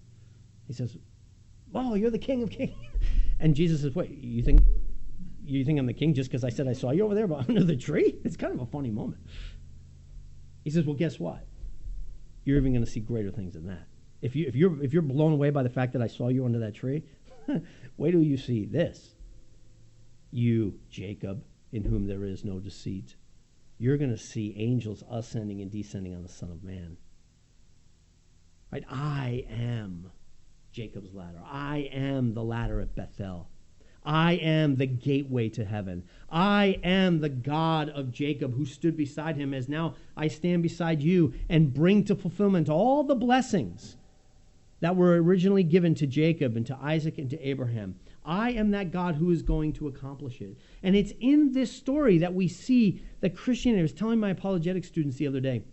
He 0.65 0.73
says, 0.73 0.97
Oh, 1.75 1.93
you're 1.93 2.09
the 2.09 2.17
King 2.17 2.41
of 2.43 2.49
Kings. 2.49 2.73
And 3.39 3.55
Jesus 3.55 3.81
says, 3.81 3.93
Wait, 3.93 4.09
you 4.09 4.41
think 4.41 4.61
you 5.43 5.65
think 5.65 5.77
I'm 5.77 5.85
the 5.85 5.93
king 5.93 6.13
just 6.13 6.31
because 6.31 6.45
I 6.45 6.49
said 6.49 6.67
I 6.67 6.73
saw 6.73 6.91
you 6.91 7.03
over 7.03 7.13
there 7.13 7.27
but 7.27 7.39
under 7.49 7.63
the 7.63 7.75
tree? 7.75 8.15
It's 8.23 8.37
kind 8.37 8.53
of 8.53 8.61
a 8.61 8.65
funny 8.65 8.89
moment. 8.89 9.21
He 10.63 10.71
says, 10.71 10.85
Well, 10.85 10.95
guess 10.95 11.19
what? 11.19 11.45
You're 12.45 12.57
even 12.57 12.73
going 12.73 12.85
to 12.85 12.89
see 12.89 12.99
greater 12.99 13.31
things 13.31 13.53
than 13.53 13.67
that. 13.67 13.87
If, 14.21 14.35
you, 14.35 14.47
if, 14.47 14.55
you're, 14.55 14.81
if 14.83 14.93
you're 14.93 15.01
blown 15.01 15.33
away 15.33 15.49
by 15.51 15.61
the 15.61 15.69
fact 15.69 15.93
that 15.93 16.01
I 16.01 16.07
saw 16.07 16.29
you 16.29 16.45
under 16.45 16.59
that 16.59 16.73
tree, 16.73 17.03
wait 17.97 18.11
till 18.11 18.23
you 18.23 18.37
see 18.37 18.65
this. 18.65 19.15
You, 20.31 20.79
Jacob, 20.89 21.43
in 21.71 21.83
whom 21.83 22.07
there 22.07 22.23
is 22.23 22.43
no 22.43 22.59
deceit. 22.59 23.17
You're 23.83 23.97
going 23.97 24.11
to 24.11 24.17
see 24.17 24.55
angels 24.57 25.03
ascending 25.11 25.59
and 25.59 25.69
descending 25.69 26.15
on 26.15 26.23
the 26.23 26.29
Son 26.29 26.49
of 26.49 26.63
Man. 26.63 26.95
Right? 28.71 28.85
I 28.89 29.45
am 29.49 30.09
Jacob's 30.71 31.13
ladder. 31.13 31.41
I 31.45 31.89
am 31.91 32.33
the 32.33 32.45
ladder 32.45 32.79
at 32.79 32.95
Bethel. 32.95 33.49
I 34.05 34.35
am 34.35 34.77
the 34.77 34.85
gateway 34.85 35.49
to 35.49 35.65
heaven. 35.65 36.05
I 36.29 36.79
am 36.81 37.19
the 37.19 37.27
God 37.27 37.89
of 37.89 38.13
Jacob 38.13 38.55
who 38.55 38.65
stood 38.65 38.95
beside 38.95 39.35
him, 39.35 39.53
as 39.53 39.67
now 39.67 39.95
I 40.15 40.29
stand 40.29 40.63
beside 40.63 41.01
you 41.01 41.33
and 41.49 41.73
bring 41.73 42.05
to 42.05 42.15
fulfillment 42.15 42.69
all 42.69 43.03
the 43.03 43.15
blessings 43.15 43.97
that 44.79 44.95
were 44.95 45.21
originally 45.21 45.63
given 45.63 45.93
to 45.95 46.07
Jacob 46.07 46.55
and 46.55 46.65
to 46.67 46.77
Isaac 46.81 47.17
and 47.17 47.29
to 47.31 47.45
Abraham. 47.45 47.95
I 48.25 48.51
am 48.51 48.71
that 48.71 48.91
God 48.91 49.15
who 49.15 49.31
is 49.31 49.41
going 49.41 49.73
to 49.73 49.87
accomplish 49.87 50.41
it. 50.41 50.57
And 50.81 50.95
it's 50.95 51.13
in 51.19 51.51
this 51.51 51.71
story 51.71 52.17
that 52.19 52.33
we 52.33 52.47
see 52.47 53.01
that 53.21 53.35
Christianity. 53.35 53.81
I 53.81 53.83
was 53.83 53.93
telling 53.93 54.19
my 54.19 54.29
apologetic 54.29 54.85
students 54.85 55.17
the 55.17 55.27
other 55.27 55.39
day 55.39 55.63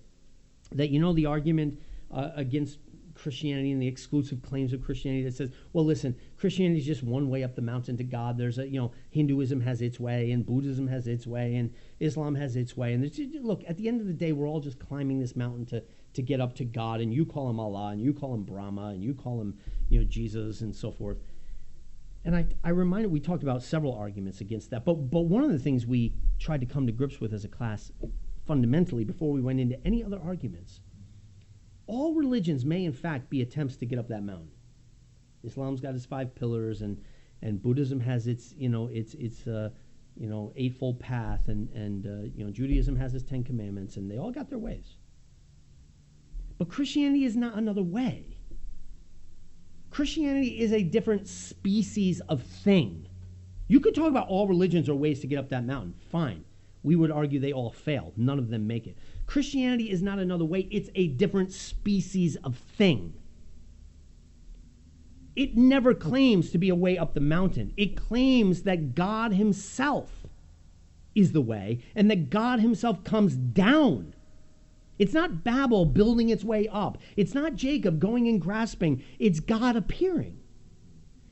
that, 0.73 0.91
you 0.91 1.01
know, 1.01 1.13
the 1.13 1.27
argument 1.27 1.81
uh, 2.11 2.31
against 2.35 2.79
Christianity 3.15 3.71
and 3.71 3.83
the 3.83 3.87
exclusive 3.87 4.41
claims 4.43 4.73
of 4.73 4.83
Christianity 4.83 5.25
that 5.25 5.35
says, 5.35 5.51
well, 5.73 5.85
listen, 5.85 6.17
Christianity 6.39 6.81
is 6.81 6.87
just 6.87 7.03
one 7.03 7.29
way 7.29 7.45
up 7.45 7.55
the 7.55 7.63
mountain 7.63 7.97
to 7.99 8.05
God. 8.05 8.39
There's 8.39 8.59
a, 8.59 8.67
you 8.67 8.81
know, 8.81 8.93
Hinduism 9.11 9.61
has 9.61 9.83
its 9.83 10.01
way, 10.01 10.31
and 10.33 10.45
Buddhism 10.45 10.89
has 10.89 11.07
its 11.07 11.27
way, 11.27 11.57
and 11.57 11.73
Islam 12.01 12.35
has 12.35 12.57
its 12.57 12.77
way. 12.77 12.95
And 12.95 13.05
look, 13.45 13.63
at 13.69 13.77
the 13.77 13.89
end 13.89 14.01
of 14.01 14.07
the 14.07 14.13
day, 14.13 14.33
we're 14.33 14.49
all 14.49 14.61
just 14.61 14.79
climbing 14.79 15.21
this 15.21 15.37
mountain 15.37 15.67
to, 15.67 15.83
to 16.15 16.23
get 16.23 16.41
up 16.41 16.55
to 16.57 16.65
God, 16.65 17.01
and 17.01 17.13
you 17.13 17.27
call 17.27 17.51
him 17.51 17.61
Allah, 17.61 17.89
and 17.89 18.01
you 18.01 18.15
call 18.15 18.35
him 18.35 18.43
Brahma, 18.43 18.89
and 18.89 19.05
you 19.05 19.13
call 19.13 19.41
him, 19.41 19.59
you 19.89 20.01
know, 20.01 20.07
Jesus, 20.07 20.63
and 20.63 20.75
so 20.75 20.91
forth. 20.91 21.19
And 22.25 22.37
I, 22.37 22.47
I 22.63 22.71
reminded, 22.71 23.11
we 23.11 23.21
talked 23.21 23.43
about 23.43 23.63
several 23.63 23.95
arguments 23.95 24.41
against 24.41 24.71
that, 24.71 24.85
but, 24.85 24.95
but 25.11 25.23
one 25.23 25.43
of 25.43 25.51
the 25.51 25.59
things 25.59 25.87
we 25.87 26.15
tried 26.39 26.61
to 26.61 26.67
come 26.67 26.87
to 26.87 26.93
grips 26.93 27.21
with 27.21 27.33
as 27.33 27.45
a 27.45 27.49
class 27.49 27.91
fundamentally 28.47 29.05
before 29.05 29.33
we 29.33 29.41
went 29.41 29.61
into 29.61 29.79
any 29.87 30.05
other 30.05 30.21
arguments 30.23 30.81
all 31.91 32.15
religions 32.15 32.65
may 32.65 32.85
in 32.85 32.93
fact 32.93 33.29
be 33.29 33.43
attempts 33.43 33.77
to 33.77 33.85
get 33.85 33.99
up 33.99 34.07
that 34.09 34.23
mountain. 34.23 34.53
Islam's 35.43 35.81
got 35.81 35.95
its 35.95 36.07
five 36.07 36.35
pillars, 36.35 36.83
and 36.83 37.03
and 37.43 37.61
Buddhism 37.61 37.99
has 37.99 38.29
its 38.29 38.55
you 38.57 38.69
know 38.69 38.87
its 38.87 39.15
its 39.15 39.47
uh, 39.47 39.71
you 40.17 40.29
know 40.29 40.53
eightfold 40.55 41.01
path, 41.01 41.49
and 41.49 41.69
and 41.71 42.07
uh, 42.07 42.31
you 42.33 42.45
know 42.45 42.51
Judaism 42.53 42.95
has 42.97 43.15
its 43.15 43.25
Ten 43.25 43.43
Commandments, 43.43 43.97
and 43.97 44.09
they 44.09 44.19
all 44.19 44.31
got 44.31 44.49
their 44.49 44.59
ways. 44.59 44.97
But 46.59 46.69
Christianity 46.69 47.25
is 47.25 47.37
not 47.37 47.59
another 47.59 47.83
way. 47.83 48.37
Christianity 49.91 50.61
is 50.61 50.73
a 50.73 50.83
different 50.83 51.29
species 51.29 52.21
of 52.29 52.43
thing. 52.43 53.07
You 53.69 53.81
could 53.81 53.95
talk 53.95 54.09
about 54.09 54.29
all 54.29 54.49
religions 54.49 54.89
are 54.89 54.95
ways 54.95 55.21
to 55.21 55.27
get 55.27 55.39
up 55.39 55.49
that 55.51 55.65
mountain. 55.65 55.95
Fine. 56.11 56.45
We 56.83 56.97
would 56.97 57.11
argue 57.11 57.39
they 57.39 57.53
all 57.53 57.71
fail. 57.71 58.13
None 58.17 58.39
of 58.39 58.49
them 58.49 58.67
make 58.67 58.87
it. 58.87 58.97
Christianity 59.27 59.91
is 59.91 60.03
not 60.03 60.19
another 60.19 60.45
way, 60.45 60.67
it's 60.71 60.91
a 60.95 61.09
different 61.09 61.53
species 61.53 62.37
of 62.37 62.57
thing. 62.57 63.15
It 65.37 65.57
never 65.57 65.95
claims 65.95 66.51
to 66.51 66.59
be 66.59 66.69
a 66.69 66.75
way 66.75 66.99
up 66.99 67.15
the 67.15 67.21
mountain. 67.21 67.73
It 67.77 67.97
claims 67.97 68.63
that 68.63 68.95
God 68.95 69.33
Himself 69.33 70.27
is 71.15 71.33
the 71.33 71.41
way 71.41 71.81
and 71.95 72.11
that 72.11 72.31
God 72.31 72.61
Himself 72.61 73.05
comes 73.05 73.37
down. 73.37 74.15
It's 75.01 75.15
not 75.15 75.43
Babel 75.43 75.87
building 75.87 76.29
its 76.29 76.45
way 76.45 76.69
up. 76.69 76.99
It's 77.17 77.33
not 77.33 77.55
Jacob 77.55 77.99
going 77.99 78.29
and 78.29 78.39
grasping. 78.39 79.03
It's 79.19 79.41
God 79.41 79.75
appearing. 79.75 80.39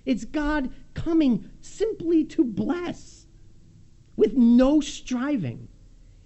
It's 0.07 0.25
God 0.25 0.71
coming 0.95 1.51
simply 1.61 2.25
to 2.25 2.45
bless 2.45 3.27
with 4.17 4.33
no 4.33 4.81
striving. 4.81 5.69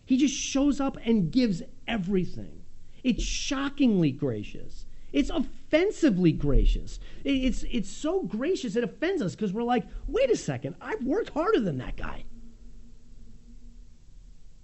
He 0.05 0.17
just 0.19 0.37
shows 0.37 0.79
up 0.79 0.97
and 1.05 1.33
gives 1.33 1.65
everything. 1.89 2.63
It's 3.03 3.25
shockingly 3.25 4.13
gracious. 4.13 4.87
It's 5.13 5.31
offensively 5.31 6.31
gracious. 6.31 7.01
It's, 7.25 7.65
it's 7.69 7.91
so 7.91 8.23
gracious 8.23 8.77
it 8.77 8.85
offends 8.85 9.21
us 9.21 9.35
because 9.35 9.53
we're 9.53 9.65
like, 9.65 9.85
wait 10.07 10.31
a 10.31 10.37
second, 10.37 10.77
I've 10.81 11.03
worked 11.03 11.31
harder 11.31 11.59
than 11.59 11.79
that 11.79 11.97
guy. 11.97 12.25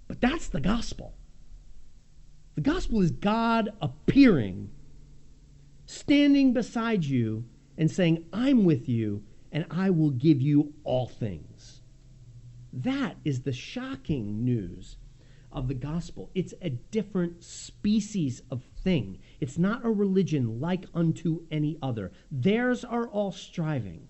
But 0.06 0.20
that's 0.20 0.46
the 0.46 0.60
gospel. 0.60 1.17
The 2.58 2.72
gospel 2.72 3.00
is 3.02 3.12
God 3.12 3.70
appearing, 3.80 4.72
standing 5.86 6.52
beside 6.52 7.04
you, 7.04 7.44
and 7.76 7.88
saying, 7.88 8.24
I'm 8.32 8.64
with 8.64 8.88
you, 8.88 9.22
and 9.52 9.64
I 9.70 9.90
will 9.90 10.10
give 10.10 10.40
you 10.42 10.74
all 10.82 11.06
things. 11.06 11.82
That 12.72 13.14
is 13.24 13.42
the 13.42 13.52
shocking 13.52 14.44
news 14.44 14.96
of 15.52 15.68
the 15.68 15.74
gospel. 15.74 16.30
It's 16.34 16.52
a 16.60 16.70
different 16.70 17.44
species 17.44 18.42
of 18.50 18.64
thing. 18.82 19.20
It's 19.38 19.56
not 19.56 19.86
a 19.86 19.90
religion 19.90 20.60
like 20.60 20.86
unto 20.92 21.46
any 21.52 21.78
other. 21.80 22.10
Theirs 22.28 22.84
are 22.84 23.06
all 23.06 23.30
striving. 23.30 24.08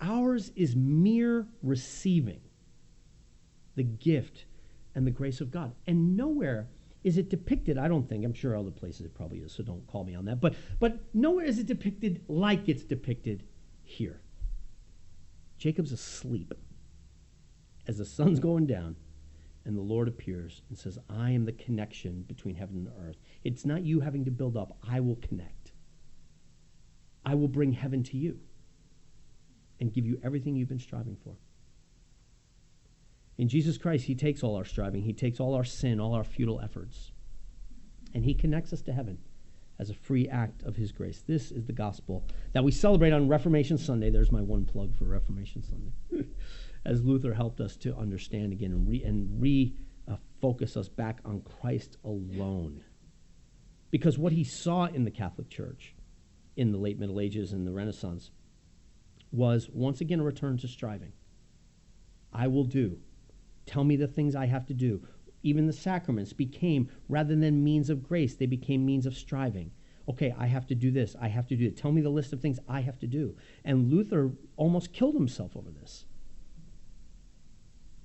Ours 0.00 0.50
is 0.56 0.74
mere 0.74 1.46
receiving 1.62 2.40
the 3.74 3.84
gift 3.84 4.46
and 4.94 5.06
the 5.06 5.10
grace 5.10 5.42
of 5.42 5.50
God. 5.50 5.74
And 5.86 6.16
nowhere 6.16 6.68
is 7.08 7.16
it 7.16 7.30
depicted, 7.30 7.78
I 7.78 7.88
don't 7.88 8.06
think, 8.06 8.22
I'm 8.22 8.34
sure 8.34 8.54
other 8.54 8.70
places 8.70 9.06
it 9.06 9.14
probably 9.14 9.38
is, 9.38 9.50
so 9.50 9.62
don't 9.62 9.86
call 9.86 10.04
me 10.04 10.14
on 10.14 10.26
that, 10.26 10.42
but, 10.42 10.54
but 10.78 10.98
nowhere 11.14 11.46
is 11.46 11.58
it 11.58 11.66
depicted 11.66 12.22
like 12.28 12.68
it's 12.68 12.84
depicted 12.84 13.44
here. 13.82 14.20
Jacob's 15.56 15.90
asleep 15.90 16.52
as 17.86 17.96
the 17.96 18.04
sun's 18.04 18.38
going 18.38 18.66
down 18.66 18.94
and 19.64 19.74
the 19.74 19.80
Lord 19.80 20.06
appears 20.06 20.60
and 20.68 20.76
says, 20.76 20.98
I 21.08 21.30
am 21.30 21.46
the 21.46 21.52
connection 21.52 22.24
between 22.28 22.56
heaven 22.56 22.76
and 22.76 23.08
earth. 23.08 23.16
It's 23.42 23.64
not 23.64 23.84
you 23.84 24.00
having 24.00 24.26
to 24.26 24.30
build 24.30 24.58
up, 24.58 24.76
I 24.86 25.00
will 25.00 25.16
connect. 25.16 25.72
I 27.24 27.34
will 27.34 27.48
bring 27.48 27.72
heaven 27.72 28.02
to 28.04 28.18
you 28.18 28.38
and 29.80 29.94
give 29.94 30.04
you 30.04 30.20
everything 30.22 30.56
you've 30.56 30.68
been 30.68 30.78
striving 30.78 31.16
for. 31.24 31.36
In 33.38 33.48
Jesus 33.48 33.78
Christ, 33.78 34.04
He 34.04 34.14
takes 34.14 34.42
all 34.42 34.56
our 34.56 34.64
striving, 34.64 35.02
He 35.02 35.12
takes 35.12 35.40
all 35.40 35.54
our 35.54 35.64
sin, 35.64 36.00
all 36.00 36.14
our 36.14 36.24
futile 36.24 36.60
efforts, 36.60 37.12
and 38.12 38.24
He 38.24 38.34
connects 38.34 38.72
us 38.72 38.82
to 38.82 38.92
heaven 38.92 39.18
as 39.78 39.90
a 39.90 39.94
free 39.94 40.28
act 40.28 40.62
of 40.64 40.76
His 40.76 40.92
grace. 40.92 41.22
This 41.26 41.50
is 41.52 41.64
the 41.64 41.72
gospel 41.72 42.24
that 42.52 42.64
we 42.64 42.72
celebrate 42.72 43.12
on 43.12 43.28
Reformation 43.28 43.78
Sunday. 43.78 44.10
There's 44.10 44.32
my 44.32 44.42
one 44.42 44.64
plug 44.64 44.94
for 44.96 45.04
Reformation 45.04 45.62
Sunday. 45.62 45.92
as 46.84 47.04
Luther 47.04 47.34
helped 47.34 47.60
us 47.60 47.76
to 47.76 47.96
understand 47.96 48.52
again 48.52 48.72
and 48.72 48.88
re, 48.88 49.02
and 49.04 49.40
us 50.76 50.88
back 50.88 51.20
on 51.24 51.42
Christ 51.42 51.96
alone. 52.04 52.82
Because 53.90 54.18
what 54.18 54.32
he 54.32 54.44
saw 54.44 54.86
in 54.86 55.04
the 55.04 55.10
Catholic 55.10 55.48
Church 55.50 55.94
in 56.56 56.72
the 56.72 56.78
late 56.78 56.98
Middle 56.98 57.20
Ages 57.20 57.52
and 57.52 57.66
the 57.66 57.72
Renaissance 57.72 58.30
was 59.30 59.68
once 59.72 60.00
again 60.00 60.20
a 60.20 60.24
return 60.24 60.56
to 60.58 60.68
striving. 60.68 61.12
I 62.32 62.46
will 62.46 62.64
do. 62.64 62.98
Tell 63.68 63.84
me 63.84 63.96
the 63.96 64.08
things 64.08 64.34
I 64.34 64.46
have 64.46 64.66
to 64.66 64.74
do. 64.74 65.06
Even 65.42 65.66
the 65.66 65.72
sacraments 65.72 66.32
became, 66.32 66.88
rather 67.08 67.36
than 67.36 67.62
means 67.62 67.90
of 67.90 68.02
grace, 68.02 68.34
they 68.34 68.46
became 68.46 68.84
means 68.84 69.06
of 69.06 69.16
striving. 69.16 69.70
Okay, 70.08 70.34
I 70.36 70.46
have 70.46 70.66
to 70.68 70.74
do 70.74 70.90
this. 70.90 71.14
I 71.20 71.28
have 71.28 71.46
to 71.48 71.56
do 71.56 71.66
it. 71.66 71.76
Tell 71.76 71.92
me 71.92 72.00
the 72.00 72.08
list 72.08 72.32
of 72.32 72.40
things 72.40 72.58
I 72.66 72.80
have 72.80 72.98
to 73.00 73.06
do. 73.06 73.36
And 73.64 73.90
Luther 73.92 74.32
almost 74.56 74.92
killed 74.92 75.14
himself 75.14 75.54
over 75.54 75.70
this 75.70 76.06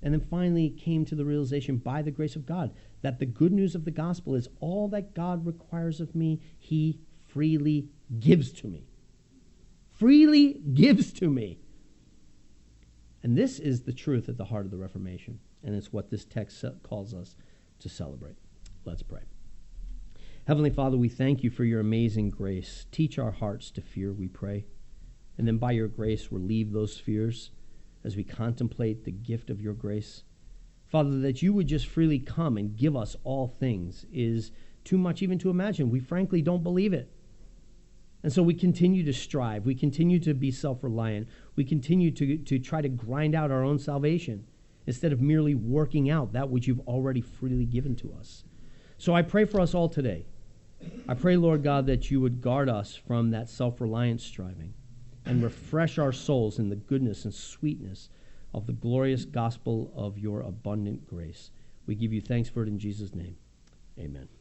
and 0.04 0.12
then 0.12 0.20
finally 0.20 0.68
came 0.68 1.06
to 1.06 1.14
the 1.14 1.24
realization 1.24 1.78
by 1.78 2.02
the 2.02 2.10
grace 2.10 2.36
of 2.36 2.44
God 2.44 2.72
that 3.00 3.18
the 3.18 3.26
good 3.26 3.52
news 3.52 3.74
of 3.74 3.86
the 3.86 3.90
gospel 3.90 4.34
is 4.34 4.48
all 4.60 4.86
that 4.88 5.14
God 5.14 5.46
requires 5.46 5.98
of 5.98 6.14
me, 6.14 6.40
he 6.58 7.00
freely 7.26 7.88
gives 8.20 8.52
to 8.52 8.66
me. 8.66 8.86
Freely 9.94 10.60
gives 10.74 11.12
to 11.14 11.30
me. 11.30 11.58
And 13.22 13.36
this 13.36 13.58
is 13.58 13.82
the 13.82 13.92
truth 13.94 14.28
at 14.28 14.36
the 14.36 14.44
heart 14.44 14.66
of 14.66 14.70
the 14.70 14.76
Reformation, 14.76 15.40
and 15.64 15.74
it's 15.74 15.92
what 15.92 16.10
this 16.10 16.24
text 16.24 16.64
calls 16.82 17.14
us 17.14 17.36
to 17.80 17.88
celebrate. 17.88 18.36
Let's 18.84 19.02
pray. 19.02 19.22
Heavenly 20.46 20.70
Father, 20.70 20.98
we 20.98 21.08
thank 21.08 21.42
you 21.42 21.50
for 21.50 21.64
your 21.64 21.80
amazing 21.80 22.30
grace. 22.30 22.86
Teach 22.92 23.18
our 23.18 23.30
hearts 23.30 23.70
to 23.72 23.80
fear, 23.80 24.12
we 24.12 24.28
pray. 24.28 24.66
And 25.38 25.48
then 25.48 25.56
by 25.56 25.72
your 25.72 25.88
grace, 25.88 26.30
relieve 26.30 26.72
those 26.72 26.98
fears 26.98 27.50
as 28.04 28.14
we 28.14 28.24
contemplate 28.24 29.04
the 29.04 29.10
gift 29.10 29.48
of 29.48 29.62
your 29.62 29.72
grace. 29.72 30.22
Father, 30.86 31.18
that 31.20 31.40
you 31.40 31.54
would 31.54 31.66
just 31.66 31.86
freely 31.86 32.18
come 32.18 32.58
and 32.58 32.76
give 32.76 32.94
us 32.94 33.16
all 33.24 33.48
things 33.48 34.04
is 34.12 34.52
too 34.84 34.98
much 34.98 35.22
even 35.22 35.38
to 35.38 35.50
imagine. 35.50 35.90
We 35.90 35.98
frankly 35.98 36.42
don't 36.42 36.62
believe 36.62 36.92
it. 36.92 37.10
And 38.22 38.32
so 38.32 38.42
we 38.42 38.54
continue 38.54 39.02
to 39.04 39.12
strive. 39.12 39.66
We 39.66 39.74
continue 39.74 40.18
to 40.20 40.34
be 40.34 40.50
self 40.50 40.84
reliant. 40.84 41.28
We 41.56 41.64
continue 41.64 42.10
to, 42.12 42.36
to 42.36 42.58
try 42.58 42.82
to 42.82 42.88
grind 42.88 43.34
out 43.34 43.50
our 43.50 43.64
own 43.64 43.78
salvation 43.78 44.46
instead 44.86 45.12
of 45.12 45.20
merely 45.20 45.54
working 45.54 46.10
out 46.10 46.32
that 46.32 46.50
which 46.50 46.66
you've 46.66 46.86
already 46.86 47.20
freely 47.20 47.64
given 47.64 47.96
to 47.96 48.12
us. 48.18 48.44
So 48.98 49.14
I 49.14 49.22
pray 49.22 49.44
for 49.44 49.60
us 49.60 49.74
all 49.74 49.88
today. 49.88 50.26
I 51.08 51.14
pray, 51.14 51.36
Lord 51.36 51.62
God, 51.62 51.86
that 51.86 52.10
you 52.10 52.20
would 52.20 52.42
guard 52.42 52.68
us 52.68 52.94
from 52.94 53.30
that 53.30 53.48
self 53.48 53.80
reliant 53.80 54.20
striving 54.20 54.74
and 55.24 55.42
refresh 55.42 55.98
our 55.98 56.12
souls 56.12 56.58
in 56.58 56.68
the 56.68 56.76
goodness 56.76 57.24
and 57.24 57.34
sweetness 57.34 58.10
of 58.52 58.66
the 58.66 58.72
glorious 58.72 59.24
gospel 59.24 59.92
of 59.96 60.18
your 60.18 60.42
abundant 60.42 61.06
grace. 61.06 61.50
We 61.86 61.94
give 61.94 62.12
you 62.12 62.20
thanks 62.20 62.48
for 62.48 62.62
it 62.62 62.68
in 62.68 62.78
Jesus' 62.78 63.14
name. 63.14 63.36
Amen. 63.98 64.28